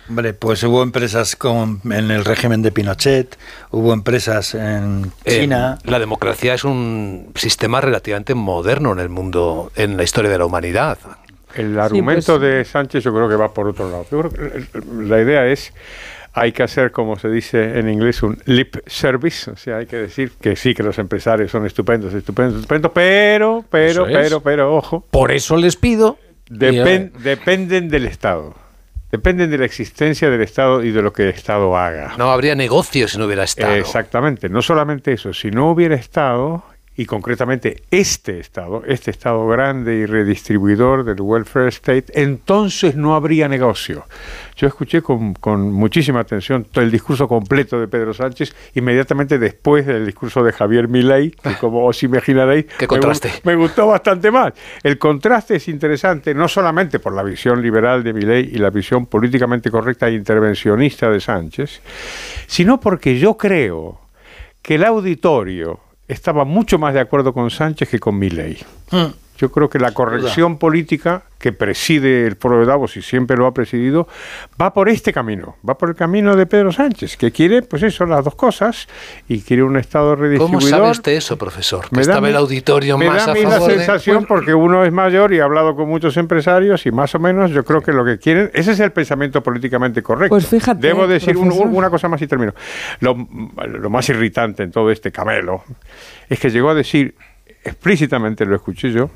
Hombre, 0.10 0.34
pues 0.34 0.62
hubo 0.64 0.84
empresas 0.84 1.36
con, 1.36 1.80
en 1.86 2.12
el 2.12 2.26
régimen 2.26 2.62
de 2.62 2.72
Pinochet, 2.72 3.38
hubo 3.70 3.94
empresas 3.94 4.56
en 4.56 5.12
Eh, 5.24 5.42
China. 5.42 5.78
la 5.86 6.00
democracia 6.00 6.54
es 6.54 6.64
un 6.66 7.32
sistema 7.36 7.80
relativamente 7.80 8.34
moderno 8.36 8.92
en 8.92 9.00
el 9.00 9.10
mundo, 9.10 9.72
en 9.76 9.96
la 9.98 10.04
historia 10.04 10.30
de 10.30 10.38
la 10.38 10.46
humanidad. 10.46 10.98
El 11.56 11.80
argumento 11.80 12.40
pues- 12.40 12.42
de 12.42 12.66
Sánchez 12.66 13.04
yo 13.04 13.14
creo 13.14 13.30
que 13.30 13.36
va 13.36 13.54
por 13.54 13.68
otro 13.68 13.90
lado. 13.90 14.06
Yo 14.12 14.20
creo 14.22 14.32
que 14.32 14.66
la 15.04 15.22
idea 15.22 15.46
es, 15.48 15.74
hay 16.34 16.52
que 16.54 16.64
hacer, 16.64 16.92
como 16.92 17.18
se 17.18 17.30
dice 17.30 17.80
en 17.80 17.90
inglés, 17.90 18.24
un 18.24 18.42
lip 18.46 18.78
service, 18.88 19.52
o 19.52 19.56
sea, 19.58 19.78
hay 19.78 19.86
que 19.86 19.98
decir 19.98 20.32
que 20.42 20.56
sí, 20.56 20.74
que 20.74 20.82
los 20.84 20.98
empresarios 20.98 21.52
son 21.52 21.66
estupendos, 21.66 22.14
estupendos, 22.14 22.56
estupendos, 22.56 22.92
pero, 22.94 23.64
pero, 23.70 24.08
es. 24.08 24.18
pero, 24.18 24.42
pero, 24.42 24.76
ojo. 24.76 25.06
Por 25.12 25.32
eso 25.32 25.56
les 25.58 25.76
pido. 25.76 26.18
Depen- 26.50 27.12
dependen 27.14 27.88
del 27.90 28.06
Estado. 28.06 28.56
Dependen 29.12 29.52
de 29.52 29.58
la 29.58 29.66
existencia 29.66 30.30
del 30.30 30.42
Estado 30.42 30.84
y 30.84 30.92
de 30.92 31.02
lo 31.02 31.12
que 31.12 31.24
el 31.24 31.30
Estado 31.30 31.76
haga. 31.76 32.14
No 32.18 32.32
habría 32.32 32.56
negocio 32.56 33.08
si 33.08 33.18
no 33.18 33.26
hubiera 33.26 33.44
Estado. 33.44 33.74
Exactamente. 33.76 34.48
No 34.48 34.62
solamente 34.62 35.14
eso, 35.14 35.34
si 35.34 35.52
no 35.52 35.70
hubiera 35.70 35.96
Estado, 35.96 36.64
y 36.96 37.06
concretamente 37.06 37.84
este 37.90 38.40
Estado, 38.40 38.84
este 38.86 39.12
Estado 39.12 39.48
grande 39.48 39.96
y 39.96 40.06
redistribuidor 40.06 41.06
del 41.06 41.22
welfare 41.22 41.70
state, 41.70 42.06
entonces 42.14 42.96
no 42.96 43.16
habría 43.16 43.48
negocio. 43.48 44.06
Yo 44.58 44.68
escuché 44.68 45.02
con, 45.02 45.34
con 45.34 45.72
muchísima 45.72 46.20
atención 46.20 46.66
todo 46.66 46.84
el 46.84 46.92
discurso 46.92 47.28
completo 47.28 47.80
de 47.80 47.88
Pedro 47.88 48.14
Sánchez 48.14 48.54
inmediatamente 48.76 49.40
después 49.40 49.86
del 49.86 50.06
discurso 50.06 50.44
de 50.44 50.52
Javier 50.52 50.90
Milei, 50.90 51.32
que 51.32 51.56
como 51.56 51.86
os 51.86 52.04
imaginaréis, 52.04 52.66
Qué 52.78 52.84
me 52.84 52.88
contraste. 52.88 53.32
me 53.46 53.56
gustó 53.56 53.88
bastante 53.88 54.30
más. 54.30 54.54
El 54.84 54.98
contraste 54.98 55.56
es 55.56 55.68
interesante 55.70 56.34
no 56.34 56.48
solamente 56.48 57.00
por 57.00 57.14
la 57.14 57.24
visión 57.24 57.62
liberal 57.62 58.04
de 58.04 58.14
Milei 58.14 58.50
y 58.54 58.58
la 58.58 58.70
visión 58.70 59.06
políticamente 59.06 59.72
correcta 59.72 60.10
e 60.10 60.14
intervencionista 60.14 61.10
de 61.10 61.22
Sánchez, 61.22 61.82
sino 62.48 62.80
porque 62.80 63.18
yo 63.18 63.38
creo 63.38 64.02
que 64.62 64.76
el 64.76 64.84
auditorio 64.84 65.80
estaba 66.12 66.46
mucho 66.46 66.78
más 66.78 66.94
de 66.94 67.00
acuerdo 67.00 67.34
con 67.34 67.50
Sánchez 67.50 67.90
que 67.90 68.00
con 68.00 68.18
Milei. 68.20 68.58
Yo 69.42 69.52
creo 69.52 69.70
que 69.72 69.80
la 69.80 69.92
corrección 69.92 70.60
política 70.60 71.24
que 71.40 71.52
preside 71.52 72.28
el 72.28 72.36
foro 72.36 72.60
de 72.60 72.68
Davos 72.68 72.96
y 72.96 73.02
siempre 73.02 73.36
lo 73.36 73.48
ha 73.48 73.54
presidido 73.56 74.08
va 74.62 74.72
por 74.72 74.88
este 74.88 75.12
camino, 75.12 75.56
va 75.68 75.76
por 75.80 75.90
el 75.90 75.96
camino 75.96 76.36
de 76.36 76.46
Pedro 76.46 76.72
Sánchez, 76.72 77.18
que 77.18 77.32
quiere, 77.32 77.64
pues 77.64 77.82
eso, 77.82 78.06
las 78.06 78.24
dos 78.24 78.36
cosas 78.36 78.88
y 79.28 79.42
quiere 79.42 79.64
un 79.64 79.78
Estado 79.78 80.12
¿Cómo 80.12 80.22
redistribuidor. 80.22 80.70
sabe 80.70 80.92
usted 80.92 81.12
eso, 81.14 81.38
profesor? 81.40 81.90
Que 81.90 81.96
Me 81.96 82.04
da 82.06 82.12
estaba 82.14 82.30
el 82.30 82.36
auditorio 82.36 83.00
me 83.00 83.08
más 83.08 83.26
da 83.26 83.32
a 83.32 83.34
mí 83.34 83.42
la 83.42 83.50
favor 83.54 83.72
de- 83.72 83.78
sensación 83.78 84.26
porque 84.28 84.54
uno 84.54 84.86
es 84.86 84.92
mayor 84.94 85.34
y 85.34 85.40
ha 85.40 85.46
hablado 85.46 85.76
con 85.76 85.90
muchos 85.90 86.16
empresarios 86.18 86.86
y 86.86 86.92
más 86.92 87.16
o 87.16 87.20
menos 87.20 87.50
yo 87.50 87.66
creo 87.66 87.82
que 87.82 87.94
lo 87.94 88.06
que 88.06 88.20
quieren, 88.20 88.52
ese 88.54 88.74
es 88.74 88.80
el 88.80 88.92
pensamiento 88.92 89.42
políticamente 89.42 90.04
correcto. 90.04 90.30
Pues 90.36 90.46
fíjate, 90.46 90.80
Debo 90.86 91.08
decir 91.08 91.36
un- 91.38 91.52
una 91.52 91.90
cosa 91.90 92.08
más 92.08 92.22
y 92.22 92.28
termino. 92.28 92.54
Lo, 93.00 93.18
lo 93.68 93.90
más 93.90 94.08
irritante 94.10 94.62
en 94.62 94.70
todo 94.72 94.92
este 94.92 95.12
camelo 95.12 95.64
es 96.30 96.40
que 96.40 96.52
llegó 96.52 96.70
a 96.70 96.76
decir 96.76 97.16
explícitamente, 97.64 98.46
lo 98.46 98.56
escuché 98.56 98.92
yo, 98.92 99.10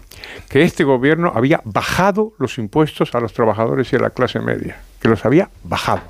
que 0.50 0.62
este 0.64 0.84
gobierno 0.84 1.32
había 1.36 1.62
bajado 1.64 2.34
los 2.40 2.58
impuestos 2.58 3.16
a 3.16 3.20
los 3.20 3.34
trabajadores 3.34 3.92
y 3.92 3.96
a 3.96 4.00
la 4.00 4.10
clase 4.12 4.40
media, 4.40 4.78
que 5.02 5.08
los 5.08 5.26
había 5.26 5.50
bajado. 5.64 6.02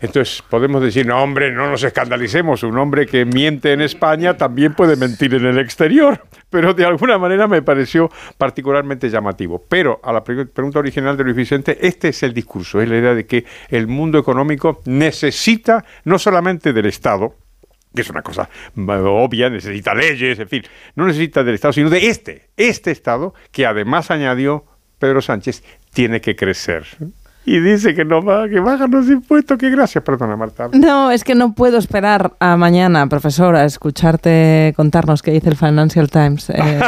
Entonces 0.00 0.42
podemos 0.50 0.82
decir, 0.82 1.06
no 1.06 1.22
hombre, 1.22 1.50
no 1.50 1.70
nos 1.70 1.82
escandalicemos, 1.82 2.62
un 2.62 2.76
hombre 2.76 3.06
que 3.06 3.24
miente 3.24 3.72
en 3.72 3.80
España 3.80 4.36
también 4.36 4.74
puede 4.74 4.96
mentir 4.96 5.34
en 5.34 5.46
el 5.46 5.58
exterior, 5.58 6.20
pero 6.50 6.74
de 6.74 6.84
alguna 6.84 7.16
manera 7.16 7.48
me 7.48 7.62
pareció 7.62 8.10
particularmente 8.36 9.08
llamativo. 9.08 9.64
Pero 9.66 10.00
a 10.02 10.12
la 10.12 10.22
pre- 10.22 10.46
pregunta 10.46 10.80
original 10.80 11.16
de 11.16 11.24
Luis 11.24 11.36
Vicente, 11.36 11.78
este 11.80 12.08
es 12.08 12.22
el 12.22 12.34
discurso, 12.34 12.82
es 12.82 12.88
la 12.88 12.98
idea 12.98 13.14
de 13.14 13.24
que 13.24 13.46
el 13.70 13.86
mundo 13.86 14.18
económico 14.18 14.82
necesita 14.84 15.84
no 16.04 16.18
solamente 16.18 16.74
del 16.74 16.86
Estado, 16.86 17.34
que 17.94 18.02
es 18.02 18.10
una 18.10 18.22
cosa 18.22 18.48
obvia, 18.76 19.48
necesita 19.48 19.94
leyes, 19.94 20.38
en 20.38 20.48
fin, 20.48 20.62
no 20.96 21.06
necesita 21.06 21.44
del 21.44 21.54
Estado, 21.54 21.72
sino 21.72 21.90
de 21.90 22.08
este, 22.08 22.50
este 22.56 22.90
Estado, 22.90 23.34
que 23.52 23.66
además 23.66 24.10
añadió 24.10 24.64
Pedro 24.98 25.22
Sánchez, 25.22 25.62
tiene 25.92 26.20
que 26.20 26.34
crecer. 26.34 26.84
Y 27.46 27.60
dice 27.60 27.94
que 27.94 28.04
no 28.06 28.22
va, 28.24 28.48
que 28.48 28.58
bajan 28.58 28.90
los 28.90 29.06
impuestos, 29.10 29.58
que 29.58 29.68
gracias, 29.68 30.02
perdona 30.02 30.34
Marta. 30.36 30.68
No, 30.72 31.10
es 31.10 31.24
que 31.24 31.34
no 31.34 31.54
puedo 31.54 31.76
esperar 31.76 32.32
a 32.40 32.56
mañana, 32.56 33.06
profesor, 33.06 33.54
a 33.54 33.64
escucharte 33.66 34.72
contarnos 34.76 35.20
qué 35.20 35.30
dice 35.32 35.50
el 35.50 35.56
Financial 35.56 36.08
Times 36.08 36.48
eh, 36.50 36.80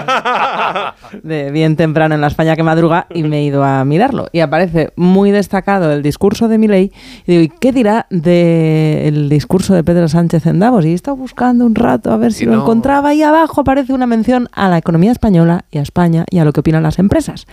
de 1.23 1.51
bien 1.51 1.77
temprano 1.77 2.15
en 2.15 2.21
la 2.23 2.29
España 2.29 2.57
que 2.57 2.63
madruga 2.63 3.07
y 3.13 3.23
me 3.23 3.39
he 3.41 3.43
ido 3.45 3.65
a 3.65 3.85
mirarlo. 3.85 4.29
Y 4.33 4.41
aparece 4.41 4.93
muy 4.97 5.31
destacado 5.31 5.93
el 5.93 6.03
discurso 6.03 6.49
de 6.49 6.57
Milei 6.59 6.93
y 7.27 7.33
digo, 7.33 7.43
¿y 7.43 7.49
qué 7.49 7.73
dirá 7.73 8.07
del 8.11 9.29
discurso 9.29 9.75
de 9.75 9.85
Pedro 9.85 10.09
Sánchez 10.09 10.47
en 10.47 10.59
Davos? 10.59 10.85
Y 10.87 10.91
he 10.93 10.95
estado 10.95 11.17
buscando 11.17 11.67
un 11.67 11.75
rato 11.75 12.13
a 12.13 12.17
ver 12.17 12.33
si 12.33 12.45
Y 12.45 12.47
lo 12.47 12.55
no- 12.57 12.63
encontraba 12.63 13.13
y 13.15 13.23
abajo 13.23 13.61
aparece 13.61 13.93
una 13.93 14.07
mención 14.07 14.49
a 14.53 14.69
la 14.69 14.79
economía 14.79 15.13
española 15.13 15.65
y 15.71 15.79
a 15.79 15.83
España 15.83 16.25
y 16.31 16.39
a 16.39 16.45
lo 16.45 16.53
que 16.53 16.61
opinan 16.61 16.83
las 16.83 16.99
empresas. 16.99 17.47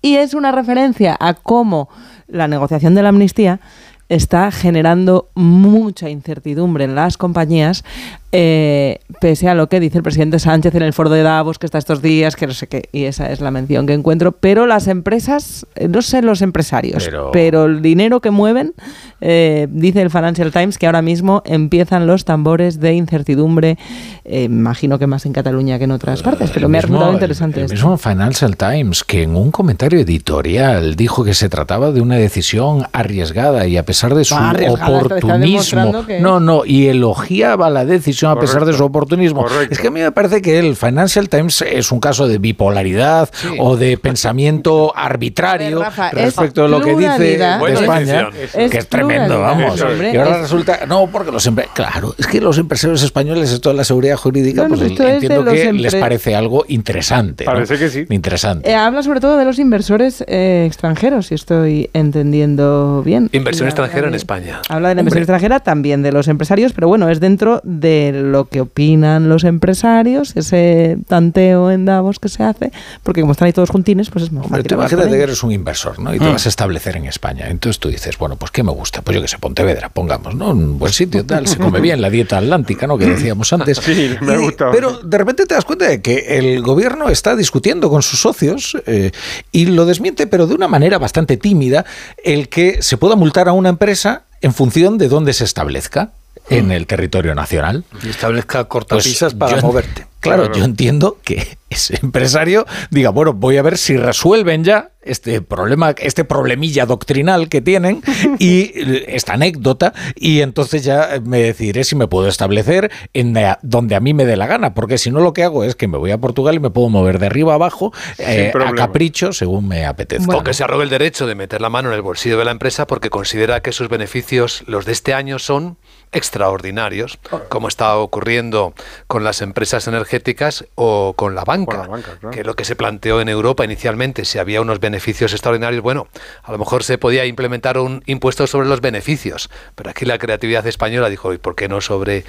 Y 0.00 0.16
es 0.16 0.34
una 0.34 0.52
referencia 0.52 1.16
a 1.18 1.34
cómo 1.34 1.88
la 2.28 2.48
negociación 2.48 2.94
de 2.94 3.02
la 3.02 3.08
amnistía 3.08 3.60
está 4.08 4.50
generando 4.50 5.28
mucha 5.34 6.08
incertidumbre 6.08 6.84
en 6.84 6.94
las 6.94 7.16
compañías, 7.16 7.84
eh, 8.30 9.00
pese 9.20 9.48
a 9.48 9.54
lo 9.54 9.68
que 9.68 9.80
dice 9.80 9.96
el 9.96 10.04
presidente 10.04 10.38
Sánchez 10.38 10.74
en 10.74 10.82
el 10.82 10.92
foro 10.92 11.08
de 11.08 11.22
Davos, 11.22 11.58
que 11.58 11.64
está 11.64 11.78
estos 11.78 12.02
días, 12.02 12.36
que 12.36 12.46
no 12.46 12.52
sé 12.52 12.66
qué, 12.66 12.88
y 12.92 13.04
esa 13.04 13.30
es 13.32 13.40
la 13.40 13.50
mención 13.50 13.86
que 13.86 13.94
encuentro. 13.94 14.32
Pero 14.32 14.66
las 14.66 14.86
empresas, 14.86 15.66
eh, 15.76 15.88
no 15.88 16.02
sé 16.02 16.20
los 16.20 16.42
empresarios, 16.42 17.08
pero, 17.32 17.64
el 17.64 17.80
dinero 17.80 18.20
que 18.20 18.30
mueven, 18.30 18.74
eh, 19.20 19.66
dice 19.70 20.02
el 20.02 20.10
Financial 20.10 20.52
Times 20.52 20.76
que 20.76 20.86
ahora 20.86 21.00
mismo 21.00 21.42
empiezan 21.46 22.06
los 22.06 22.24
tambores 22.26 22.80
de 22.80 22.94
incertidumbre, 22.94 23.78
imagino 24.24 24.98
que 24.98 25.06
más 25.06 25.24
en 25.24 25.32
Cataluña 25.32 25.78
que 25.78 25.84
en 25.84 25.92
otras 25.92 26.22
partes, 26.22 26.50
pero 26.50 26.68
me 26.68 26.78
ha 26.78 26.82
resultado 26.82 27.12
interesante. 27.14 27.60
El, 27.60 27.66
el 27.66 27.72
mismo 27.72 27.96
Financial 27.96 28.56
Times, 28.56 29.04
que 29.04 29.22
en 29.22 29.36
un 29.36 29.50
comentario 29.50 30.00
editorial 30.00 30.96
dijo 30.96 31.24
que 31.24 31.32
se 31.32 31.48
trataba 31.48 31.92
de 31.92 32.02
una 32.02 32.16
decisión 32.16 32.86
arriesgada 32.92 33.66
y 33.66 33.78
a 33.78 33.84
pesar 33.84 34.14
de 34.14 34.24
su 34.24 34.34
oportunismo, 34.34 36.04
no, 36.20 36.40
no, 36.40 36.66
y 36.66 36.88
elogiaba 36.88 37.70
la 37.70 37.86
decisión 37.86 38.17
a 38.26 38.38
pesar 38.38 38.64
de 38.64 38.72
su 38.72 38.84
oportunismo. 38.84 39.46
Es 39.70 39.78
que 39.78 39.88
a 39.88 39.90
mí 39.90 40.00
me 40.00 40.12
parece 40.12 40.42
que 40.42 40.58
el 40.58 40.76
Financial 40.76 41.28
Times 41.28 41.62
es 41.62 41.92
un 41.92 42.00
caso 42.00 42.26
de 42.26 42.38
bipolaridad 42.38 43.30
o 43.58 43.76
de 43.76 43.98
pensamiento 43.98 44.92
arbitrario 44.96 45.82
respecto 46.12 46.64
a 46.64 46.68
lo 46.68 46.80
que 46.80 46.96
dice 46.96 47.38
de 47.38 47.72
España, 47.72 48.28
que 48.52 48.78
es 48.78 48.88
tremendo, 48.88 49.40
vamos. 49.40 49.84
y 50.12 50.16
ahora 50.16 50.42
resulta, 50.42 50.86
no, 50.86 51.06
porque 51.06 51.32
los 51.32 51.48
claro, 51.74 52.14
es 52.18 52.26
que 52.26 52.40
los 52.40 52.58
empresarios 52.58 53.02
españoles, 53.02 53.52
esto 53.52 53.70
de 53.70 53.76
la 53.76 53.84
seguridad 53.84 54.16
jurídica, 54.16 54.66
pues 54.68 54.80
entiendo 54.80 55.44
que 55.44 55.72
les 55.72 55.94
parece 55.94 56.34
algo 56.34 56.64
interesante. 56.68 57.44
Parece 57.44 57.78
que 57.78 57.88
sí. 57.88 58.06
Interesante. 58.08 58.70
Eh, 58.70 58.74
habla 58.74 59.02
sobre 59.02 59.20
todo 59.20 59.36
de 59.36 59.44
los 59.44 59.58
inversores 59.58 60.24
eh, 60.26 60.64
extranjeros, 60.66 61.26
si 61.26 61.34
estoy 61.34 61.90
entendiendo 61.92 63.02
bien. 63.04 63.28
Inversión 63.32 63.68
extranjera 63.68 64.08
en 64.08 64.14
España. 64.14 64.60
Habla 64.68 64.90
de 64.90 64.94
la 64.96 65.00
inversión 65.00 65.22
extranjera, 65.22 65.60
también 65.60 66.02
de 66.02 66.12
los 66.12 66.28
empresarios, 66.28 66.72
pero 66.72 66.88
bueno, 66.88 67.08
es 67.08 67.20
dentro 67.20 67.60
de 67.64 68.07
lo 68.12 68.46
que 68.46 68.60
opinan 68.60 69.28
los 69.28 69.44
empresarios, 69.44 70.36
ese 70.36 70.98
tanteo 71.06 71.70
en 71.70 71.84
Davos 71.84 72.18
que 72.18 72.28
se 72.28 72.42
hace, 72.42 72.72
porque 73.02 73.20
como 73.20 73.32
están 73.32 73.46
ahí 73.46 73.52
todos 73.52 73.70
juntines, 73.70 74.10
pues 74.10 74.24
es 74.24 74.32
más 74.32 74.44
Hombre, 74.44 74.62
fácil. 74.62 74.78
imagínate 74.78 75.10
que 75.10 75.22
eres 75.22 75.42
un 75.42 75.52
inversor, 75.52 75.98
¿no? 75.98 76.14
Y 76.14 76.18
te 76.18 76.24
mm. 76.24 76.32
vas 76.32 76.46
a 76.46 76.48
establecer 76.48 76.96
en 76.96 77.06
España. 77.06 77.48
Entonces 77.48 77.78
tú 77.78 77.88
dices, 77.88 78.18
bueno, 78.18 78.36
pues 78.36 78.50
¿qué 78.50 78.62
me 78.62 78.72
gusta? 78.72 79.02
Pues 79.02 79.14
yo 79.14 79.22
que 79.22 79.28
sé, 79.28 79.38
Pontevedra, 79.38 79.88
pongamos, 79.88 80.34
¿no? 80.34 80.50
Un 80.50 80.78
buen 80.78 80.92
sitio, 80.92 81.24
tal, 81.24 81.46
se 81.46 81.58
come 81.58 81.80
bien, 81.80 82.00
la 82.00 82.10
dieta 82.10 82.38
atlántica, 82.38 82.86
¿no? 82.86 82.98
Que 82.98 83.06
decíamos 83.06 83.52
antes. 83.52 83.80
Sí, 83.88 84.14
me 84.20 84.36
gusta. 84.36 84.70
Pero 84.70 84.98
de 84.98 85.18
repente 85.18 85.46
te 85.46 85.54
das 85.54 85.64
cuenta 85.64 85.86
de 85.86 86.02
que 86.02 86.38
el 86.38 86.60
gobierno 86.60 87.08
está 87.08 87.34
discutiendo 87.34 87.88
con 87.88 88.02
sus 88.02 88.20
socios 88.20 88.76
eh, 88.86 89.12
y 89.50 89.66
lo 89.66 89.86
desmiente, 89.86 90.26
pero 90.26 90.46
de 90.46 90.54
una 90.54 90.68
manera 90.68 90.98
bastante 90.98 91.36
tímida, 91.36 91.86
el 92.22 92.48
que 92.48 92.82
se 92.82 92.98
pueda 92.98 93.16
multar 93.16 93.48
a 93.48 93.52
una 93.52 93.70
empresa 93.70 94.24
en 94.40 94.52
función 94.52 94.98
de 94.98 95.08
dónde 95.08 95.32
se 95.32 95.44
establezca 95.44 96.12
en 96.50 96.70
el 96.70 96.86
territorio 96.86 97.34
nacional. 97.34 97.84
Y 98.02 98.08
establezca 98.08 98.64
cortapisas 98.64 99.34
pues 99.34 99.52
para 99.52 99.62
moverte. 99.62 100.06
Claro, 100.20 100.52
yo 100.52 100.64
entiendo 100.64 101.18
que 101.22 101.58
ese 101.70 101.98
empresario 102.02 102.66
diga, 102.90 103.10
bueno, 103.10 103.34
voy 103.34 103.56
a 103.56 103.62
ver 103.62 103.78
si 103.78 103.96
resuelven 103.96 104.64
ya 104.64 104.90
este 105.00 105.40
problema, 105.40 105.90
este 105.90 106.24
problemilla 106.24 106.86
doctrinal 106.86 107.48
que 107.48 107.60
tienen 107.60 108.02
y 108.40 108.72
esta 109.06 109.34
anécdota 109.34 109.92
y 110.16 110.40
entonces 110.40 110.82
ya 110.82 111.20
me 111.24 111.40
decidiré 111.40 111.84
si 111.84 111.94
me 111.94 112.08
puedo 112.08 112.26
establecer 112.26 112.90
en 113.14 113.38
donde 113.62 113.94
a 113.94 114.00
mí 114.00 114.12
me 114.12 114.24
dé 114.24 114.36
la 114.36 114.48
gana, 114.48 114.74
porque 114.74 114.98
si 114.98 115.10
no 115.10 115.20
lo 115.20 115.32
que 115.32 115.44
hago 115.44 115.62
es 115.62 115.76
que 115.76 115.86
me 115.86 115.98
voy 115.98 116.10
a 116.10 116.18
Portugal 116.18 116.56
y 116.56 116.60
me 116.60 116.70
puedo 116.70 116.88
mover 116.88 117.20
de 117.20 117.26
arriba 117.26 117.52
a 117.52 117.54
abajo 117.54 117.92
eh, 118.18 118.52
a 118.54 118.72
capricho 118.72 119.32
según 119.32 119.68
me 119.68 119.86
apetezca. 119.86 120.36
O 120.36 120.42
que 120.42 120.52
se 120.52 120.64
arrogue 120.64 120.82
el 120.82 120.90
derecho 120.90 121.26
de 121.26 121.36
meter 121.36 121.60
la 121.60 121.70
mano 121.70 121.90
en 121.90 121.94
el 121.94 122.02
bolsillo 122.02 122.38
de 122.38 122.44
la 122.44 122.50
empresa 122.50 122.88
porque 122.88 123.08
considera 123.08 123.60
que 123.60 123.70
sus 123.70 123.88
beneficios, 123.88 124.64
los 124.66 124.84
de 124.84 124.92
este 124.92 125.14
año, 125.14 125.38
son 125.38 125.78
extraordinarios, 126.12 127.18
como 127.48 127.68
está 127.68 127.96
ocurriendo 127.96 128.74
con 129.06 129.24
las 129.24 129.42
empresas 129.42 129.86
energéticas 129.88 130.64
o 130.74 131.14
con 131.14 131.34
la 131.34 131.44
banca, 131.44 131.88
que 132.32 132.44
lo 132.44 132.54
que 132.54 132.64
se 132.64 132.76
planteó 132.76 133.20
en 133.20 133.28
Europa 133.28 133.64
inicialmente, 133.64 134.24
si 134.24 134.38
había 134.38 134.60
unos 134.60 134.80
beneficios 134.80 135.32
extraordinarios, 135.32 135.82
bueno, 135.82 136.08
a 136.42 136.52
lo 136.52 136.58
mejor 136.58 136.84
se 136.84 136.98
podía 136.98 137.26
implementar 137.26 137.78
un 137.78 138.02
impuesto 138.06 138.46
sobre 138.46 138.68
los 138.68 138.80
beneficios, 138.80 139.50
pero 139.74 139.90
aquí 139.90 140.04
la 140.04 140.18
creatividad 140.18 140.66
española 140.66 141.08
dijo, 141.08 141.32
¿y 141.32 141.38
por 141.38 141.54
qué 141.54 141.68
no 141.68 141.80
sobre 141.80 142.24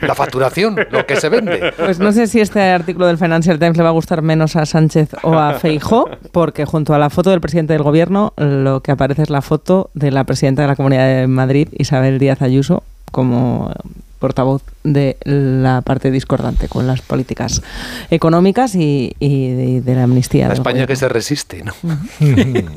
la 0.00 0.14
facturación, 0.14 0.76
lo 0.90 1.06
que 1.06 1.16
se 1.16 1.28
vende? 1.28 1.72
Pues 1.76 1.98
no 1.98 2.12
sé 2.12 2.26
si 2.26 2.40
este 2.40 2.60
artículo 2.60 3.06
del 3.06 3.18
Financial 3.18 3.58
Times 3.58 3.76
le 3.76 3.82
va 3.82 3.90
a 3.90 3.92
gustar 3.92 4.22
menos 4.22 4.56
a 4.56 4.66
Sánchez 4.66 5.10
o 5.22 5.34
a 5.34 5.54
Feijó, 5.54 6.08
porque 6.32 6.64
junto 6.64 6.94
a 6.94 6.98
la 6.98 7.10
foto 7.10 7.30
del 7.30 7.40
presidente 7.40 7.72
del 7.72 7.82
gobierno, 7.82 8.32
lo 8.36 8.80
que 8.80 8.92
aparece 8.92 9.22
es 9.22 9.30
la 9.30 9.42
foto 9.42 9.90
de 9.94 10.10
la 10.10 10.24
presidenta 10.24 10.62
de 10.62 10.68
la 10.68 10.76
Comunidad 10.76 11.06
de 11.06 11.26
Madrid, 11.26 11.68
Isabel 11.72 12.18
Díaz 12.18 12.42
Ayuso, 12.42 12.82
como 13.10 13.72
portavoz 14.18 14.62
de 14.82 15.16
la 15.24 15.82
parte 15.82 16.10
discordante 16.10 16.68
con 16.68 16.86
las 16.86 17.02
políticas 17.02 17.62
económicas 18.10 18.74
y, 18.74 19.14
de, 19.20 19.94
la 19.94 20.04
amnistía. 20.04 20.48
La 20.48 20.54
España 20.54 20.86
que 20.86 20.96
se 20.96 21.08
resiste, 21.08 21.62
¿no? 21.62 21.74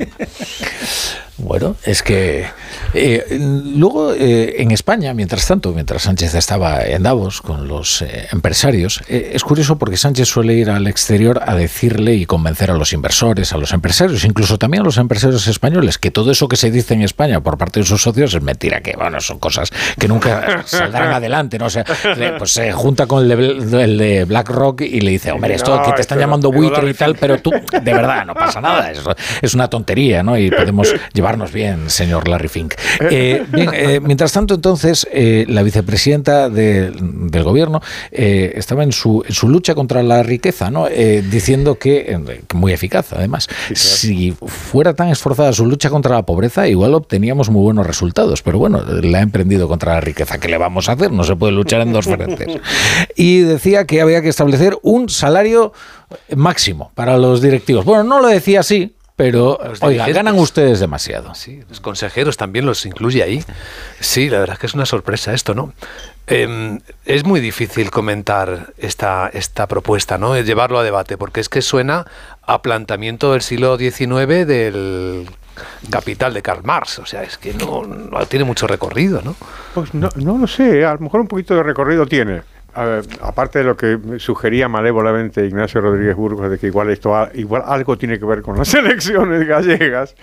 Bueno, 1.36 1.74
es 1.84 2.04
que 2.04 2.46
eh, 2.94 3.24
luego 3.38 4.14
eh, 4.14 4.62
en 4.62 4.70
España, 4.70 5.12
mientras 5.14 5.44
tanto, 5.46 5.72
mientras 5.72 6.02
Sánchez 6.02 6.32
estaba 6.34 6.84
en 6.84 7.02
Davos 7.02 7.42
con 7.42 7.66
los 7.66 8.02
eh, 8.02 8.28
empresarios, 8.30 9.02
es 9.08 9.42
curioso 9.42 9.76
porque 9.76 9.96
Sánchez 9.96 10.28
suele 10.28 10.54
ir 10.54 10.70
al 10.70 10.86
exterior 10.86 11.42
a 11.44 11.56
decirle 11.56 12.14
y 12.14 12.24
convencer 12.24 12.70
a 12.70 12.74
los 12.74 12.92
inversores, 12.92 13.52
a 13.52 13.58
los 13.58 13.72
empresarios, 13.72 14.24
incluso 14.24 14.58
también 14.58 14.82
a 14.82 14.84
los 14.84 14.96
empresarios 14.96 15.48
españoles, 15.48 15.98
que 15.98 16.12
todo 16.12 16.30
eso 16.30 16.46
que 16.46 16.56
se 16.56 16.70
dice 16.70 16.94
en 16.94 17.02
España 17.02 17.40
por 17.40 17.58
parte 17.58 17.80
de 17.80 17.86
sus 17.86 18.02
socios 18.02 18.32
es 18.32 18.42
mentira, 18.42 18.80
que 18.80 18.94
bueno, 18.96 19.20
son 19.20 19.40
cosas 19.40 19.70
que 19.98 20.06
nunca 20.06 20.62
saldrán 20.66 21.14
adelante, 21.14 21.58
¿no? 21.58 21.66
O 21.66 21.70
sea, 21.70 21.84
pues 22.38 22.52
se 22.52 22.72
junta 22.72 23.06
con 23.06 23.30
el 23.30 23.70
de, 23.70 23.84
el 23.84 23.98
de 23.98 24.24
BlackRock 24.24 24.82
y 24.82 25.00
le 25.00 25.10
dice, 25.10 25.32
hombre, 25.32 25.54
esto 25.54 25.82
que 25.84 25.92
te 25.92 26.02
están 26.02 26.18
llamando 26.18 26.52
buitre 26.52 26.88
y 26.88 26.94
tal, 26.94 27.16
pero 27.16 27.38
tú, 27.38 27.50
de 27.50 27.92
verdad, 27.92 28.24
no 28.24 28.34
pasa 28.34 28.60
nada, 28.60 28.90
es, 28.90 29.00
es 29.42 29.54
una 29.54 29.68
tontería, 29.68 30.22
¿no? 30.22 30.38
Y 30.38 30.50
podemos 30.50 30.94
llevar 31.12 31.24
llevarnos 31.24 31.52
bien, 31.52 31.88
señor 31.88 32.28
Larry 32.28 32.48
Fink. 32.48 32.74
Eh, 33.00 33.46
bien, 33.48 33.70
eh, 33.72 33.98
mientras 34.00 34.30
tanto, 34.30 34.54
entonces, 34.54 35.08
eh, 35.10 35.46
la 35.48 35.62
vicepresidenta 35.62 36.50
del 36.50 37.42
gobierno 37.42 37.80
estaba 38.10 38.84
en 38.84 38.92
su, 38.92 39.24
en 39.26 39.32
su 39.32 39.48
lucha 39.48 39.74
contra 39.74 40.02
la 40.02 40.22
riqueza, 40.22 40.70
¿no? 40.70 40.86
diciendo 40.86 41.76
que, 41.76 42.44
muy 42.52 42.72
eficaz 42.72 43.14
además, 43.14 43.48
si 43.72 44.32
fuera 44.32 44.92
tan 44.92 45.08
esforzada 45.08 45.52
su 45.54 45.64
lucha 45.64 45.88
contra 45.88 46.14
la 46.14 46.22
pobreza, 46.26 46.68
igual 46.68 46.92
obteníamos 46.94 47.48
muy 47.48 47.62
buenos 47.62 47.86
resultados, 47.86 48.42
pero 48.42 48.58
bueno, 48.58 48.82
la 48.84 49.18
ha 49.18 49.22
emprendido 49.22 49.66
contra 49.66 49.94
la 49.94 50.00
riqueza. 50.00 50.38
¿Qué 50.38 50.48
le 50.48 50.58
vamos 50.58 50.90
a 50.90 50.92
hacer? 50.92 51.10
No 51.10 51.24
se 51.24 51.36
puede 51.36 51.52
luchar 51.52 51.80
en 51.84 51.92
dos 51.92 52.06
frentes. 52.06 52.60
Y 53.16 53.40
decía 53.40 53.86
que 53.86 54.00
había 54.00 54.20
que 54.20 54.28
establecer 54.28 54.76
un 54.82 55.08
salario 55.08 55.72
máximo 56.34 56.90
para 56.94 57.16
los 57.16 57.40
directivos. 57.40 57.84
Bueno, 57.84 58.04
no 58.04 58.20
lo 58.20 58.28
decía 58.28 58.60
así, 58.60 58.94
pero, 59.16 59.60
oiga, 59.80 60.08
ganan 60.08 60.36
ustedes 60.40 60.80
demasiado. 60.80 61.36
Sí, 61.36 61.60
los 61.68 61.80
consejeros 61.80 62.36
también 62.36 62.66
los 62.66 62.84
incluye 62.84 63.22
ahí. 63.22 63.44
Sí, 64.00 64.28
la 64.28 64.40
verdad 64.40 64.54
es 64.54 64.58
que 64.58 64.66
es 64.66 64.74
una 64.74 64.86
sorpresa 64.86 65.32
esto, 65.32 65.54
¿no? 65.54 65.72
Em, 66.26 66.80
es 67.04 67.24
muy 67.24 67.40
difícil 67.40 67.92
comentar 67.92 68.72
esta, 68.76 69.30
esta 69.32 69.68
propuesta, 69.68 70.18
¿no? 70.18 70.36
Llevarlo 70.40 70.80
a 70.80 70.82
debate, 70.82 71.16
porque 71.16 71.40
es 71.40 71.48
que 71.48 71.62
suena 71.62 72.06
a 72.42 72.60
planteamiento 72.60 73.32
del 73.32 73.42
siglo 73.42 73.78
XIX 73.78 74.46
del 74.48 75.28
capital 75.90 76.34
de 76.34 76.42
Karl 76.42 76.62
Marx. 76.64 76.98
O 76.98 77.06
sea, 77.06 77.22
es 77.22 77.38
que 77.38 77.54
no, 77.54 77.84
tiene 78.28 78.44
mucho 78.44 78.66
recorrido, 78.66 79.22
¿no? 79.22 79.36
Pues 79.74 79.94
no, 79.94 80.08
no 80.16 80.38
lo 80.38 80.46
sé, 80.46 80.84
a 80.84 80.94
lo 80.94 81.00
mejor 81.00 81.20
un 81.20 81.28
poquito 81.28 81.54
de 81.54 81.62
recorrido 81.62 82.06
tiene 82.06 82.42
aparte 83.20 83.60
de 83.60 83.64
lo 83.64 83.76
que 83.76 83.98
sugería 84.18 84.68
malévolamente 84.68 85.46
Ignacio 85.46 85.80
Rodríguez 85.80 86.16
Burgos 86.16 86.50
de 86.50 86.58
que 86.58 86.66
igual 86.66 86.90
esto 86.90 87.28
igual 87.34 87.62
algo 87.66 87.96
tiene 87.96 88.18
que 88.18 88.24
ver 88.24 88.42
con 88.42 88.58
las 88.58 88.74
elecciones 88.74 89.46
gallegas, 89.46 90.16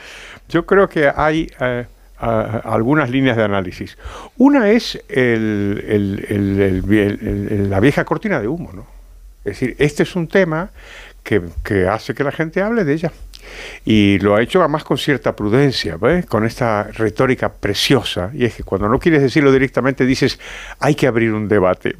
yo 0.49 0.65
creo 0.65 0.89
que 0.89 1.09
hay 1.13 1.49
eh, 1.59 1.85
algunas 2.17 3.09
líneas 3.09 3.37
de 3.37 3.43
análisis. 3.43 3.97
Una 4.37 4.69
es 4.69 5.01
la 5.09 6.19
vieja 7.79 8.05
cortina 8.05 8.39
de 8.39 8.47
humo, 8.47 8.71
¿no? 8.73 8.85
Es 9.43 9.59
decir, 9.59 9.75
este 9.79 10.03
es 10.03 10.15
un 10.15 10.27
tema 10.27 10.69
que 11.23 11.41
hace 11.87 12.13
que 12.13 12.23
la 12.23 12.31
gente 12.31 12.61
hable 12.61 12.83
de 12.83 12.93
ella. 12.93 13.11
Y 13.85 14.19
lo 14.19 14.35
ha 14.35 14.41
hecho 14.41 14.59
además 14.59 14.83
con 14.83 14.97
cierta 14.97 15.35
prudencia, 15.35 15.97
con 16.27 16.45
esta 16.45 16.83
retórica 16.83 17.51
preciosa. 17.51 18.31
Y 18.33 18.45
es 18.45 18.55
que 18.55 18.63
cuando 18.63 18.87
no 18.87 18.99
quieres 18.99 19.21
decirlo 19.21 19.51
directamente 19.51 20.05
dices, 20.05 20.39
hay 20.79 20.95
que 20.95 21.07
abrir 21.07 21.33
un 21.33 21.47
debate. 21.47 21.95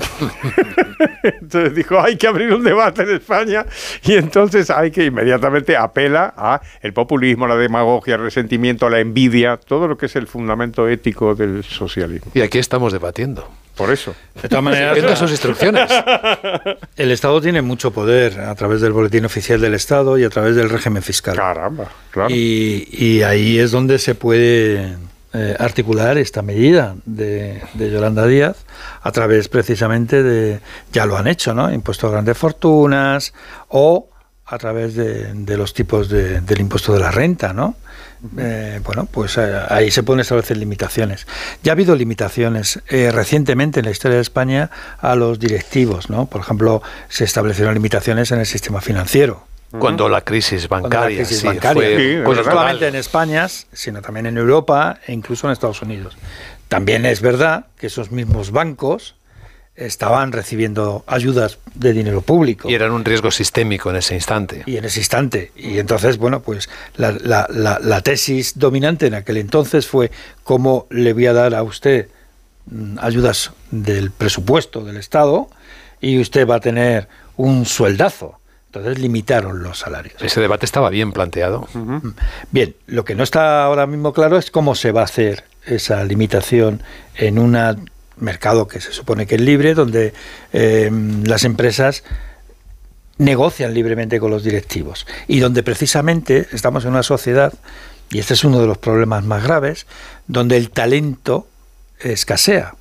entonces 1.23 1.75
dijo, 1.75 1.99
hay 1.99 2.17
que 2.17 2.27
abrir 2.27 2.53
un 2.53 2.63
debate 2.63 3.03
en 3.03 3.15
España. 3.15 3.65
Y 4.03 4.13
entonces 4.13 4.69
hay 4.69 4.91
que 4.91 5.05
inmediatamente 5.05 5.75
apela 5.75 6.33
a 6.35 6.61
el 6.81 6.93
populismo, 6.93 7.47
la 7.47 7.55
demagogia, 7.55 8.15
el 8.15 8.21
resentimiento, 8.21 8.89
la 8.89 8.99
envidia, 8.99 9.57
todo 9.57 9.87
lo 9.87 9.97
que 9.97 10.05
es 10.07 10.15
el 10.15 10.27
fundamento 10.27 10.87
ético 10.87 11.35
del 11.35 11.63
socialismo. 11.63 12.31
Y 12.33 12.41
aquí 12.41 12.59
estamos 12.59 12.93
debatiendo. 12.93 13.60
Por 13.81 13.91
eso. 13.91 14.13
De 14.41 14.47
todas 14.47 14.63
maneras, 14.63 14.93
Siguiendo 14.95 15.15
sus 15.17 15.31
instrucciones. 15.31 15.89
el 16.97 17.11
Estado 17.11 17.41
tiene 17.41 17.61
mucho 17.61 17.91
poder 17.91 18.39
a 18.39 18.53
través 18.55 18.81
del 18.81 18.91
boletín 18.93 19.25
oficial 19.25 19.59
del 19.59 19.73
Estado 19.73 20.17
y 20.17 20.23
a 20.23 20.29
través 20.29 20.55
del 20.55 20.69
régimen 20.69 21.01
fiscal. 21.03 21.35
Caramba, 21.35 21.89
claro. 22.11 22.29
Y, 22.33 22.87
y 22.91 23.23
ahí 23.23 23.57
es 23.59 23.71
donde 23.71 23.97
se 23.99 24.13
puede 24.15 24.95
eh, 25.33 25.55
articular 25.59 26.17
esta 26.17 26.41
medida 26.41 26.95
de, 27.05 27.61
de 27.73 27.89
Yolanda 27.91 28.27
Díaz 28.27 28.57
a 29.01 29.11
través 29.11 29.47
precisamente 29.47 30.21
de, 30.23 30.59
ya 30.91 31.05
lo 31.05 31.17
han 31.17 31.27
hecho, 31.27 31.53
¿no? 31.53 31.71
Impuesto 31.73 32.07
a 32.07 32.11
grandes 32.11 32.37
fortunas 32.37 33.33
o 33.69 34.09
a 34.45 34.57
través 34.57 34.95
de, 34.95 35.33
de 35.33 35.57
los 35.57 35.73
tipos 35.73 36.09
de- 36.09 36.41
del 36.41 36.59
impuesto 36.59 36.93
de 36.93 36.99
la 36.99 37.09
renta, 37.11 37.53
¿no? 37.53 37.75
Eh, 38.37 38.79
bueno, 38.83 39.07
pues 39.09 39.37
eh, 39.37 39.61
ahí 39.69 39.89
se 39.89 40.03
pueden 40.03 40.19
establecer 40.19 40.57
limitaciones. 40.57 41.25
Ya 41.63 41.71
ha 41.71 41.73
habido 41.73 41.95
limitaciones 41.95 42.79
eh, 42.87 43.11
recientemente 43.11 43.79
en 43.79 43.85
la 43.85 43.91
historia 43.91 44.17
de 44.17 44.21
España 44.21 44.69
a 44.99 45.15
los 45.15 45.39
directivos, 45.39 46.09
¿no? 46.09 46.27
Por 46.27 46.41
ejemplo, 46.41 46.81
se 47.09 47.23
establecieron 47.23 47.73
limitaciones 47.73 48.31
en 48.31 48.39
el 48.39 48.45
sistema 48.45 48.81
financiero. 48.81 49.45
Cuando 49.79 50.09
la 50.09 50.21
crisis 50.21 50.67
bancaria, 50.67 51.09
la 51.09 51.15
crisis 51.15 51.39
sí, 51.39 51.47
bancaria. 51.47 51.95
fue 51.95 52.21
pues 52.25 52.37
no 52.39 52.43
solamente 52.43 52.87
en 52.89 52.95
España, 52.95 53.47
sino 53.47 54.01
también 54.01 54.25
en 54.25 54.37
Europa 54.37 54.99
e 55.07 55.13
incluso 55.13 55.47
en 55.47 55.53
Estados 55.53 55.81
Unidos. 55.81 56.17
También 56.67 57.05
es 57.05 57.21
verdad 57.21 57.67
que 57.77 57.87
esos 57.87 58.11
mismos 58.11 58.51
bancos 58.51 59.15
estaban 59.75 60.31
recibiendo 60.31 61.03
ayudas 61.07 61.57
de 61.75 61.93
dinero 61.93 62.21
público. 62.21 62.69
Y 62.69 62.73
eran 62.75 62.91
un 62.91 63.05
riesgo 63.05 63.31
sistémico 63.31 63.89
en 63.89 63.95
ese 63.95 64.13
instante. 64.15 64.63
Y 64.65 64.77
en 64.77 64.85
ese 64.85 64.99
instante. 64.99 65.51
Y 65.55 65.79
entonces, 65.79 66.17
bueno, 66.17 66.41
pues 66.41 66.69
la, 66.97 67.11
la- 67.13 67.47
la- 67.49 67.79
la 67.81 68.01
tesis 68.01 68.59
dominante 68.59 69.07
en 69.07 69.13
aquel 69.15 69.37
entonces 69.37 69.87
fue 69.87 70.11
cómo 70.43 70.87
le 70.89 71.13
voy 71.13 71.25
a 71.27 71.33
dar 71.33 71.55
a 71.55 71.63
usted 71.63 72.09
mm, 72.69 72.97
ayudas 72.99 73.51
del 73.71 74.11
presupuesto 74.11 74.83
del 74.83 74.97
Estado 74.97 75.49
y 76.01 76.19
usted 76.19 76.45
va 76.47 76.55
a 76.55 76.59
tener 76.59 77.07
un 77.37 77.65
sueldazo. 77.65 78.37
Entonces 78.67 78.99
limitaron 78.99 79.63
los 79.63 79.79
salarios. 79.79 80.21
Ese 80.21 80.39
debate 80.41 80.65
estaba 80.65 80.89
bien 80.89 81.11
planteado. 81.11 81.67
Bien, 82.51 82.75
lo 82.87 83.03
que 83.03 83.15
no 83.15 83.23
está 83.23 83.63
ahora 83.63 83.85
mismo 83.87 84.13
claro 84.13 84.37
es 84.37 84.49
cómo 84.51 84.75
se 84.75 84.91
va 84.91 85.01
a 85.01 85.05
hacer 85.05 85.43
esa 85.65 86.03
limitación 86.05 86.81
en 87.15 87.37
un 87.37 87.55
mercado 88.21 88.67
que 88.67 88.81
se 88.81 88.91
supone 88.93 89.25
que 89.25 89.35
es 89.35 89.41
libre, 89.41 89.73
donde 89.73 90.13
eh, 90.53 90.89
las 91.23 91.43
empresas 91.43 92.03
negocian 93.17 93.73
libremente 93.73 94.19
con 94.19 94.31
los 94.31 94.43
directivos 94.43 95.05
y 95.27 95.39
donde 95.39 95.63
precisamente 95.63 96.47
estamos 96.51 96.85
en 96.85 96.91
una 96.91 97.03
sociedad, 97.03 97.53
y 98.09 98.19
este 98.19 98.33
es 98.33 98.43
uno 98.43 98.59
de 98.59 98.67
los 98.67 98.77
problemas 98.77 99.23
más 99.23 99.43
graves, 99.43 99.85
donde 100.27 100.57
el 100.57 100.69
talento 100.69 101.47
escasea. 101.99 102.75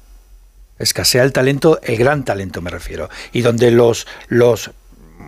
Escasea 0.79 1.25
el 1.25 1.33
talento, 1.33 1.79
el 1.83 1.97
gran 1.97 2.25
talento 2.25 2.63
me 2.63 2.71
refiero, 2.71 3.11
y 3.33 3.43
donde 3.43 3.71
los, 3.71 4.07
los 4.29 4.71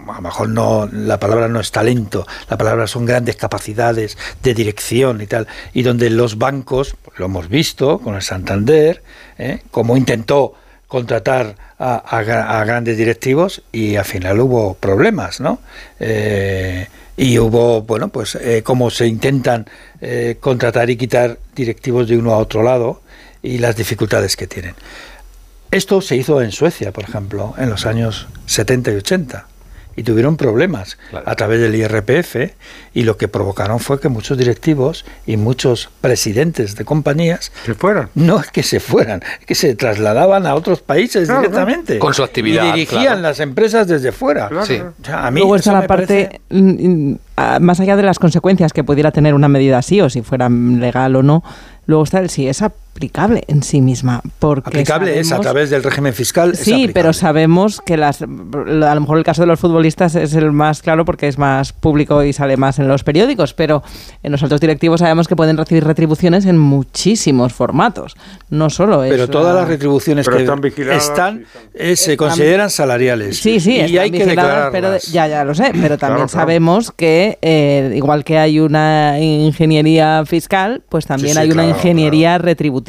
a 0.08 0.14
lo 0.16 0.20
mejor 0.20 0.48
no 0.48 0.88
la 0.92 1.18
palabra 1.18 1.48
no 1.48 1.60
es 1.60 1.70
talento, 1.70 2.26
la 2.48 2.58
palabra 2.58 2.86
son 2.86 3.04
grandes 3.04 3.36
capacidades 3.36 4.18
de 4.42 4.54
dirección 4.54 5.20
y 5.20 5.26
tal, 5.26 5.46
y 5.72 5.82
donde 5.82 6.10
los 6.10 6.38
bancos, 6.38 6.96
lo 7.16 7.26
hemos 7.26 7.48
visto 7.48 7.98
con 7.98 8.14
el 8.14 8.22
Santander, 8.22 9.02
¿eh? 9.38 9.62
como 9.70 9.96
intentó 9.96 10.54
contratar 10.88 11.56
a, 11.78 11.94
a 11.94 12.60
a 12.60 12.64
grandes 12.64 12.98
directivos 12.98 13.62
y 13.72 13.96
al 13.96 14.04
final 14.04 14.40
hubo 14.40 14.74
problemas, 14.74 15.40
¿no? 15.40 15.58
Eh, 15.98 16.86
y 17.16 17.38
hubo, 17.38 17.82
bueno, 17.82 18.08
pues 18.08 18.34
eh, 18.36 18.62
como 18.62 18.90
se 18.90 19.06
intentan 19.06 19.66
eh, 20.00 20.36
contratar 20.40 20.90
y 20.90 20.96
quitar 20.96 21.38
directivos 21.54 22.08
de 22.08 22.16
uno 22.16 22.32
a 22.32 22.38
otro 22.38 22.62
lado 22.62 23.02
y 23.42 23.58
las 23.58 23.76
dificultades 23.76 24.36
que 24.36 24.46
tienen. 24.46 24.74
Esto 25.70 26.00
se 26.00 26.16
hizo 26.16 26.42
en 26.42 26.52
Suecia, 26.52 26.92
por 26.92 27.04
ejemplo, 27.04 27.54
en 27.58 27.70
los 27.70 27.86
años 27.86 28.28
70 28.46 28.92
y 28.92 28.96
80. 28.96 29.46
Y 29.96 30.02
tuvieron 30.02 30.36
problemas 30.36 30.98
a 31.24 31.34
través 31.34 31.60
del 31.60 31.74
IRPF 31.74 32.36
y 32.94 33.02
lo 33.02 33.16
que 33.16 33.28
provocaron 33.28 33.78
fue 33.80 34.00
que 34.00 34.08
muchos 34.08 34.38
directivos 34.38 35.04
y 35.26 35.36
muchos 35.36 35.90
presidentes 36.00 36.76
de 36.76 36.84
compañías 36.84 37.52
se 37.64 37.74
fueran. 37.74 38.08
No 38.14 38.40
es 38.40 38.50
que 38.50 38.62
se 38.62 38.80
fueran, 38.80 39.22
es 39.40 39.46
que 39.46 39.54
se 39.54 39.74
trasladaban 39.74 40.46
a 40.46 40.54
otros 40.54 40.80
países 40.80 41.26
Claro, 41.26 41.42
directamente. 41.42 41.98
Con 41.98 42.14
su 42.14 42.22
actividad, 42.22 42.64
Y 42.68 42.72
dirigían 42.72 43.02
claro. 43.02 43.20
las 43.22 43.40
empresas 43.40 43.86
desde 43.86 44.12
fuera. 44.12 44.48
Sí. 44.64 44.80
O 44.80 45.04
sea, 45.04 45.26
a 45.26 45.30
mí 45.30 45.40
Luego 45.40 45.56
está 45.56 45.72
la 45.72 45.86
parte, 45.86 46.40
mm, 46.50 47.10
mm, 47.10 47.18
ah, 47.36 47.58
más 47.60 47.80
allá 47.80 47.96
de 47.96 48.02
las 48.02 48.18
consecuencias 48.18 48.72
que 48.72 48.84
pudiera 48.84 49.10
tener 49.10 49.34
una 49.34 49.48
medida 49.48 49.78
así 49.78 50.00
o 50.00 50.08
si 50.08 50.22
fuera 50.22 50.48
legal 50.48 51.16
o 51.16 51.22
no, 51.22 51.42
luego 51.86 52.04
está 52.04 52.20
el 52.20 52.30
si 52.30 52.48
es 52.48 52.62
aplicable 52.92 53.42
en 53.48 53.62
sí 53.62 53.80
misma. 53.80 54.20
Porque 54.38 54.68
Aplicable 54.68 55.18
es 55.18 55.32
a 55.32 55.40
través 55.40 55.70
del 55.70 55.82
régimen 55.82 56.12
fiscal. 56.12 56.54
Sí, 56.56 56.90
pero 56.92 57.12
sabemos 57.12 57.80
que 57.80 57.96
las, 57.96 58.20
a 58.22 58.26
lo 58.26 59.00
mejor 59.00 59.16
el 59.18 59.24
caso 59.24 59.42
de 59.42 59.46
los 59.46 59.58
futbolistas 59.58 60.14
es 60.14 60.34
el 60.34 60.52
más 60.52 60.82
claro 60.82 61.04
porque 61.06 61.26
es 61.26 61.38
más 61.38 61.72
público 61.72 62.22
y 62.22 62.32
sale 62.34 62.56
más 62.58 62.78
en 62.78 62.88
los 62.88 63.02
periódicos, 63.02 63.54
pero 63.54 63.82
en 64.22 64.30
los 64.30 64.42
altos 64.42 64.60
directivos 64.60 65.00
sabemos 65.00 65.26
que 65.26 65.34
pueden 65.36 65.56
recibir 65.56 65.84
retribuciones 65.84 66.44
en 66.44 66.58
muchísimos 66.58 67.52
formatos, 67.54 68.14
no 68.50 68.68
solo 68.68 69.02
es 69.04 69.10
Pero 69.10 69.28
todas 69.28 69.54
la- 69.54 69.60
las 69.62 69.68
retribuciones 69.70 70.26
Pero 70.26 70.36
que 70.36 70.42
están 70.44 70.60
vigiladas 70.60 71.02
están, 71.04 71.44
eh, 71.74 71.96
se 71.96 72.12
Están- 72.12 72.16
consideran 72.28 72.68
salariales. 72.70 73.38
Sí, 73.38 73.58
sí, 73.58 73.76
y 73.76 73.80
están 73.80 73.98
hay 74.02 74.10
que 74.10 74.36
pero 74.70 74.96
ya, 75.10 75.26
ya 75.28 75.44
lo 75.44 75.54
sé, 75.54 75.70
pero 75.80 75.96
también 75.96 75.98
Claro, 75.98 76.14
claro. 76.16 76.28
sabemos 76.28 76.92
que 76.92 77.38
eh, 77.40 77.92
igual 77.96 78.22
que 78.24 78.38
hay 78.38 78.60
una 78.60 79.18
ingeniería 79.18 80.24
fiscal, 80.26 80.82
pues 80.88 81.06
también 81.06 81.34
sí, 81.34 81.40
hay 81.40 81.46
una 81.50 81.62
claro, 81.64 81.76
ingeniería 81.78 82.38
retributiva 82.38 82.81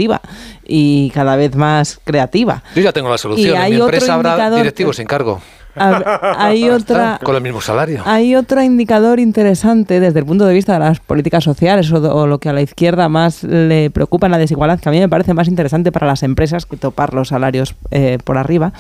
y 0.66 1.10
cada 1.12 1.36
vez 1.36 1.56
más 1.56 2.00
creativa. 2.04 2.64
Yo 2.76 2.82
ya 2.82 2.92
tengo 2.92 3.10
la 3.10 3.18
solución. 3.18 3.50
Y 3.50 3.52
En 3.56 3.62
hay 3.62 3.74
mi 3.74 3.80
empresa 3.82 4.14
habrá 4.16 4.50
directivos 4.52 4.96
sin 4.98 5.06
cargo. 5.08 5.42
Hay 5.76 6.70
otra, 6.70 7.20
Con 7.24 7.36
el 7.36 7.42
mismo 7.42 7.60
salario. 7.60 8.04
hay 8.06 8.36
otro 8.36 8.62
indicador 8.62 9.20
interesante 9.20 10.00
desde 10.00 10.20
el 10.20 10.26
punto 10.26 10.46
de 10.46 10.54
vista 10.54 10.74
de 10.74 10.80
las 10.80 11.00
políticas 11.00 11.44
sociales 11.44 11.92
o, 11.92 11.98
o 11.98 12.28
lo 12.28 12.38
que 12.40 12.50
a 12.50 12.54
la 12.54 12.62
izquierda 12.62 13.10
más 13.10 13.44
le 13.44 13.90
preocupa 13.90 14.28
en 14.28 14.34
la 14.34 14.38
desigualdad, 14.38 14.80
que 14.80 14.90
a 14.90 14.92
mí 14.92 15.00
me 15.00 15.10
parece 15.10 15.34
más 15.34 15.48
interesante 15.48 15.92
para 15.92 16.06
las 16.06 16.22
empresas 16.22 16.66
que 16.68 16.78
topar 16.78 17.14
los 17.16 17.30
salarios 17.30 17.74
eh, 17.90 18.20
por 18.24 18.38
arriba, 18.38 18.72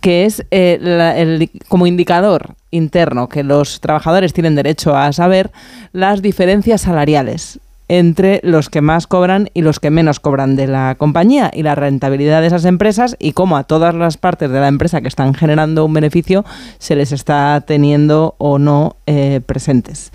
que 0.00 0.24
es 0.24 0.44
eh, 0.50 0.78
la- 0.80 1.16
el- 1.16 1.48
como 1.68 1.86
indicador 1.86 2.54
interno 2.72 3.28
que 3.28 3.44
los 3.44 3.80
trabajadores 3.80 4.32
tienen 4.32 4.56
derecho 4.56 4.96
a 4.96 5.12
saber 5.12 5.52
las 5.92 6.22
diferencias 6.22 6.80
salariales 6.80 7.60
entre 7.88 8.40
los 8.42 8.68
que 8.68 8.80
más 8.80 9.06
cobran 9.06 9.48
y 9.54 9.62
los 9.62 9.78
que 9.80 9.90
menos 9.90 10.18
cobran 10.20 10.56
de 10.56 10.66
la 10.66 10.96
compañía 10.98 11.50
y 11.54 11.62
la 11.62 11.74
rentabilidad 11.74 12.40
de 12.40 12.48
esas 12.48 12.64
empresas 12.64 13.16
y 13.18 13.32
cómo 13.32 13.56
a 13.56 13.64
todas 13.64 13.94
las 13.94 14.16
partes 14.16 14.50
de 14.50 14.58
la 14.60 14.68
empresa 14.68 15.00
que 15.00 15.08
están 15.08 15.34
generando 15.34 15.84
un 15.84 15.92
beneficio 15.94 16.44
se 16.78 16.96
les 16.96 17.12
está 17.12 17.62
teniendo 17.66 18.34
o 18.38 18.58
no 18.58 18.96
eh, 19.06 19.40
presentes. 19.46 20.10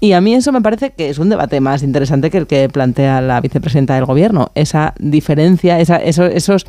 Y 0.00 0.12
a 0.14 0.20
mí 0.20 0.34
eso 0.34 0.50
me 0.52 0.60
parece 0.62 0.90
que 0.90 1.10
es 1.10 1.18
un 1.18 1.28
debate 1.28 1.60
más 1.60 1.82
interesante 1.82 2.30
que 2.30 2.38
el 2.38 2.46
que 2.48 2.68
plantea 2.68 3.20
la 3.20 3.40
vicepresidenta 3.40 3.94
del 3.94 4.04
gobierno. 4.04 4.50
Esa 4.56 4.94
diferencia, 4.98 5.78
esa, 5.78 5.96
eso- 5.96 6.26
esos 6.26 6.66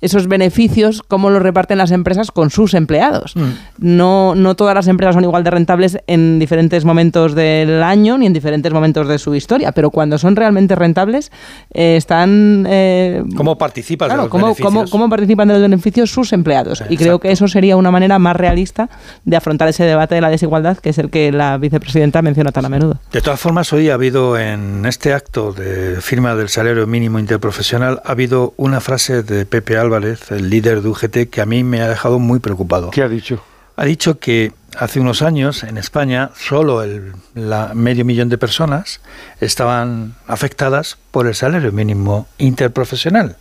esos 0.00 0.28
beneficios, 0.28 1.02
cómo 1.06 1.30
los 1.30 1.42
reparten 1.42 1.78
las 1.78 1.90
empresas 1.90 2.30
con 2.30 2.50
sus 2.50 2.74
empleados. 2.74 3.34
No, 3.78 4.34
no 4.34 4.54
todas 4.56 4.74
las 4.74 4.88
empresas 4.88 5.14
son 5.14 5.24
igual 5.24 5.44
de 5.44 5.50
rentables 5.50 5.98
en 6.06 6.38
diferentes 6.38 6.84
momentos 6.84 7.34
del 7.34 7.82
año 7.82 8.18
ni 8.18 8.26
en 8.26 8.32
diferentes 8.32 8.72
momentos 8.72 9.08
de 9.08 9.18
su 9.18 9.34
historia, 9.34 9.72
pero 9.72 9.90
cuando 9.90 10.18
son 10.18 10.36
realmente 10.36 10.74
rentables, 10.74 11.30
eh, 11.72 11.96
están... 11.96 12.66
eh, 12.68 13.22
¿Cómo 13.36 13.58
participas 13.58 14.06
claro, 14.08 14.22
de 14.22 14.26
los 14.26 14.30
cómo, 14.30 14.44
beneficios? 14.46 14.72
cómo- 14.72 14.90
cómo 14.90 15.08
participan 15.08 15.48
de 15.48 15.54
los 15.54 15.62
beneficios 15.62 16.10
sus 16.10 16.32
empleados. 16.32 16.82
Y 16.88 16.96
creo 16.96 17.18
que 17.18 17.30
eso 17.32 17.48
sería 17.48 17.76
una 17.76 17.90
manera 17.90 18.18
más 18.18 18.36
realista 18.36 18.88
de 19.24 19.36
afrontar 19.36 19.68
ese 19.68 19.84
debate 19.84 20.14
de 20.14 20.20
la 20.20 20.30
desigualdad, 20.30 20.78
que 20.78 20.90
es 20.90 20.98
el 20.98 21.10
que 21.10 21.30
la 21.32 21.58
vicepresidenta 21.58 22.22
menciona 22.22 22.52
tan 22.52 22.64
a 22.64 22.68
menudo. 22.68 22.98
De 23.12 23.20
todas 23.20 23.38
formas, 23.40 23.72
hoy 23.72 23.90
ha 23.90 23.94
habido 23.94 24.38
en 24.38 24.84
este 24.86 25.12
acto 25.12 25.52
de 25.52 26.00
firma 26.00 26.34
del 26.34 26.48
salario 26.48 26.86
mínimo 26.86 27.18
interprofesional, 27.18 28.00
ha 28.04 28.12
habido 28.12 28.54
una 28.56 28.80
frase 28.80 29.22
de 29.22 29.46
Pepe 29.46 29.76
Álvarez, 29.94 30.30
el 30.30 30.50
líder 30.50 30.82
de 30.82 30.88
UGT, 30.88 31.30
que 31.30 31.40
a 31.40 31.46
mí 31.46 31.64
me 31.64 31.80
ha 31.82 31.88
dejado 31.88 32.18
muy 32.18 32.38
preocupado. 32.38 32.90
¿Qué 32.90 33.02
ha 33.02 33.08
dicho? 33.08 33.42
Ha 33.76 33.84
dicho 33.84 34.18
que 34.18 34.52
hace 34.76 35.00
unos 35.00 35.20
años 35.22 35.64
en 35.64 35.78
España 35.78 36.30
solo 36.38 36.82
el 36.82 37.12
la 37.34 37.72
medio 37.74 38.04
millón 38.04 38.28
de 38.28 38.38
personas 38.38 39.00
estaban 39.40 40.14
afectadas 40.28 40.96
por 41.10 41.26
el 41.26 41.34
salario 41.34 41.72
mínimo 41.72 42.28
interprofesional 42.38 43.36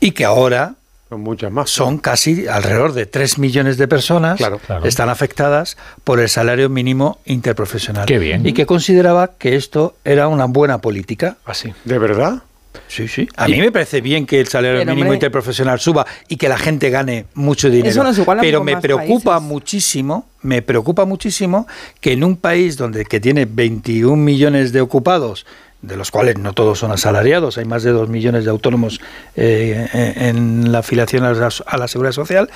y 0.00 0.12
que 0.12 0.24
ahora 0.24 0.74
Son 1.08 1.22
muchas 1.22 1.50
más. 1.50 1.70
son 1.70 1.98
casi 1.98 2.46
alrededor 2.46 2.92
de 2.92 3.06
3 3.06 3.38
millones 3.38 3.78
de 3.78 3.88
personas 3.88 4.36
Claro. 4.36 4.58
Claro. 4.64 4.84
están 4.86 5.08
afectadas 5.08 5.76
por 6.04 6.20
el 6.20 6.28
salario 6.28 6.68
mínimo 6.68 7.18
interprofesional. 7.24 8.04
Qué 8.06 8.18
bien. 8.18 8.46
Y 8.46 8.52
que 8.52 8.66
consideraba 8.66 9.32
que 9.38 9.56
esto 9.56 9.96
era 10.04 10.28
una 10.28 10.44
buena 10.44 10.78
política. 10.78 11.38
Así. 11.46 11.72
¿De 11.84 11.98
verdad? 11.98 12.42
Sí, 12.86 13.08
sí. 13.08 13.28
A 13.36 13.48
mí 13.48 13.58
me 13.60 13.72
parece 13.72 14.00
bien 14.00 14.26
que 14.26 14.40
el 14.40 14.48
salario 14.48 14.78
Pero, 14.80 14.90
mínimo 14.92 15.06
hombre- 15.08 15.16
interprofesional 15.16 15.80
suba 15.80 16.06
y 16.28 16.36
que 16.36 16.48
la 16.48 16.58
gente 16.58 16.90
gane 16.90 17.26
mucho 17.34 17.68
dinero. 17.70 17.88
Eso 17.90 18.04
nos 18.04 18.16
iguala 18.18 18.40
pero 18.42 18.62
me 18.62 18.76
preocupa 18.78 19.32
países. 19.34 19.48
muchísimo, 19.48 20.28
me 20.42 20.62
preocupa 20.62 21.04
muchísimo 21.04 21.66
que 22.00 22.12
en 22.12 22.24
un 22.24 22.36
país 22.36 22.76
donde 22.76 23.04
que 23.04 23.20
tiene 23.20 23.46
21 23.46 24.16
millones 24.16 24.72
de 24.72 24.80
ocupados 24.80 25.44
de 25.82 25.96
los 25.96 26.10
cuales 26.10 26.38
no 26.38 26.54
todos 26.54 26.80
son 26.80 26.90
asalariados, 26.90 27.56
hay 27.58 27.64
más 27.64 27.84
de 27.84 27.90
dos 27.92 28.08
millones 28.08 28.44
de 28.44 28.50
autónomos 28.50 29.00
eh, 29.36 29.86
en 30.16 30.72
la 30.72 30.80
afiliación 30.80 31.24
a 31.24 31.32
la, 31.32 31.48
a 31.66 31.76
la 31.76 31.86
seguridad 31.88 32.12
social, 32.12 32.50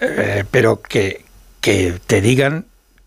eh, 0.00 0.42
pero 0.50 0.80
que, 0.82 1.24
que 1.60 1.94
te 2.06 2.20
digan 2.20 2.64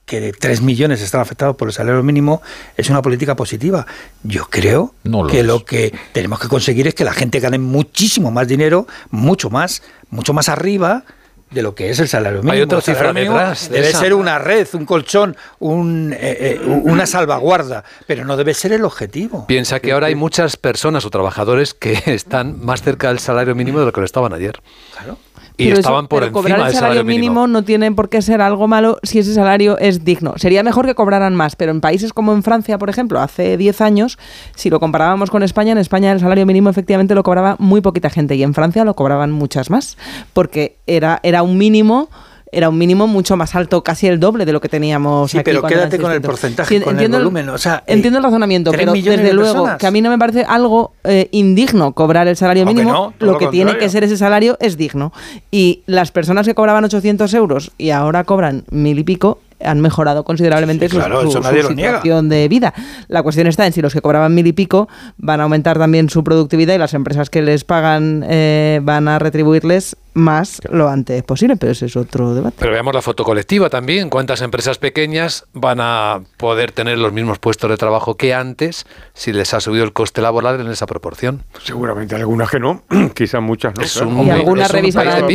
que 0.07 0.31
3 0.31 0.61
millones 0.61 1.01
están 1.01 1.19
afectados 1.19 1.57
por 1.57 1.67
el 1.67 1.73
salario 1.73 2.01
mínimo 2.01 2.41
es 2.77 2.89
una 2.89 3.01
política 3.01 3.35
positiva. 3.35 3.85
Yo 4.23 4.45
creo 4.49 4.95
que 5.29 5.43
lo 5.43 5.65
que 5.65 5.93
tenemos 6.13 6.39
que 6.39 6.47
conseguir 6.47 6.87
es 6.87 6.95
que 6.95 7.03
la 7.03 7.11
gente 7.11 7.41
gane 7.41 7.59
muchísimo 7.59 8.31
más 8.31 8.47
dinero, 8.47 8.87
mucho 9.11 9.49
más, 9.49 9.83
mucho 10.09 10.33
más 10.33 10.47
arriba 10.47 11.03
de 11.51 11.61
lo 11.61 11.75
que 11.75 11.89
es 11.89 11.99
el 11.99 12.07
salario 12.07 12.39
mínimo. 12.39 12.53
Hay 12.53 12.61
otra 12.61 12.79
cifra 12.79 13.11
detrás 13.11 13.69
de 13.69 13.75
Debe 13.75 13.89
esa. 13.89 13.99
ser 13.99 14.13
una 14.13 14.39
red, 14.39 14.65
un 14.73 14.85
colchón, 14.85 15.35
un, 15.59 16.13
eh, 16.13 16.17
eh, 16.21 16.61
una 16.65 17.05
salvaguarda, 17.05 17.83
pero 18.05 18.23
no 18.23 18.37
debe 18.37 18.53
ser 18.53 18.71
el 18.71 18.85
objetivo. 18.85 19.45
Piensa 19.45 19.81
que 19.81 19.91
ahora 19.91 20.07
hay 20.07 20.15
muchas 20.15 20.55
personas 20.55 21.03
o 21.05 21.09
trabajadores 21.09 21.73
que 21.73 22.01
están 22.05 22.63
más 22.65 22.81
cerca 22.81 23.09
del 23.09 23.19
salario 23.19 23.55
mínimo 23.55 23.79
de 23.79 23.85
lo 23.85 23.91
que 23.91 23.99
lo 23.99 24.05
estaban 24.05 24.31
ayer. 24.31 24.61
Claro. 24.93 25.17
Y 25.59 25.63
Pero 25.63 25.73
eso- 25.73 25.79
estaban 25.81 26.07
por 26.07 26.19
pero 26.19 26.27
encima 26.27 26.39
cobrar 26.41 26.59
el 26.59 26.65
del 26.67 26.75
salario 26.75 27.03
mínimo, 27.03 27.47
no 27.47 27.63
tiene 27.63 27.91
por 27.91 28.09
qué 28.09 28.21
ser 28.21 28.41
algo 28.41 28.67
malo 28.67 28.99
si 29.01 29.17
ese 29.17 29.33
salario 29.33 29.77
es 29.79 30.05
digno. 30.05 30.33
Sería 30.37 30.61
mejor 30.61 30.85
que 30.85 30.93
cobraran 30.93 31.33
más, 31.33 31.55
pero 31.55 31.71
en 31.71 31.81
países 31.81 32.13
como 32.13 32.31
en 32.33 32.43
Francia, 32.43 32.77
por 32.77 32.91
ejemplo, 32.91 33.19
hace 33.19 33.57
10 33.57 33.81
años, 33.81 34.19
si 34.55 34.69
lo 34.69 34.79
comparábamos 34.79 35.31
con 35.31 35.41
España, 35.41 35.71
en 35.71 35.79
España 35.79 36.11
el 36.11 36.19
salario 36.19 36.45
mínimo 36.45 36.69
efectivamente 36.69 37.15
lo 37.15 37.23
cobraba 37.23 37.55
muy 37.57 37.81
poquita 37.81 38.11
gente 38.11 38.35
y 38.35 38.43
en 38.43 38.53
Francia 38.53 38.85
lo 38.85 38.93
cobraban 38.95 39.31
muchas 39.31 39.71
más, 39.71 39.97
porque 40.33 40.77
era, 40.85 41.19
era 41.23 41.41
un 41.41 41.57
mínimo 41.57 42.09
era 42.51 42.69
un 42.69 42.77
mínimo 42.77 43.07
mucho 43.07 43.35
más 43.37 43.55
alto, 43.55 43.83
casi 43.83 44.07
el 44.07 44.19
doble 44.19 44.45
de 44.45 44.53
lo 44.53 44.61
que 44.61 44.69
teníamos 44.69 45.31
Sí, 45.31 45.37
aquí 45.37 45.51
pero 45.51 45.63
quédate 45.63 45.97
con 45.97 46.11
el 46.11 46.17
600. 46.21 46.29
porcentaje, 46.29 46.75
Sí, 46.77 46.81
con 46.81 46.89
el 46.89 46.95
entiendo 46.95 47.17
volumen, 47.17 47.49
o 47.49 47.57
sea, 47.57 47.83
eh, 47.87 47.93
entiendo 47.93 48.19
el 48.19 48.23
razonamiento, 48.23 48.71
pero 48.71 48.93
desde 48.93 49.17
de 49.17 49.33
luego 49.33 49.53
personas. 49.53 49.77
que 49.77 49.87
a 49.87 49.91
mí 49.91 50.01
no 50.01 50.09
me 50.09 50.17
parece 50.17 50.43
algo 50.47 50.93
eh, 51.03 51.27
indigno 51.31 51.91
cobrar 51.93 52.27
el 52.27 52.35
salario 52.37 52.65
mínimo, 52.65 52.91
no, 52.91 53.13
lo 53.19 53.33
lo 53.33 53.37
que 53.37 53.47
tiene 53.47 53.77
que 53.77 53.89
ser 53.89 54.03
ese 54.03 54.17
salario 54.17 54.57
es 54.59 54.77
digno. 54.77 55.11
Y 55.51 55.83
las 55.85 56.11
personas 56.11 56.45
que 56.47 56.55
cobraban 56.55 56.83
800 56.83 57.33
euros 57.33 57.71
y 57.77 57.89
ahora 57.91 58.23
cobran 58.23 58.63
mil 58.71 58.97
y 58.99 59.03
pico 59.03 59.39
han 59.59 59.81
mejorado 59.81 60.23
considerablemente 60.23 60.87
Sí, 60.87 60.93
su, 60.95 60.99
claro, 60.99 61.29
situación 61.31 62.29
de 62.29 62.47
vida. 62.47 62.75
La 63.07 63.23
cuestión 63.23 63.47
está 63.47 63.65
en 63.65 63.73
si 63.73 63.81
los 63.81 63.91
que 63.91 64.01
cobraban 64.01 64.35
mil 64.35 64.45
y 64.45 64.53
pico 64.53 64.87
van 65.17 65.39
a 65.39 65.43
aumentar 65.43 65.79
también 65.79 66.09
su 66.11 66.23
productividad 66.23 66.75
y 66.75 66.77
las 66.77 66.93
empresas 66.93 67.31
que 67.31 67.41
les 67.41 67.63
pagan 67.63 68.23
eh, 68.29 68.79
van 68.83 69.07
a 69.07 69.17
retribuirles 69.17 69.97
más 70.17 70.61
lo 70.69 70.89
antes 70.89 71.23
posible, 71.23 71.55
pero 71.57 71.71
ese 71.71 71.85
es 71.85 71.95
otro 71.95 72.33
debate. 72.33 72.57
Pero 72.59 72.71
veamos 72.71 72.93
la 72.93 73.01
foto 73.01 73.23
colectiva 73.23 73.69
también. 73.69 74.09
¿Cuántas 74.09 74.41
empresas 74.41 74.77
pequeñas 74.77 75.45
van 75.53 75.79
a 75.81 76.21
poder 76.37 76.71
tener 76.71 76.97
los 76.97 77.13
mismos 77.13 77.39
puestos 77.39 77.69
de 77.69 77.77
trabajo 77.77 78.15
que 78.15 78.33
antes 78.33 78.85
si 79.13 79.31
les 79.33 79.53
ha 79.53 79.59
subido 79.59 79.83
el 79.83 79.93
coste 79.93 80.21
laboral 80.21 80.59
en 80.59 80.67
esa 80.67 80.85
proporción? 80.85 81.43
Seguramente 81.63 82.15
algunas 82.15 82.49
que 82.49 82.59
no, 82.59 82.83
quizás 83.15 83.41
muchas 83.41 83.73
no. 83.75 83.83
Es 83.83 83.95
un- 83.97 84.25
Y 84.25 84.29
algunas 84.29 84.71
revisarán- 84.71 85.27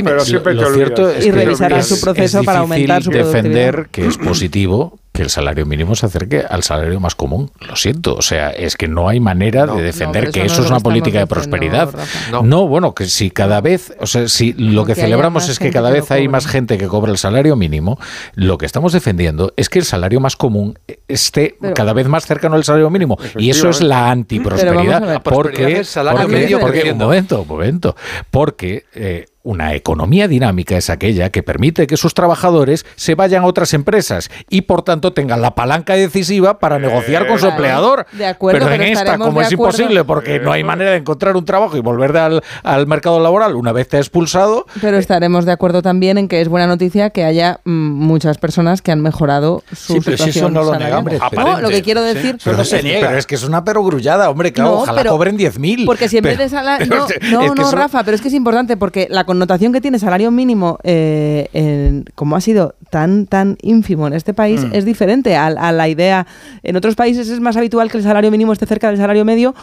su 1.83 2.01
proceso 2.01 2.41
es 2.41 2.47
para 2.47 2.61
aumentar 2.61 3.03
su 3.03 3.11
defender 3.11 3.89
que 3.91 4.07
es 4.07 4.18
positivo 4.18 4.99
que 5.12 5.22
el 5.22 5.28
salario 5.28 5.66
mínimo 5.66 5.94
se 5.94 6.06
acerque 6.06 6.42
al 6.48 6.62
salario 6.62 6.98
más 6.98 7.14
común. 7.14 7.50
Lo 7.60 7.76
siento, 7.76 8.14
o 8.14 8.22
sea, 8.22 8.48
es 8.50 8.76
que 8.76 8.88
no 8.88 9.08
hay 9.10 9.20
manera 9.20 9.66
de 9.66 9.82
defender 9.82 10.30
que 10.30 10.44
eso 10.46 10.60
no 10.60 10.64
es 10.64 10.70
una 10.70 10.80
política 10.80 11.18
de 11.18 11.26
prosperidad. 11.26 11.90
No. 12.42 12.66
bueno, 12.66 12.94
que 12.94 13.04
si 13.04 13.30
cada 13.30 13.60
vez, 13.60 13.94
o 14.00 14.06
sea, 14.06 14.26
si 14.28 14.54
lo 14.54 14.86
que 14.86 14.94
celebramos 14.94 15.48
es 15.50 15.58
que 15.58 15.70
cada 15.70 15.90
que 15.90 16.00
vez 16.00 16.10
hay 16.10 16.28
más 16.28 16.46
gente 16.46 16.78
que 16.78 16.86
cobra 16.88 17.12
el 17.12 17.18
salario 17.18 17.56
mínimo, 17.56 17.98
lo 18.34 18.56
que 18.56 18.64
estamos 18.64 18.92
defendiendo 18.94 19.52
es 19.56 19.68
que 19.68 19.78
el 19.80 19.84
salario 19.84 20.18
más 20.20 20.36
común 20.36 20.78
esté 21.08 21.56
Pero- 21.60 21.74
cada 21.74 21.92
vez 21.92 22.08
más 22.08 22.24
cercano 22.24 22.56
al 22.56 22.64
salario 22.64 22.88
mínimo 22.88 23.18
y 23.36 23.50
eso 23.50 23.68
es 23.68 23.82
la 23.82 23.96
Pero 23.96 23.98
vamos 23.98 24.08
a 24.08 24.12
antiprosperidad 24.12 25.00
ver. 25.02 25.10
La 25.10 25.22
prosperidad 25.22 25.32
porque 25.62 25.80
es 25.80 25.88
salario 25.88 26.20
porque- 26.22 26.34
medio 26.36 26.58
porque- 26.60 26.72
creciendo. 26.78 27.04
un 27.04 27.08
momento, 27.10 27.42
un 27.42 27.48
momento, 27.48 27.96
porque 28.30 28.84
eh, 28.94 29.26
una 29.45 29.74
economía 29.74 30.28
dinámica 30.28 30.76
es 30.76 30.88
aquella 30.90 31.30
que 31.30 31.43
permite 31.43 31.86
que 31.86 31.97
sus 31.97 32.14
trabajadores 32.14 32.86
se 32.97 33.14
vayan 33.14 33.43
a 33.43 33.47
otras 33.47 33.74
empresas 33.74 34.30
y 34.49 34.62
por 34.62 34.82
tanto 34.82 35.12
tengan 35.12 35.43
la 35.43 35.55
palanca 35.55 35.95
decisiva 35.95 36.59
para 36.61 36.78
negociar 36.78 37.26
con 37.26 37.38
su 37.38 37.47
Vale, 37.47 37.57
empleador. 37.57 38.07
de 38.12 38.26
acuerdo, 38.26 38.61
pero 38.61 38.72
en 38.72 38.78
pero 38.78 38.90
esta, 38.90 39.01
estaremos 39.01 39.26
como 39.28 39.40
es 39.40 39.47
acuerdo- 39.49 39.64
imposible 39.64 40.05
porque 40.05 40.38
no 40.38 40.53
hay 40.53 40.62
manera 40.62 40.93
de 40.93 40.99
encontrar 40.99 41.36
un 41.36 41.45
trabajo 41.45 41.76
y 41.76 41.80
volver 41.80 42.16
al, 42.16 42.43
al 42.62 42.86
mercado 42.86 43.18
laboral 43.20 43.57
una 43.57 43.72
vez 43.72 43.88
te 43.88 43.97
ha 43.97 44.01
expulsado, 44.01 44.64
Pero 44.80 44.97
estaremos 44.97 45.45
de 45.45 45.53
acuerdo 45.53 45.82
también 45.82 46.18
en 46.18 46.28
que 46.28 46.40
es 46.40 46.49
buena 46.49 46.66
noticia 46.66 47.11
que 47.11 47.24
haya 47.24 47.61
mm, 47.64 47.70
muchas 47.70 48.38
personas 48.38 48.80
que 48.80 48.93
han 48.93 49.01
mejorado 49.01 49.64
su 49.72 49.95
Sí, 49.95 50.01
pero 50.05 50.16
si 50.18 50.22
eso 50.24 50.32
situación 50.32 50.55
no 50.55 50.62
lo 50.62 50.78
negamos. 50.78 51.12
No, 51.32 51.61
lo 51.61 51.68
que 51.68 51.82
quiero 51.82 52.03
decir 52.03 52.38
Pero 52.45 52.57
no 52.59 52.64
se 52.64 52.78
es, 52.78 52.84
niega. 52.84 53.09
pero 53.09 53.18
es 53.18 53.26
que 53.26 53.34
es 53.34 53.43
una 53.43 53.64
perogrullada, 53.64 54.30
hombre, 54.30 54.53
claro, 54.53 54.70
No, 54.70 54.76
ojalá 54.82 54.99
pero- 55.03 55.11
cobren 55.12 55.36
10.000. 55.36 55.84
Porque 55.86 56.09
si 56.09 56.18
en 56.18 56.24
vez 56.24 56.34
Pero- 56.36 56.45
de 56.45 56.49
salario... 56.51 56.88
pero 57.09 57.30
No, 57.30 57.38
no, 57.40 57.45
es 57.47 57.53
que 57.53 57.61
no, 57.62 57.68
eso- 57.68 57.76
Rafa, 57.76 58.05
pero 58.05 58.14
es 58.14 58.20
que 58.22 58.28
es 58.28 58.34
importante 58.34 58.76
porque 58.76 59.09
la 59.11 59.24
connotación 59.33 59.72
que 59.72 59.80
tiene 59.80 59.99
salario 59.99 60.30
mínimo, 60.30 60.78
eh, 60.85 61.49
en- 61.55 62.05
como 62.14 62.37
ha 62.37 62.41
sido 62.43 62.74
tan, 62.91 63.26
tan 63.26 63.57
ínfimo 63.62 64.07
en 64.07 64.12
este 64.12 64.35
país, 64.35 64.62
Mm. 64.64 64.74
es 64.74 64.85
diferente 64.85 65.35
a, 65.37 65.47
a 65.47 65.72
la 65.72 65.89
idea... 65.89 66.26
En 66.62 66.76
otros 66.76 66.95
países 66.95 67.28
es 67.30 67.41
más 67.41 67.57
habitual 67.57 67.91
que 67.91 67.97
el 67.99 68.03
salario 68.05 68.30
mínimo 68.30 68.53
esté 68.53 68.66
cerca 68.66 68.89
del 68.89 68.99
salario 68.99 69.24
medio 69.24 69.55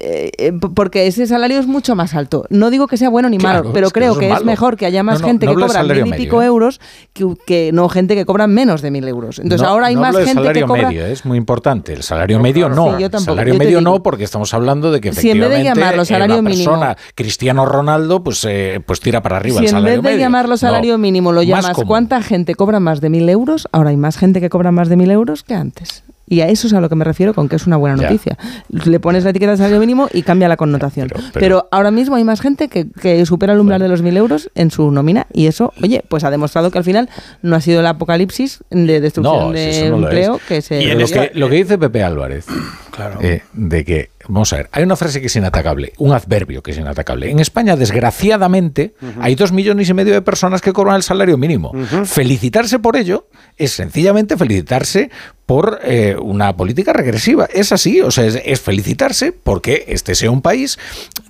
eh, 0.00 0.30
eh, 0.38 0.52
porque 0.52 1.06
ese 1.06 1.26
salario 1.26 1.58
es 1.58 1.66
mucho 1.66 1.94
más 1.94 2.14
alto. 2.14 2.44
No 2.50 2.70
digo 2.70 2.86
que 2.86 2.96
sea 2.96 3.08
bueno 3.08 3.28
ni 3.28 3.38
malo, 3.38 3.72
pero 3.72 3.88
es 3.88 3.92
que 3.92 4.00
creo 4.00 4.18
que 4.18 4.30
es 4.30 4.44
mejor 4.44 4.76
que 4.76 4.86
haya 4.86 5.02
más 5.02 5.20
No, 5.20 5.26
no, 5.26 5.26
gente 5.28 5.46
no 5.46 5.54
que 5.56 5.62
cobra 5.62 5.82
mil 5.82 5.98
y 5.98 6.02
medio, 6.04 6.16
pico 6.16 6.42
¿eh? 6.42 6.46
euros 6.46 6.80
que, 7.12 7.26
que 7.46 7.70
no 7.72 7.88
gente 7.88 8.14
que 8.14 8.24
cobra 8.24 8.46
menos 8.46 8.82
de 8.82 8.90
mil 8.90 9.06
euros. 9.08 9.38
Entonces 9.38 9.66
ahora 9.66 9.86
hay 9.86 9.96
más 9.96 10.16
gente 10.16 10.32
salario 10.34 10.62
que 10.62 10.68
cobra... 10.68 10.88
medio, 10.88 11.06
es 11.06 11.24
muy 11.24 11.36
importante. 11.38 11.92
El 11.92 12.02
salario 12.02 12.38
medio 12.40 12.68
no. 12.68 12.96
Sí, 12.96 13.02
yo 13.02 13.06
el 13.06 13.18
salario 13.18 13.54
Yo 13.54 13.58
medio 13.58 13.78
digo, 13.78 13.90
no, 13.90 14.02
porque 14.02 14.24
estamos 14.24 14.54
hablando 14.54 14.90
de 14.92 15.00
que 15.00 15.12
si 15.12 15.30
en 15.30 15.40
vez 15.40 15.48
de 15.48 15.56
efectivamente 15.56 15.80
llamarlo 15.80 16.04
salario 16.04 16.36
la 16.36 16.42
mínimo- 16.42 16.70
persona 16.70 16.96
Cristiano 17.14 17.66
Ronaldo 17.66 18.22
pues 18.22 18.44
eh, 18.48 18.80
pues 18.86 19.00
tira 19.00 19.22
para 19.22 19.36
arriba 19.38 19.58
si 19.58 19.64
el 19.64 19.64
en 19.66 19.70
salario 19.70 19.96
vez 19.96 20.02
de 20.02 20.08
medio. 20.10 20.18
llamarlo 20.24 20.56
salario 20.56 20.98
mínimo 20.98 21.32
lo 21.32 21.42
llamas 21.42 21.76
cuánta 21.86 22.22
gente 22.22 22.54
cobra 22.54 22.80
más 22.80 23.00
de 23.00 23.10
mil 23.10 23.28
euros, 23.28 23.68
ahora 23.72 23.90
hay 23.90 23.96
más 23.96 24.16
gente 24.16 24.40
que 24.40 24.48
cobra 24.50 24.72
más 24.72 24.88
de 24.88 24.96
mil 24.96 25.10
euros 25.10 25.42
que 25.42 25.54
antes. 25.54 26.04
Y 26.28 26.40
a 26.42 26.48
eso 26.48 26.66
es 26.66 26.72
a 26.74 26.80
lo 26.80 26.88
que 26.88 26.94
me 26.94 27.04
refiero 27.04 27.34
con 27.34 27.48
que 27.48 27.56
es 27.56 27.66
una 27.66 27.76
buena 27.76 27.96
Ya. 27.96 28.02
noticia. 28.04 28.36
Le 28.68 29.00
pones 29.00 29.24
la 29.24 29.30
etiqueta 29.30 29.52
de 29.52 29.56
salario 29.58 29.80
mínimo 29.80 30.08
y 30.12 30.22
cambia 30.22 30.48
la 30.48 30.56
connotación. 30.56 31.08
Pero, 31.08 31.22
pero- 31.32 31.68
ahora 31.70 31.90
mismo 31.90 32.16
hay 32.16 32.24
más 32.24 32.40
gente 32.40 32.68
que, 32.68 32.86
que 32.90 33.24
supera 33.26 33.52
el 33.54 33.60
umbral 33.60 33.80
de 33.80 33.88
los 33.88 34.02
mil 34.02 34.16
euros 34.16 34.50
en 34.54 34.70
su 34.70 34.90
nómina 34.90 35.26
y 35.32 35.46
eso, 35.46 35.72
oye, 35.82 36.04
pues 36.08 36.24
ha 36.24 36.30
demostrado 36.30 36.70
que 36.70 36.78
al 36.78 36.84
final 36.84 37.08
no 37.42 37.56
ha 37.56 37.60
sido 37.60 37.80
el 37.80 37.86
apocalipsis 37.86 38.60
de 38.70 39.00
destrucción 39.00 39.38
No, 39.46 39.52
de 39.52 39.70
eso 39.70 39.84
no 39.90 39.98
lo 39.98 40.06
empleo 40.08 40.36
es. 40.36 40.42
que 40.42 40.62
se... 40.62 40.82
Y 40.82 40.86
lo, 40.94 41.06
que, 41.06 41.30
lo 41.34 41.48
que 41.48 41.56
dice 41.56 41.78
Pepe 41.78 42.02
Álvarez, 42.02 42.46
Claro. 42.90 43.20
eh, 43.22 43.42
de 43.52 43.84
que, 43.84 44.10
vamos 44.26 44.52
a 44.52 44.56
ver, 44.56 44.68
hay 44.72 44.82
una 44.82 44.96
frase 44.96 45.20
que 45.20 45.28
es 45.28 45.36
inatacable, 45.36 45.92
un 45.98 46.12
adverbio 46.12 46.62
que 46.64 46.72
es 46.72 46.78
inatacable. 46.78 47.30
En 47.30 47.38
España, 47.38 47.76
desgraciadamente, 47.76 48.94
hay 49.20 49.34
dos 49.36 49.52
millones 49.52 49.88
y 49.88 49.94
medio 49.94 50.14
de 50.14 50.22
personas 50.22 50.60
que 50.60 50.72
cobran 50.72 50.96
el 50.96 51.02
salario 51.04 51.38
mínimo. 51.38 51.72
Felicitarse 52.04 52.78
por 52.80 52.96
ello 52.96 53.28
es 53.56 53.70
sencillamente 53.72 54.36
felicitarse 54.36 55.10
por 55.48 55.80
eh, 55.82 56.14
una 56.20 56.54
política 56.58 56.92
regresiva. 56.92 57.48
Es 57.50 57.72
así, 57.72 58.02
o 58.02 58.10
sea, 58.10 58.26
es, 58.26 58.38
es 58.44 58.60
felicitarse 58.60 59.32
porque 59.32 59.86
este 59.88 60.14
sea 60.14 60.30
un 60.30 60.42
país 60.42 60.78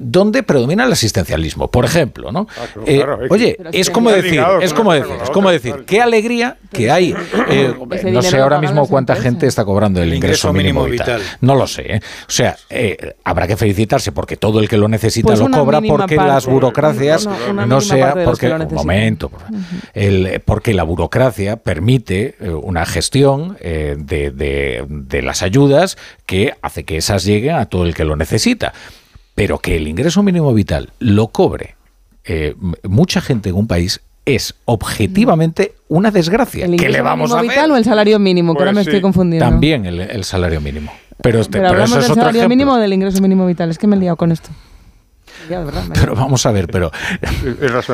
donde 0.01 0.43
predomina 0.43 0.85
el 0.87 0.91
asistencialismo. 0.93 1.71
Por 1.71 1.85
ejemplo, 1.85 2.33
¿no? 2.33 2.47
claro, 2.49 2.83
Eh, 2.85 2.97
claro, 2.97 3.19
oye, 3.31 3.57
es 3.71 3.91
como 3.91 4.11
decir, 4.11 4.33
ligado 4.33 4.59
es 4.61 4.75
como 4.75 4.93
decir, 4.93 5.15
es 5.23 5.31
como 5.31 5.51
decir, 5.53 5.85
qué 5.87 6.01
alegría 6.03 6.57
que 6.73 6.91
hay. 6.91 7.15
eh, 7.49 7.73
no 8.11 8.21
sé 8.23 8.39
ahora 8.39 8.61
mismo 8.61 8.89
cuánta 8.89 9.15
gente 9.15 9.47
está 9.47 9.65
cobrando 9.65 10.03
el, 10.03 10.13
ingreso, 10.13 10.53
mínimo, 10.53 10.85
vital. 10.87 11.23
No 11.41 11.55
lo 11.55 11.69
sé. 11.69 11.83
¿eh? 11.95 12.01
O 12.27 12.31
sea, 12.33 12.57
eh, 12.71 13.15
habrá 13.23 13.47
que 13.47 13.57
felicitarse 13.57 14.11
porque 14.11 14.37
todo 14.37 14.59
el 14.59 14.69
que 14.69 14.79
lo 14.79 14.89
necesita 14.89 15.29
Pues 15.29 15.39
lo 15.39 15.49
cobra 15.49 15.81
porque 15.81 16.17
parte. 16.17 16.29
las 16.33 16.47
burocracias 16.47 17.25
Una- 17.27 17.37
una 17.53 17.67
no 17.67 17.79
mínima 17.79 17.81
sea 18.15 18.25
porque 18.25 18.51
un 18.51 18.75
momento. 18.75 19.31
El- 19.95 20.43
porque 20.45 20.75
la 20.75 20.83
burocracia 20.83 21.57
permite 21.59 22.35
una 22.65 22.85
gestión 22.85 23.57
eh, 23.61 23.95
de, 24.09 24.31
de- 24.31 24.85
de 24.89 25.23
las 25.23 25.43
ayudas 25.43 25.97
que 26.27 26.55
hace 26.63 26.85
que 26.85 26.97
esas 26.97 27.25
lleguen 27.25 27.57
a 27.57 27.67
todo 27.67 27.85
el 27.87 27.95
que 27.95 28.05
lo 28.05 28.17
necesita. 28.17 28.73
Pero 29.35 29.59
que 29.59 29.77
el 29.77 29.87
ingreso 29.87 30.23
mínimo 30.23 30.53
vital 30.53 30.91
lo 30.99 31.29
cobre 31.29 31.77
eh, 32.25 32.55
mucha 32.83 33.21
gente 33.21 33.49
en 33.51 33.55
un 33.55 33.67
país 33.69 34.01
es 34.27 34.55
objetivamente 34.67 35.75
una 35.89 36.11
desgracia. 36.11 36.65
¿El 36.67 36.73
¿Qué 36.73 36.77
ingreso 36.77 36.93
le 36.93 37.01
vamos 37.03 37.31
a 37.33 37.37
mínimo 37.37 37.51
hacer? 37.51 37.61
vital 37.63 37.71
o 37.71 37.77
el 37.77 37.85
salario 37.85 38.19
mínimo? 38.19 38.55
que 38.55 38.59
ahora 38.59 38.73
me 38.73 38.77
Pues 38.77 38.85
sí. 38.87 38.91
estoy 38.91 39.01
confundiendo. 39.01 39.49
También 39.49 39.87
el, 39.87 40.01
el 40.01 40.25
salario 40.25 40.61
mínimo. 40.61 40.93
Pero, 41.23 41.41
este- 41.41 41.53
Pero, 41.53 41.63
pero 41.71 41.83
hablamos 41.83 41.91
eso 41.91 42.01
es 42.01 42.07
del 42.09 42.15
salario 42.17 42.49
mínimo 42.49 42.73
o 42.75 42.77
del 42.77 42.93
ingreso 42.93 43.23
mínimo 43.23 43.47
vital. 43.47 43.71
Es 43.71 43.79
que 43.79 43.87
me 43.87 43.97
he 43.97 43.99
liado 44.01 44.17
con 44.17 44.31
esto. 44.33 44.51
Ya, 45.49 45.61
verdad, 45.61 45.83
Pero 45.95 46.15
vamos 46.15 46.45
a 46.47 46.53
ver, 46.53 46.67
pero 46.69 46.91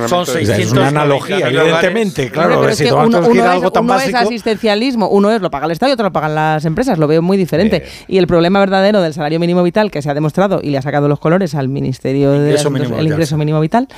Son 0.09 0.22
es- 0.22 0.28
o 0.28 0.32
sea, 0.32 0.40
es 0.40 0.46
690 0.48 0.72
una 0.80 0.88
analogía, 0.88 1.48
evidentemente, 1.48 2.30
claro. 2.30 2.61
Pero 2.61 2.68
es 2.72 2.78
si 2.78 2.84
que 2.84 2.90
tomamos 2.90 3.14
uno, 3.14 3.28
uno 3.28 3.44
es, 3.44 3.48
algo 3.50 3.70
tan 3.70 3.84
uno 3.84 3.94
es 3.94 4.00
básico, 4.12 4.18
asistencialismo, 4.18 5.09
uno 5.09 5.30
es 5.30 5.40
lo 5.40 5.50
paga 5.50 5.66
el 5.66 5.72
Estado 5.72 5.90
y 5.90 5.92
otro 5.94 6.05
lo 6.07 6.12
pagan 6.12 6.34
las 6.34 6.64
empresas. 6.64 6.98
Lo 6.98 7.07
veo 7.07 7.22
muy 7.22 7.36
diferente. 7.36 7.84
Y 8.09 8.18
el 8.18 8.26
problema 8.26 8.61
verdadero 8.61 9.00
del 9.00 9.14
salario 9.14 9.38
mínimo 9.40 9.62
vital 9.62 9.90
que 9.90 10.02
se 10.02 10.11
ha 10.11 10.14
demostrado 10.14 10.61
y 10.62 10.70
le 10.70 10.78
ha 10.78 10.82
sacado 10.82 11.09
los 11.09 11.18
colores 11.20 11.55
al 11.55 11.68
Ministerio 11.68 12.30
de 12.32 12.38
Ingreso 12.48 12.68
Asuntos- 12.68 13.32
el 13.32 13.38
mínimo 13.38 13.61
vital 13.61 13.88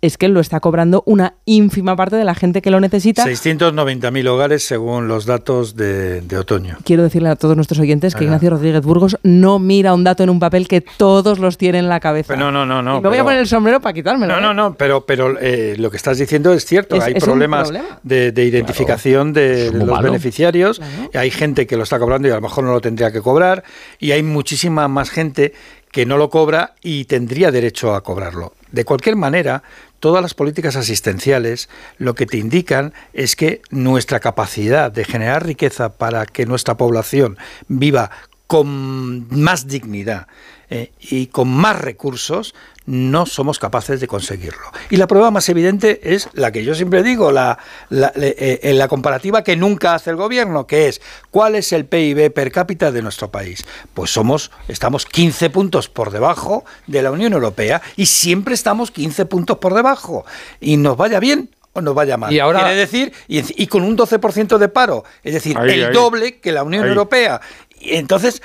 es 0.00 0.16
que 0.16 0.28
lo 0.28 0.38
está 0.40 0.60
cobrando 0.60 1.02
una 1.06 1.34
ínfima 1.44 1.96
parte 1.96 2.16
de 2.16 2.24
la 2.24 2.34
gente 2.34 2.62
que 2.62 2.70
lo 2.70 2.78
necesita. 2.80 3.24
690.000 3.24 4.28
hogares 4.28 4.62
según 4.62 5.08
los 5.08 5.26
datos 5.26 5.74
de, 5.74 6.20
de, 6.20 6.38
otoño. 6.38 6.76
Quiero 6.84 7.02
decirle 7.02 7.30
a 7.30 7.36
todos 7.36 7.56
nuestros 7.56 7.80
oyentes 7.80 8.14
que 8.14 8.24
Ignacio 8.24 8.50
Rodríguez 8.50 8.82
Burgos 8.82 9.18
no 9.22 9.58
mira 9.58 9.94
un 9.94 10.04
dato 10.04 10.22
en 10.22 10.30
un 10.30 10.38
papel 10.38 10.68
que 10.68 10.80
todos 10.80 11.38
los 11.40 11.58
tienen 11.58 11.84
en 11.84 11.88
la 11.88 11.98
cabeza. 12.00 12.34
Pero 12.34 12.52
no, 12.52 12.64
no, 12.64 12.82
no. 12.82 12.98
Y 12.98 13.00
me 13.00 13.08
voy 13.08 13.18
a 13.18 13.24
poner 13.24 13.40
el 13.40 13.48
sombrero 13.48 13.80
para 13.80 13.92
quitármelo. 13.92 14.32
No, 14.34 14.38
¿eh? 14.38 14.42
no, 14.42 14.54
no, 14.54 14.74
pero, 14.74 15.04
pero 15.04 15.36
eh, 15.40 15.74
lo 15.78 15.90
que 15.90 15.96
estás 15.96 16.18
diciendo 16.18 16.52
es 16.52 16.64
cierto. 16.64 16.96
Es- 16.96 17.04
hay 17.04 17.14
es 17.16 17.24
problemas 17.24 17.68
problema. 17.70 17.98
de, 18.02 18.32
de 18.32 18.44
identificación 18.44 19.32
de, 19.32 19.72
los 19.72 19.88
malo. 19.88 20.02
beneficiarios. 20.02 20.80
Hay 21.14 21.30
gente 21.30 21.66
que 21.66 21.76
lo 21.76 21.82
está 21.82 21.98
cobrando 21.98 22.28
y 22.28 22.30
a 22.30 22.34
lo 22.36 22.40
mejor 22.40 22.64
no 22.64 22.72
lo 22.72 22.80
tendría 22.80 23.10
que 23.10 23.20
cobrar. 23.20 23.64
Y 23.98 24.12
hay 24.12 24.22
muchísima 24.22 24.86
más 24.88 25.10
gente 25.10 25.54
que 25.90 26.04
no 26.06 26.18
lo 26.18 26.28
cobra 26.30 26.74
y 26.82 27.06
tendría 27.06 27.50
derecho 27.50 27.94
a 27.94 28.02
cobrarlo. 28.02 28.52
De 28.70 28.84
cualquier 28.84 29.16
manera, 29.16 29.62
todas 30.00 30.22
las 30.22 30.34
políticas 30.34 30.76
asistenciales 30.76 31.68
lo 31.98 32.14
que 32.14 32.26
te 32.26 32.38
indican 32.38 32.92
es 33.12 33.36
que 33.36 33.62
nuestra 33.70 34.20
capacidad 34.20 34.90
de 34.90 35.04
generar 35.04 35.46
riqueza 35.46 35.94
para 35.94 36.26
que 36.26 36.46
nuestra 36.46 36.76
población 36.76 37.38
viva 37.68 38.10
con 38.46 39.28
más 39.28 39.66
dignidad 39.66 40.26
eh, 40.70 40.92
y 41.00 41.26
con 41.28 41.48
más 41.48 41.80
recursos, 41.80 42.54
no 42.86 43.26
somos 43.26 43.58
capaces 43.58 44.00
de 44.00 44.06
conseguirlo. 44.06 44.64
Y 44.88 44.96
la 44.96 45.06
prueba 45.06 45.30
más 45.30 45.46
evidente 45.50 46.00
es 46.14 46.28
la 46.32 46.52
que 46.52 46.64
yo 46.64 46.74
siempre 46.74 47.02
digo, 47.02 47.32
la, 47.32 47.58
la, 47.90 48.12
eh, 48.16 48.60
en 48.62 48.78
la 48.78 48.88
comparativa 48.88 49.44
que 49.44 49.56
nunca 49.56 49.94
hace 49.94 50.08
el 50.10 50.16
gobierno, 50.16 50.66
que 50.66 50.88
es 50.88 51.02
cuál 51.30 51.54
es 51.54 51.72
el 51.74 51.84
PIB 51.84 52.32
per 52.32 52.50
cápita 52.50 52.90
de 52.90 53.02
nuestro 53.02 53.30
país. 53.30 53.64
Pues 53.92 54.10
somos, 54.10 54.50
estamos 54.68 55.04
15 55.04 55.50
puntos 55.50 55.88
por 55.90 56.10
debajo 56.10 56.64
de 56.86 57.02
la 57.02 57.10
Unión 57.10 57.34
Europea 57.34 57.82
y 57.96 58.06
siempre 58.06 58.54
estamos 58.54 58.90
15 58.90 59.26
puntos 59.26 59.58
por 59.58 59.74
debajo. 59.74 60.24
Y 60.60 60.78
nos 60.78 60.96
vaya 60.96 61.20
bien 61.20 61.50
o 61.74 61.82
nos 61.82 61.94
vaya 61.94 62.16
mal. 62.16 62.32
Y 62.32 62.40
ahora- 62.40 62.60
Quiere 62.60 62.74
decir, 62.76 63.12
y, 63.28 63.66
con 63.66 63.82
un 63.82 63.96
12% 63.98 64.56
de 64.56 64.68
paro, 64.70 65.04
es 65.22 65.34
decir, 65.34 65.58
Ahí, 65.58 65.72
el 65.72 65.84
ahí. 65.88 65.92
doble 65.92 66.38
que 66.40 66.52
la 66.52 66.62
Unión 66.62 66.84
Ahí. 66.84 66.88
Europea. 66.90 67.40
Y 67.80 67.96
entonces, 67.96 68.42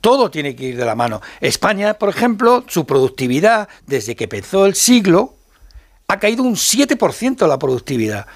todo 0.00 0.30
tiene 0.30 0.54
que 0.56 0.64
ir 0.64 0.76
de 0.76 0.84
la 0.84 0.94
mano. 0.94 1.20
España, 1.40 1.94
por 1.94 2.08
ejemplo, 2.08 2.64
su 2.68 2.86
productividad, 2.86 3.68
desde 3.86 4.14
que 4.16 4.24
empezó 4.24 4.66
el 4.66 4.74
siglo, 4.74 5.34
ha 6.08 6.18
caído 6.18 6.42
un 6.42 6.54
7% 6.56 7.46
la 7.46 7.58
productividad 7.58 8.26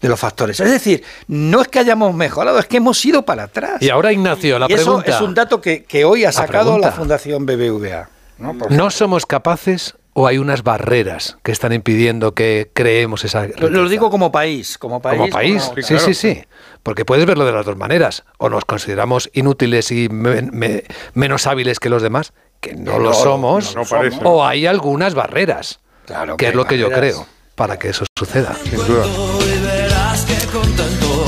de 0.00 0.08
los 0.08 0.20
factores. 0.20 0.60
Es 0.60 0.70
decir, 0.70 1.02
no 1.28 1.62
es 1.62 1.68
que 1.68 1.78
hayamos 1.78 2.14
mejorado, 2.14 2.58
es 2.58 2.66
que 2.66 2.76
hemos 2.76 3.02
ido 3.04 3.24
para 3.24 3.44
atrás. 3.44 3.80
Y 3.80 3.88
ahora, 3.88 4.12
Ignacio, 4.12 4.58
la 4.58 4.66
Y 4.68 4.74
eso 4.74 4.84
pregunta. 4.84 5.10
es 5.14 5.20
un 5.22 5.34
dato 5.34 5.60
que, 5.60 5.84
que 5.84 6.04
hoy 6.04 6.24
ha 6.24 6.32
sacado 6.32 6.78
la 6.78 6.92
Fundación 6.92 7.46
BBVA. 7.46 8.10
¿no? 8.38 8.58
Por 8.58 8.70
¿No 8.72 8.90
somos 8.90 9.24
capaces 9.26 9.94
o 10.12 10.26
hay 10.26 10.38
unas 10.38 10.62
barreras 10.62 11.38
que 11.42 11.52
están 11.52 11.72
impidiendo 11.72 12.34
que 12.34 12.70
creemos 12.74 13.24
esa 13.24 13.46
Lo, 13.58 13.70
lo 13.70 13.88
digo 13.88 14.10
como 14.10 14.30
país, 14.30 14.76
como 14.76 15.00
país. 15.00 15.18
como 15.20 15.30
país? 15.30 15.62
como- 15.64 15.82
sí, 15.82 15.98
sí, 15.98 16.14
sí. 16.14 16.42
Porque 16.84 17.04
puedes 17.04 17.26
verlo 17.26 17.44
de 17.44 17.50
las 17.52 17.66
dos 17.66 17.76
maneras. 17.76 18.22
O 18.38 18.48
nos 18.48 18.64
consideramos 18.64 19.28
inútiles 19.32 19.90
y 19.90 20.08
me- 20.08 20.42
me- 20.42 20.84
menos 21.14 21.48
hábiles 21.48 21.80
que 21.80 21.88
los 21.88 22.02
demás, 22.02 22.32
que 22.60 22.74
no 22.76 22.98
lo 23.00 23.12
somos. 23.12 23.74
no, 23.74 23.82
no 23.82 23.88
parece. 23.88 24.20
o 24.22 24.46
hay 24.46 24.66
algunas 24.66 25.14
barreras, 25.14 25.80
Claro 26.06 26.36
que 26.36 26.44
que 26.44 26.50
es 26.50 26.54
lo 26.54 26.66
que 26.66 26.78
yo 26.78 26.90
creo, 26.90 27.26
para 27.56 27.78
que 27.78 27.88
eso 27.88 28.04
suceda. 28.16 28.54
Sin 28.62 28.76
duda. 28.86 29.04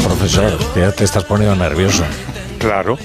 Profesor, 0.04 0.58
ya 0.76 0.92
te 0.92 1.04
estás 1.04 1.24
poniendo 1.24 1.56
nervioso. 1.56 2.04
Claro. 2.58 2.98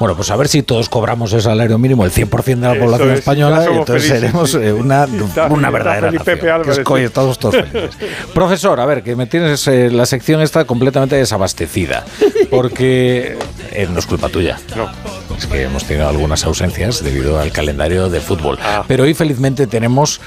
Bueno, 0.00 0.16
pues 0.16 0.30
a 0.30 0.36
ver 0.36 0.48
si 0.48 0.62
todos 0.62 0.88
cobramos 0.88 1.32
el 1.32 1.40
salario 1.42 1.78
mínimo, 1.78 2.04
el 2.04 2.10
100% 2.10 2.44
de 2.44 2.56
la 2.56 2.72
Eso 2.72 2.80
población 2.84 3.10
es, 3.12 3.18
española, 3.20 3.64
y 3.64 3.76
entonces 3.76 3.86
felices, 4.08 4.20
seremos 4.20 4.50
sí. 4.50 4.58
eh, 4.60 4.72
una, 4.72 5.04
Está- 5.28 5.46
una 5.46 5.70
verdadera 5.70 6.10
nación. 6.10 6.38
Que 6.64 6.70
es, 6.72 6.78
coño, 6.80 7.10
todos, 7.10 7.38
todos 7.38 7.54
felices. 7.56 7.90
Profesor, 8.34 8.80
a 8.80 8.86
ver, 8.86 9.02
que 9.02 9.14
me 9.16 9.26
tienes 9.26 9.66
eh, 9.68 9.90
la 9.90 10.04
sección 10.06 10.40
está 10.42 10.64
completamente 10.64 11.14
desabastecida, 11.16 12.04
porque 12.50 13.38
eh, 13.72 13.86
no 13.90 13.98
es 13.98 14.06
culpa 14.06 14.28
tuya. 14.28 14.58
No. 14.76 14.90
Es 15.38 15.46
que 15.46 15.62
hemos 15.62 15.84
tenido 15.84 16.08
algunas 16.08 16.44
ausencias 16.44 17.02
debido 17.02 17.38
al 17.40 17.52
calendario 17.52 18.08
de 18.08 18.20
fútbol. 18.20 18.58
Ah. 18.62 18.84
Pero 18.88 19.04
hoy 19.04 19.14
felizmente 19.14 19.66
tenemos 19.66 20.20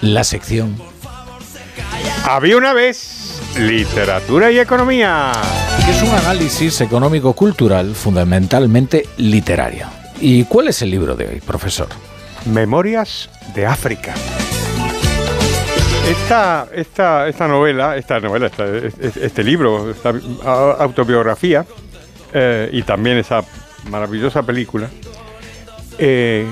la 0.00 0.22
sección 0.24 0.76
Había 2.24 2.56
una 2.56 2.72
vez 2.72 3.17
literatura 3.58 4.50
y 4.50 4.58
economía. 4.58 5.32
es 5.88 6.02
un 6.02 6.10
análisis 6.10 6.80
económico-cultural 6.80 7.94
fundamentalmente 7.94 9.06
literario. 9.16 9.86
¿Y 10.20 10.44
cuál 10.44 10.68
es 10.68 10.82
el 10.82 10.90
libro 10.90 11.14
de 11.16 11.26
hoy, 11.28 11.40
profesor? 11.40 11.88
Memorias 12.46 13.28
de 13.54 13.66
África. 13.66 14.14
Esta, 16.08 16.66
esta, 16.74 17.28
esta 17.28 17.46
novela, 17.48 17.96
esta 17.96 18.18
novela, 18.20 18.46
esta- 18.46 18.66
este, 18.76 19.26
este 19.26 19.44
libro, 19.44 19.90
esta 19.90 20.12
autobiografía 20.78 21.66
eh, 22.32 22.70
y 22.72 22.82
también 22.82 23.18
esa 23.18 23.42
maravillosa 23.90 24.42
película, 24.42 24.88
eh, 25.98 26.46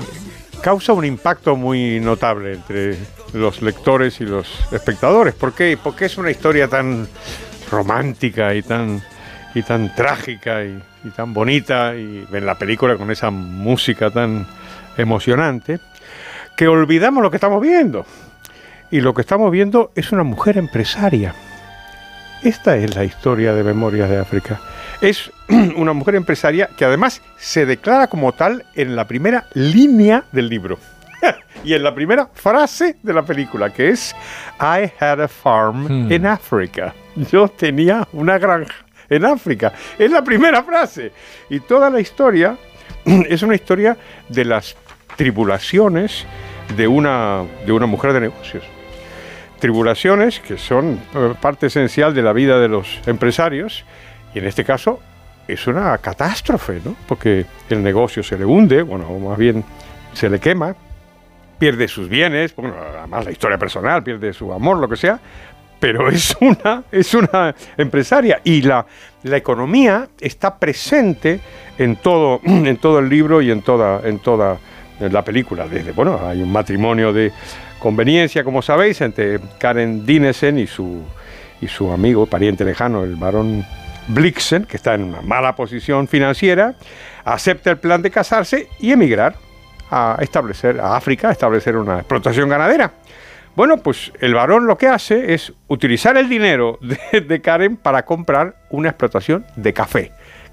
causa 0.61 0.93
un 0.93 1.05
impacto 1.05 1.55
muy 1.55 1.99
notable 1.99 2.53
entre 2.53 2.97
los 3.33 3.61
lectores 3.61 4.21
y 4.21 4.25
los 4.25 4.47
espectadores. 4.71 5.33
¿Por 5.33 5.53
qué? 5.53 5.77
Porque 5.81 6.05
es 6.05 6.17
una 6.17 6.31
historia 6.31 6.67
tan 6.67 7.07
romántica 7.71 8.53
y 8.55 8.61
tan, 8.61 9.01
y 9.53 9.61
tan 9.63 9.93
trágica 9.95 10.63
y, 10.63 10.81
y 11.03 11.09
tan 11.09 11.33
bonita, 11.33 11.95
y 11.95 12.27
en 12.31 12.45
la 12.45 12.57
película 12.57 12.97
con 12.97 13.11
esa 13.11 13.29
música 13.29 14.09
tan 14.11 14.47
emocionante, 14.97 15.79
que 16.55 16.67
olvidamos 16.67 17.23
lo 17.23 17.29
que 17.29 17.37
estamos 17.37 17.61
viendo. 17.61 18.05
Y 18.89 19.01
lo 19.01 19.13
que 19.13 19.21
estamos 19.21 19.51
viendo 19.51 19.91
es 19.95 20.11
una 20.11 20.23
mujer 20.23 20.57
empresaria. 20.57 21.35
Esta 22.43 22.77
es 22.77 22.95
la 22.95 23.03
historia 23.03 23.53
de 23.53 23.63
Memorias 23.63 24.09
de 24.09 24.17
África. 24.17 24.59
Es 25.01 25.31
una 25.75 25.93
mujer 25.93 26.15
empresaria 26.15 26.69
que 26.77 26.85
además 26.85 27.21
se 27.37 27.65
declara 27.65 28.07
como 28.07 28.31
tal 28.31 28.65
en 28.75 28.95
la 28.95 29.07
primera 29.07 29.45
línea 29.53 30.23
del 30.31 30.49
libro. 30.49 30.79
y 31.63 31.73
en 31.73 31.83
la 31.83 31.93
primera 31.93 32.29
frase 32.33 32.97
de 33.01 33.13
la 33.13 33.23
película, 33.23 33.71
que 33.71 33.89
es 33.89 34.15
I 34.59 34.91
had 34.99 35.19
a 35.21 35.27
farm 35.27 35.87
Hmm. 35.87 36.11
in 36.11 36.25
Africa. 36.25 36.93
Yo 37.15 37.47
tenía 37.47 38.07
una 38.13 38.37
granja 38.37 38.75
en 39.09 39.25
África. 39.25 39.73
Es 39.97 40.11
la 40.11 40.23
primera 40.23 40.63
frase. 40.63 41.11
Y 41.49 41.59
toda 41.61 41.89
la 41.89 41.99
historia 41.99 42.57
es 43.05 43.41
una 43.41 43.55
historia 43.55 43.97
de 44.29 44.45
las 44.45 44.75
tribulaciones 45.15 46.25
de 46.75 46.87
una, 46.87 47.43
de 47.65 47.71
una 47.71 47.85
mujer 47.85 48.13
de 48.13 48.21
negocios. 48.21 48.63
Tribulaciones 49.59 50.39
que 50.39 50.57
son 50.57 50.99
eh, 51.15 51.33
parte 51.41 51.67
esencial 51.67 52.13
de 52.13 52.21
la 52.21 52.33
vida 52.33 52.59
de 52.59 52.67
los 52.67 52.99
empresarios 53.07 53.85
y 54.35 54.39
en 54.39 54.45
este 54.45 54.63
caso 54.63 54.99
es 55.47 55.65
una 55.65 55.97
catástrofe, 55.97 56.81
¿no? 56.85 56.95
Porque 57.07 57.45
el 57.69 57.81
negocio 57.81 58.21
se 58.21 58.37
le 58.37 58.45
hunde, 58.45 58.81
bueno, 58.83 59.09
más 59.17 59.37
bien 59.37 59.63
se 60.13 60.29
le 60.29 60.39
quema, 60.39 60.75
pierde 61.57 61.87
sus 61.87 62.09
bienes, 62.09 62.55
bueno, 62.55 62.75
además 62.77 63.25
la 63.25 63.31
historia 63.31 63.57
personal, 63.57 64.03
pierde 64.03 64.33
su 64.33 64.51
amor, 64.53 64.77
lo 64.77 64.87
que 64.87 64.97
sea, 64.97 65.19
pero 65.79 66.09
es 66.11 66.35
una, 66.39 66.83
es 66.91 67.13
una 67.13 67.55
empresaria 67.77 68.41
y 68.43 68.61
la, 68.61 68.85
la 69.23 69.37
economía 69.37 70.07
está 70.19 70.57
presente 70.57 71.39
en 71.77 71.95
todo, 71.97 72.41
en 72.45 72.77
todo 72.77 72.99
el 72.99 73.09
libro 73.09 73.41
y 73.41 73.51
en 73.51 73.61
toda, 73.61 74.01
en 74.07 74.19
toda 74.19 74.57
la 74.99 75.23
película. 75.23 75.67
Desde, 75.67 75.91
bueno, 75.91 76.19
hay 76.25 76.41
un 76.41 76.51
matrimonio 76.51 77.13
de 77.13 77.31
conveniencia, 77.79 78.43
como 78.43 78.61
sabéis, 78.61 79.01
entre 79.01 79.39
Karen 79.59 80.05
Dinesen 80.05 80.57
y 80.57 80.67
su, 80.67 81.03
y 81.61 81.67
su 81.67 81.91
amigo, 81.91 82.25
pariente 82.25 82.65
lejano, 82.65 83.03
el 83.03 83.15
varón 83.15 83.65
Blixen, 84.07 84.65
que 84.65 84.77
está 84.77 84.95
en 84.95 85.03
una 85.03 85.21
mala 85.21 85.55
posición 85.55 86.07
financiera, 86.07 86.75
acepta 87.25 87.69
el 87.69 87.77
plan 87.77 88.01
de 88.01 88.09
casarse 88.09 88.69
y 88.79 88.91
emigrar 88.91 89.35
a 89.91 90.17
establecer 90.21 90.79
a 90.79 90.95
África, 90.95 91.29
a 91.29 91.31
establecer 91.31 91.77
una 91.77 91.97
explotación 91.99 92.49
ganadera. 92.49 92.91
Bueno, 93.55 93.77
pues 93.77 94.11
el 94.19 94.33
varón 94.35 94.67
lo 94.67 94.77
que 94.77 94.87
hace 94.87 95.33
es 95.33 95.51
utilizar 95.67 96.15
el 96.17 96.29
dinero 96.29 96.77
de, 96.81 97.21
de 97.21 97.41
Karen 97.41 97.75
para 97.77 98.05
comprar 98.05 98.55
una 98.69 98.89
explotación 98.89 99.45
de 99.55 99.73
café, 99.73 100.11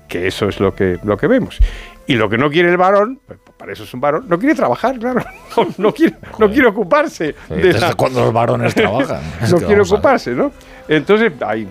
que 0.09 0.27
eso 0.27 0.49
es 0.49 0.59
lo 0.61 0.75
que, 0.75 0.99
lo 1.05 1.17
que 1.17 1.27
vemos. 1.27 1.59
Y 2.07 2.15
lo 2.17 2.29
que 2.29 2.37
no 2.39 2.51
quiere 2.51 2.71
el 2.71 2.77
varón, 2.77 3.19
pues 3.27 3.39
para 3.59 3.73
eso 3.73 3.85
es 3.85 3.93
un 3.95 4.01
varón, 4.01 4.27
no 4.29 4.39
quiere 4.39 4.55
trabajar, 4.55 4.99
claro, 4.99 5.23
no, 5.57 5.67
no 5.79 5.93
quiere, 5.93 6.15
no 6.39 6.51
quiere 6.51 6.69
ocuparse. 6.69 7.35
de 7.49 7.57
¿Desde 7.57 7.81
la- 7.81 7.95
cuándo 7.95 8.21
los 8.25 8.33
varones 8.33 8.75
trabajan? 8.75 9.21
No 9.51 9.57
quiere 9.59 9.81
ocuparse, 9.83 10.31
¿no? 10.33 10.53
Entonces 10.89 11.33
hay 11.45 11.67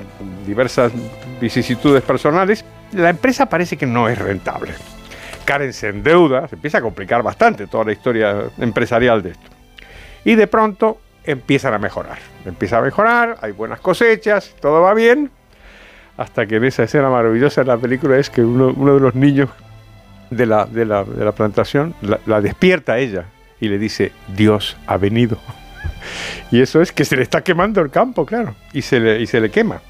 diversas 0.46 0.92
vicisitudes 1.40 2.02
personales. 2.04 2.64
La 2.94 3.10
empresa 3.10 3.48
parece 3.48 3.78
que 3.78 3.86
no 3.86 4.08
es 4.10 4.18
rentable. 4.18 4.72
Karen 5.46 5.74
se 5.74 5.90
endeuda, 5.90 6.48
se 6.48 6.56
empieza 6.56 6.80
a 6.80 6.82
complicar 6.82 7.24
bastante 7.24 7.68
toda 7.68 7.86
la 7.86 7.92
historia 7.92 8.46
empresarial 8.58 9.22
de 9.22 9.32
esto. 9.32 9.50
Y 10.26 10.36
de 10.36 10.48
pronto 10.48 11.00
empiezan 11.24 11.74
a 11.74 11.80
mejorar. 11.80 12.18
Empieza 12.46 12.78
a 12.78 12.82
mejorar, 12.82 13.38
hay 13.42 13.52
buenas 13.52 13.80
cosechas, 13.80 14.56
todo 14.60 14.82
va 14.82 14.94
bien. 14.94 15.32
Hasta 16.18 16.46
que 16.46 16.58
en 16.58 16.66
esa 16.66 16.84
escena 16.84 17.10
maravillosa 17.10 17.62
de 17.62 17.68
la 17.68 17.78
película 17.78 18.18
es 18.18 18.30
que 18.30 18.42
uno, 18.42 18.74
uno 18.76 18.94
de 18.94 19.00
los 19.00 19.16
niños 19.16 19.50
de 20.30 20.46
la, 20.46 20.66
de 20.66 20.86
la, 20.86 21.04
de 21.04 21.26
la 21.26 21.32
plantación 21.32 21.96
la, 22.02 22.20
la 22.26 22.42
despierta 22.42 22.94
a 22.94 23.00
ella 23.00 23.26
y 23.60 23.70
le 23.70 23.80
dice, 23.80 24.12
Dios 24.36 24.78
ha 24.88 24.98
venido. 24.98 25.38
Y 26.52 26.62
eso 26.62 26.82
es 26.82 26.92
que 26.92 27.04
se 27.04 27.16
le 27.16 27.24
está 27.24 27.42
quemando 27.42 27.82
el 27.82 27.90
campo, 27.90 28.26
claro, 28.26 28.56
y 28.74 28.84
se 28.84 29.00
le, 29.00 29.20
y 29.22 29.26
se 29.26 29.42
le 29.42 29.50
quema. 29.50 29.82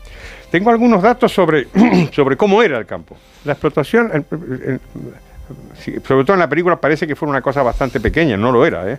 Tengo 0.50 0.70
algunos 0.70 1.02
datos 1.02 1.32
sobre, 1.32 1.68
sobre 2.14 2.38
cómo 2.38 2.64
era 2.64 2.78
el 2.78 2.86
campo. 2.86 3.18
La 3.44 3.54
explotación, 3.54 4.26
sobre 6.06 6.24
todo 6.24 6.34
en 6.34 6.40
la 6.40 6.50
película 6.50 6.78
parece 6.78 7.06
que 7.08 7.16
fue 7.16 7.28
una 7.28 7.42
cosa 7.42 7.62
bastante 7.64 8.00
pequeña, 8.00 8.38
no 8.38 8.52
lo 8.52 8.66
era. 8.66 8.90
¿eh? 8.90 8.98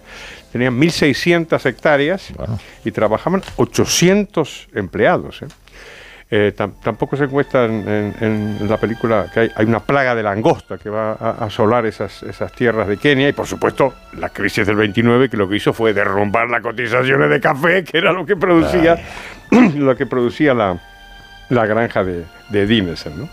Tenían 0.53 0.79
1.600 0.81 1.65
hectáreas 1.67 2.33
y 2.85 2.91
trabajaban 2.91 3.43
800 3.57 4.69
empleados. 4.75 5.43
¿eh? 5.43 5.47
Eh, 6.31 6.53
tam- 6.57 6.73
tampoco 6.83 7.17
se 7.17 7.25
encuentra 7.25 7.67
en, 7.67 7.87
en- 7.89 8.15
en 8.61 8.69
la 8.69 8.79
película 8.79 9.27
que 9.33 9.41
hay, 9.41 9.51
hay 9.55 9.67
una 9.67 9.81
plaga 9.81 10.15
de 10.15 10.23
langosta 10.23 10.79
que 10.79 10.89
va 10.91 11.13
a 11.13 11.31
a 11.31 11.45
asolar 11.47 11.85
esas, 11.87 12.23
esas 12.23 12.51
tierras 12.53 12.89
de 12.89 12.97
Kenia 12.97 13.29
y 13.29 13.33
por 13.33 13.47
supuesto 13.47 13.93
la 14.19 14.31
crisis 14.31 14.67
del 14.67 14.77
29 14.77 15.29
que 15.29 15.37
lo 15.37 15.49
que 15.49 15.57
hizo 15.57 15.73
fue 15.75 15.93
derrumbar 15.93 16.49
las 16.49 16.63
cotizaciones 16.63 17.29
de 17.29 17.41
café 17.41 17.85
que 17.85 17.99
era 17.99 18.11
lo 18.13 18.25
que 18.25 18.37
producía 18.37 18.97
lo 19.77 19.95
que 19.97 20.07
producía 20.07 20.55
la, 20.55 20.79
la 21.51 21.67
granja 21.67 22.03
de, 22.03 22.25
de 22.49 22.67
Dinesen, 22.67 23.19
¿no? 23.21 23.29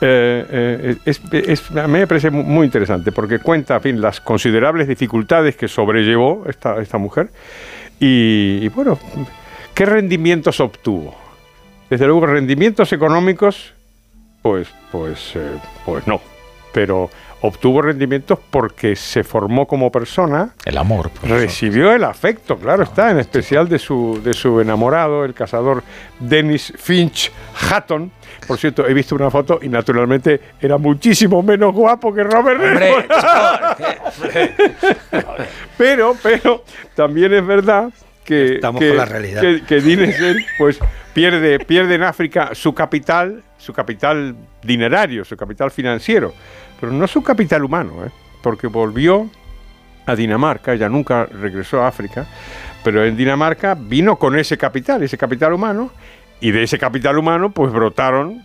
Eh, 0.00 0.96
eh, 1.32 1.56
a 1.80 1.86
mí 1.88 1.98
me 1.98 2.06
parece 2.06 2.30
mu- 2.30 2.44
muy 2.44 2.66
interesante 2.66 3.10
porque 3.10 3.40
cuenta 3.40 3.80
las 4.00 4.20
considerables 4.20 4.86
dificultades 4.86 5.56
que 5.56 5.66
sobrellevó 5.66 6.44
esta, 6.48 6.80
esta 6.80 6.98
mujer 6.98 7.30
y, 7.98 8.60
y, 8.62 8.68
bueno, 8.68 8.96
¿qué 9.74 9.84
rendimientos 9.86 10.60
obtuvo? 10.60 11.16
Desde 11.90 12.06
luego, 12.06 12.26
rendimientos 12.26 12.92
económicos, 12.92 13.74
pues, 14.42 14.68
pues, 14.92 15.32
eh, 15.34 15.56
pues 15.84 16.06
no. 16.06 16.20
Pero 16.72 17.10
obtuvo 17.40 17.82
rendimientos 17.82 18.38
porque 18.50 18.96
se 18.96 19.24
formó 19.24 19.66
como 19.66 19.90
persona. 19.90 20.54
El 20.64 20.78
amor. 20.78 21.10
Recibió 21.22 21.92
el 21.92 22.04
afecto, 22.04 22.56
claro 22.56 22.82
está, 22.82 23.10
en 23.10 23.18
especial 23.18 23.68
de 23.68 23.78
su, 23.78 24.20
de 24.22 24.34
su 24.34 24.60
enamorado, 24.60 25.24
el 25.24 25.34
cazador 25.34 25.82
Dennis 26.18 26.72
Finch 26.76 27.30
Hatton. 27.70 28.10
Por 28.46 28.58
cierto, 28.58 28.86
he 28.86 28.94
visto 28.94 29.14
una 29.14 29.30
foto 29.30 29.58
y 29.60 29.68
naturalmente 29.68 30.40
era 30.60 30.78
muchísimo 30.78 31.42
menos 31.42 31.74
guapo 31.74 32.14
que 32.14 32.24
Robert 32.24 32.58
pero, 35.76 36.16
pero 36.22 36.64
también 36.94 37.34
es 37.34 37.46
verdad 37.46 37.90
que, 38.24 38.54
Estamos 38.54 38.80
que, 38.80 38.88
con 38.88 38.96
la 38.96 39.04
realidad. 39.04 39.40
que, 39.40 39.64
que 39.64 39.80
Dinesen, 39.80 40.36
pues 40.58 40.78
pierde, 41.12 41.58
pierde 41.58 41.96
en 41.96 42.04
África 42.04 42.50
su 42.52 42.74
capital, 42.74 43.42
su 43.58 43.72
capital 43.72 44.34
dinerario, 44.62 45.24
su 45.24 45.36
capital 45.36 45.70
financiero, 45.70 46.32
pero 46.80 46.92
no 46.92 47.06
su 47.06 47.22
capital 47.22 47.64
humano, 47.64 48.04
¿eh? 48.04 48.10
porque 48.42 48.66
volvió 48.66 49.28
a 50.06 50.16
Dinamarca, 50.16 50.72
ella 50.72 50.88
nunca 50.88 51.26
regresó 51.26 51.82
a 51.82 51.88
África, 51.88 52.26
pero 52.82 53.04
en 53.04 53.16
Dinamarca 53.16 53.74
vino 53.74 54.16
con 54.16 54.38
ese 54.38 54.56
capital, 54.56 55.02
ese 55.02 55.18
capital 55.18 55.52
humano, 55.52 55.90
y 56.40 56.50
de 56.50 56.62
ese 56.62 56.78
capital 56.78 57.18
humano 57.18 57.50
pues 57.50 57.72
brotaron 57.72 58.42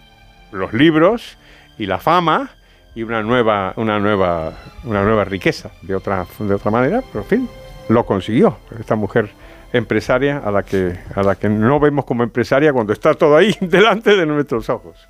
los 0.51 0.73
libros 0.73 1.37
y 1.77 1.85
la 1.85 1.99
fama 1.99 2.51
y 2.95 3.03
una 3.03 3.23
nueva, 3.23 3.73
una 3.77 3.99
nueva, 3.99 4.53
una 4.83 5.03
nueva 5.03 5.23
riqueza, 5.23 5.71
de 5.81 5.95
otra, 5.95 6.25
de 6.39 6.53
otra 6.53 6.71
manera, 6.71 7.01
pero 7.11 7.23
en 7.23 7.29
fin, 7.29 7.49
lo 7.89 8.05
consiguió 8.05 8.57
esta 8.79 8.95
mujer 8.95 9.31
empresaria 9.71 10.37
a 10.37 10.51
la 10.51 10.63
que, 10.63 10.95
a 11.15 11.23
la 11.23 11.35
que 11.35 11.49
no 11.49 11.79
vemos 11.79 12.05
como 12.05 12.23
empresaria 12.23 12.71
cuando 12.71 12.93
está 12.93 13.15
todo 13.15 13.35
ahí 13.35 13.55
delante 13.61 14.15
de 14.15 14.25
nuestros 14.25 14.69
ojos. 14.69 15.09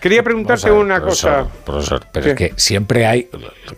Quería 0.00 0.22
preguntarte 0.22 0.70
ver, 0.70 0.78
una 0.78 1.00
profesor, 1.00 1.44
cosa. 1.44 1.64
profesor, 1.64 2.06
pero 2.12 2.24
¿Qué? 2.24 2.30
es 2.30 2.36
que 2.36 2.52
siempre 2.60 3.06
hay 3.06 3.28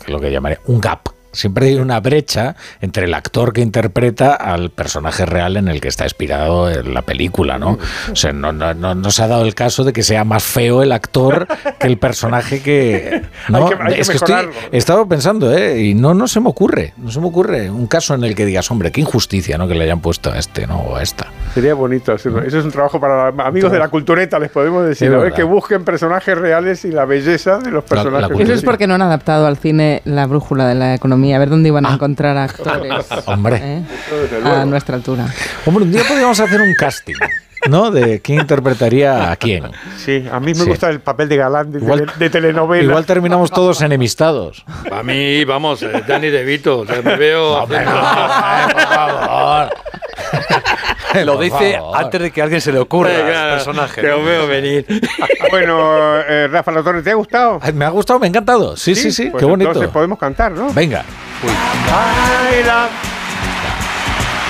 lo 0.06 0.20
que- 0.20 0.30
llamaría 0.30 0.60
un 0.66 0.80
gap. 0.80 1.08
Siempre 1.32 1.66
hay 1.68 1.76
una 1.76 1.98
brecha 2.00 2.56
entre 2.80 3.06
el 3.06 3.14
actor 3.14 3.52
que 3.52 3.60
interpreta 3.62 4.34
al 4.34 4.70
personaje 4.70 5.24
real 5.26 5.56
en 5.56 5.68
el 5.68 5.80
que 5.80 5.88
está 5.88 6.04
inspirado 6.04 6.70
en 6.70 6.92
la 6.94 7.02
película, 7.02 7.58
¿no? 7.58 7.78
O 8.12 8.16
sea, 8.16 8.32
no, 8.32 8.52
no, 8.52 8.74
no, 8.74 8.94
no 8.94 9.10
se 9.10 9.22
ha 9.22 9.28
dado 9.28 9.44
el 9.44 9.54
caso 9.54 9.84
de 9.84 9.92
que 9.92 10.02
sea 10.02 10.24
más 10.24 10.42
feo 10.44 10.82
el 10.82 10.92
actor 10.92 11.46
que 11.78 11.86
el 11.86 11.98
personaje 11.98 12.60
que... 12.62 13.22
¿no? 13.48 13.68
Hay 13.68 13.74
que- 13.76 13.82
hay 13.82 13.94
que 13.94 14.00
es 14.02 14.10
que 14.10 14.16
estoy, 14.16 14.46
he 14.70 14.76
estado 14.78 15.08
pensando, 15.08 15.52
¿eh? 15.56 15.80
Y 15.80 15.94
no, 15.94 16.12
no 16.14 16.28
se 16.28 16.40
me 16.40 16.48
ocurre, 16.48 16.92
no 16.98 17.10
se 17.10 17.20
me 17.20 17.26
ocurre 17.26 17.70
un 17.70 17.86
caso 17.86 18.14
en 18.14 18.24
el 18.24 18.34
que 18.34 18.44
digas, 18.44 18.70
hombre, 18.70 18.92
qué 18.92 19.00
injusticia, 19.00 19.56
¿no? 19.58 19.66
Que 19.68 19.74
le 19.74 19.84
hayan 19.84 20.00
puesto 20.00 20.30
a 20.30 20.38
este, 20.38 20.66
¿no? 20.66 20.80
O 20.80 20.96
a 20.96 21.02
esta. 21.02 21.26
Sería 21.54 21.74
bonito 21.74 22.12
hacerlo. 22.12 22.42
Eso 22.42 22.58
es 22.58 22.64
un 22.64 22.70
trabajo 22.72 23.00
para 23.00 23.28
amigos 23.28 23.72
de 23.72 23.78
la 23.78 23.88
cultureta, 23.88 24.38
les 24.38 24.50
podemos 24.50 24.84
decir. 24.86 25.08
Es 25.08 25.14
A 25.14 25.18
ver, 25.18 25.32
que 25.32 25.42
busquen 25.44 25.84
personajes 25.84 26.36
reales 26.36 26.84
y 26.84 26.90
la 26.90 27.04
belleza 27.04 27.58
de 27.58 27.70
los 27.70 27.84
La- 27.90 27.96
la 27.96 28.02
personajes. 28.02 28.26
cultura- 28.28 28.44
Eso 28.44 28.52
es 28.54 28.62
porque 28.64 28.86
no 28.86 28.94
han 28.94 29.02
adaptado 29.02 29.46
al 29.46 29.56
cine 29.56 30.02
la 30.04 30.26
brújula 30.26 30.66
de 30.66 30.74
la 30.74 30.94
economía. 30.94 31.21
A 31.32 31.38
ver 31.38 31.48
dónde 31.50 31.68
iban 31.68 31.86
a 31.86 31.94
encontrar 31.94 32.36
actores 32.36 33.06
Hombre. 33.26 33.60
¿eh? 33.62 33.82
a 34.44 34.64
nuestra 34.64 34.96
altura. 34.96 35.26
Hombre, 35.66 35.84
un 35.84 35.92
día 35.92 36.02
podríamos 36.08 36.40
hacer 36.40 36.60
un 36.60 36.74
casting, 36.74 37.14
¿no? 37.68 37.90
De 37.92 38.20
quién 38.20 38.40
interpretaría 38.40 39.30
a 39.30 39.36
quién. 39.36 39.70
Sí, 39.96 40.26
a 40.32 40.40
mí 40.40 40.46
me 40.48 40.54
Sí. 40.56 40.64
gusta 40.68 40.90
el 40.90 41.00
papel 41.00 41.28
de 41.28 41.36
galán 41.36 41.70
de, 41.70 41.78
Igual- 41.78 42.12
de 42.18 42.30
telenovela. 42.30 42.82
Igual 42.82 43.06
terminamos 43.06 43.50
todos 43.50 43.80
enemistados. 43.82 44.64
A 44.90 45.02
mí, 45.02 45.44
vamos, 45.44 45.82
eh, 45.82 46.02
Danny 46.06 46.30
DeVito, 46.30 46.80
o 46.80 46.86
sea, 46.86 47.00
me 47.02 47.16
veo... 47.16 47.58
haciendo- 47.62 47.90
Lo 47.92 49.70
Por 49.70 50.41
dice 51.40 51.72
favor. 51.74 51.96
antes 51.96 52.20
de 52.20 52.30
que 52.30 52.40
a 52.40 52.44
alguien 52.44 52.60
se 52.60 52.72
le 52.72 52.78
ocurra 52.78 53.10
claro, 53.10 53.54
personaje. 53.56 54.00
que 54.00 54.10
os 54.10 54.24
veo 54.24 54.46
venir. 54.46 54.86
bueno, 55.50 56.20
eh, 56.20 56.48
Rafa 56.48 56.72
La 56.72 56.82
Torre, 56.82 57.02
¿te 57.02 57.10
ha 57.10 57.14
gustado? 57.14 57.60
Me 57.74 57.84
ha 57.84 57.90
gustado, 57.90 58.18
me 58.18 58.26
ha 58.26 58.28
encantado. 58.28 58.76
Sí, 58.76 58.94
sí, 58.94 59.10
sí, 59.12 59.30
Pues 59.30 59.40
qué 59.40 59.46
bonito. 59.46 59.70
Entonces 59.70 59.92
podemos 59.92 60.18
cantar, 60.18 60.52
¿no? 60.52 60.72
Venga. 60.72 61.04
Bye, 61.42 62.64
love. 62.64 62.90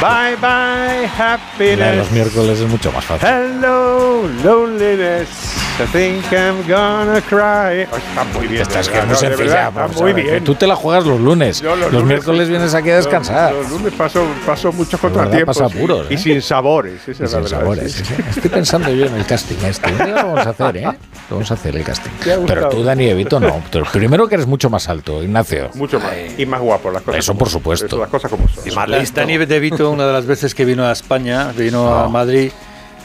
Bye, 0.01 0.37
bye, 0.41 1.07
happiness. 1.17 1.97
los 1.97 2.11
miércoles 2.11 2.59
es 2.59 2.69
mucho 2.69 2.91
más 2.91 3.05
fácil. 3.05 3.29
Hello, 3.29 4.29
loneliness. 4.43 5.62
I 5.81 5.87
think 5.87 6.25
I'm 6.33 6.62
gonna 6.68 7.20
cry. 7.23 7.87
Oh, 7.91 7.97
está 7.97 8.25
muy 8.39 8.47
bien. 8.47 8.62
Esta 8.62 8.81
es 8.81 8.87
de 8.87 8.93
que 8.93 8.99
es 8.99 9.05
verdad, 9.05 9.07
muy 9.07 9.12
no, 9.12 9.18
sencilla. 9.18 9.70
verdad, 9.70 9.91
Está 9.91 10.03
muy 10.03 10.12
bien. 10.12 10.45
Tú 10.45 10.55
te 10.55 10.66
la 10.66 10.77
juegas 10.77 11.07
los 11.07 11.18
lunes. 11.20 11.61
Yo 11.61 11.75
Los, 11.75 11.91
lunes- 11.93 12.07
miércoles 12.07 12.49
vienes 12.49 12.75
aquí 12.75 12.91
a 12.91 12.97
descansar. 12.97 13.53
Los, 13.55 13.70
los 13.70 13.81
lunes 13.81 13.95
paso, 13.95 14.25
paso 14.47 14.70
muchos 14.73 15.01
contratiempos. 15.01 15.59
pasa 15.59 15.75
y 16.11 16.14
¿eh? 16.14 16.18
sin 16.18 16.43
sabores. 16.43 17.09
Esa 17.09 17.23
Y 17.23 17.25
es 17.25 17.31
sin 17.31 17.43
verdad, 17.43 17.59
sabores. 17.59 17.93
sí. 17.93 18.03
Estoy 18.31 18.51
pensando 18.51 18.91
yo 18.91 19.07
en 19.07 19.14
el 19.14 19.25
casting 19.27 19.57
este. 19.64 19.91
Lo 19.93 20.14
vamos 20.14 20.47
a 20.47 20.51
hacer, 20.51 20.77
¿eh? 20.77 20.83
Lo 20.85 21.37
vamos 21.37 21.51
a 21.51 21.55
hacer 21.55 21.77
el 21.77 21.85
casting. 21.85 22.11
Pero 22.47 22.68
tú, 22.68 22.85
Dani 22.85 23.07
Evito, 23.07 23.41
no. 23.41 23.62
Primero 23.93 24.29
que 24.29 24.35
eres 24.37 24.47
mucho 24.47 24.68
más 24.70 24.89
alto, 24.89 25.23
Ignacio. 25.23 25.70
Mucho 25.75 25.99
más. 25.99 26.12
Y 26.37 26.47
más 26.47 26.61
guapo 26.61 26.91
las 26.91 27.03
cosas. 27.03 27.18
Eso 27.18 27.35
por 27.35 27.49
supuesto. 27.49 27.87
Eso, 27.87 27.99
las 27.99 28.09
cosas 28.11 28.31
como 28.31 28.47
son. 28.49 28.68
Y 28.68 28.70
más 28.73 28.89
listo. 28.89 29.20
Dani 29.20 29.39
DeVito, 29.39 29.91
una 29.91 30.07
de 30.07 30.12
las 30.12 30.27
veces 30.27 30.55
que 30.55 30.64
vino 30.64 30.85
a 30.85 30.93
España, 30.93 31.51
vino 31.57 31.93
a 31.95 32.09
Madrid, 32.09 32.53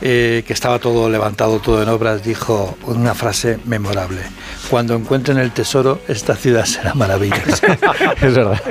eh, 0.01 0.43
que 0.45 0.53
estaba 0.53 0.79
todo 0.79 1.09
levantado, 1.09 1.59
todo 1.59 1.81
en 1.83 1.89
obras, 1.89 2.23
dijo 2.23 2.77
una 2.85 3.13
frase 3.15 3.59
memorable. 3.65 4.21
Cuando 4.69 4.95
encuentren 4.95 5.37
el 5.37 5.51
tesoro, 5.51 5.99
esta 6.07 6.35
ciudad 6.35 6.65
será 6.65 6.93
maravillosa. 6.93 7.77
Es 8.21 8.35
verdad. 8.35 8.61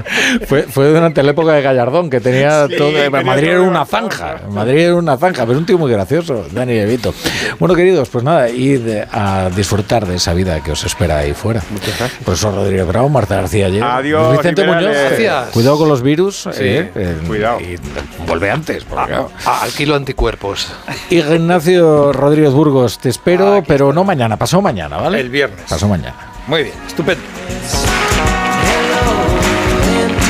Fue, 0.46 0.64
fue 0.64 0.88
durante 0.88 1.22
la 1.22 1.30
época 1.30 1.52
de 1.52 1.62
Gallardón, 1.62 2.10
que 2.10 2.20
tenía 2.20 2.66
Sí, 2.68 2.76
todo. 2.76 2.90
tenía 2.92 3.10
Madrid 3.10 3.48
era 3.48 3.62
una 3.62 3.84
zanja. 3.86 4.40
Madrid 4.50 4.78
era 4.80 4.94
una 4.94 5.16
zanja, 5.16 5.46
pero 5.46 5.58
un 5.58 5.64
tío 5.66 5.78
muy 5.78 5.90
gracioso, 5.90 6.44
Dani 6.50 6.74
Evito. 6.74 7.14
Bueno, 7.58 7.74
queridos, 7.74 8.08
pues 8.10 8.24
nada, 8.24 8.48
id 8.50 8.86
a 9.10 9.48
disfrutar 9.54 10.06
de 10.06 10.16
esa 10.16 10.34
vida 10.34 10.62
que 10.62 10.72
os 10.72 10.84
espera 10.84 11.18
ahí 11.18 11.32
fuera. 11.32 11.62
Muchas 11.70 11.98
gracias. 11.98 12.22
Profesor 12.24 12.54
Rodríguez 12.54 12.86
Bravo, 12.86 13.08
Marta 13.08 13.36
García 13.36 13.68
Llero, 13.68 13.86
Adiós, 13.86 14.36
Vicente. 14.36 14.64
Muñoz. 14.66 14.82
Gracias. 14.92 15.48
Cuidado 15.50 15.78
con 15.78 15.88
los 15.88 16.02
virus. 16.02 16.42
Sí, 16.52 16.62
eh, 16.62 16.90
eh, 16.94 17.16
cuidado. 17.26 17.60
Y 17.60 17.78
vuelve 18.26 18.50
antes. 18.50 18.84
porque, 18.84 19.06
claro. 19.06 19.30
Ah, 19.46 19.60
alquilo 19.62 19.94
anticuerpos. 19.94 20.72
Y 21.10 21.15
Ignacio 21.18 22.12
Rodríguez 22.12 22.52
Burgos, 22.52 22.98
te 22.98 23.08
espero, 23.08 23.62
pero 23.66 23.92
no 23.92 24.04
mañana, 24.04 24.36
pasó 24.36 24.60
mañana, 24.60 24.98
¿vale? 24.98 25.20
El 25.20 25.30
viernes. 25.30 25.64
Pasó 25.68 25.88
mañana. 25.88 26.32
Muy 26.46 26.64
bien, 26.64 26.74
estupendo. 26.86 27.22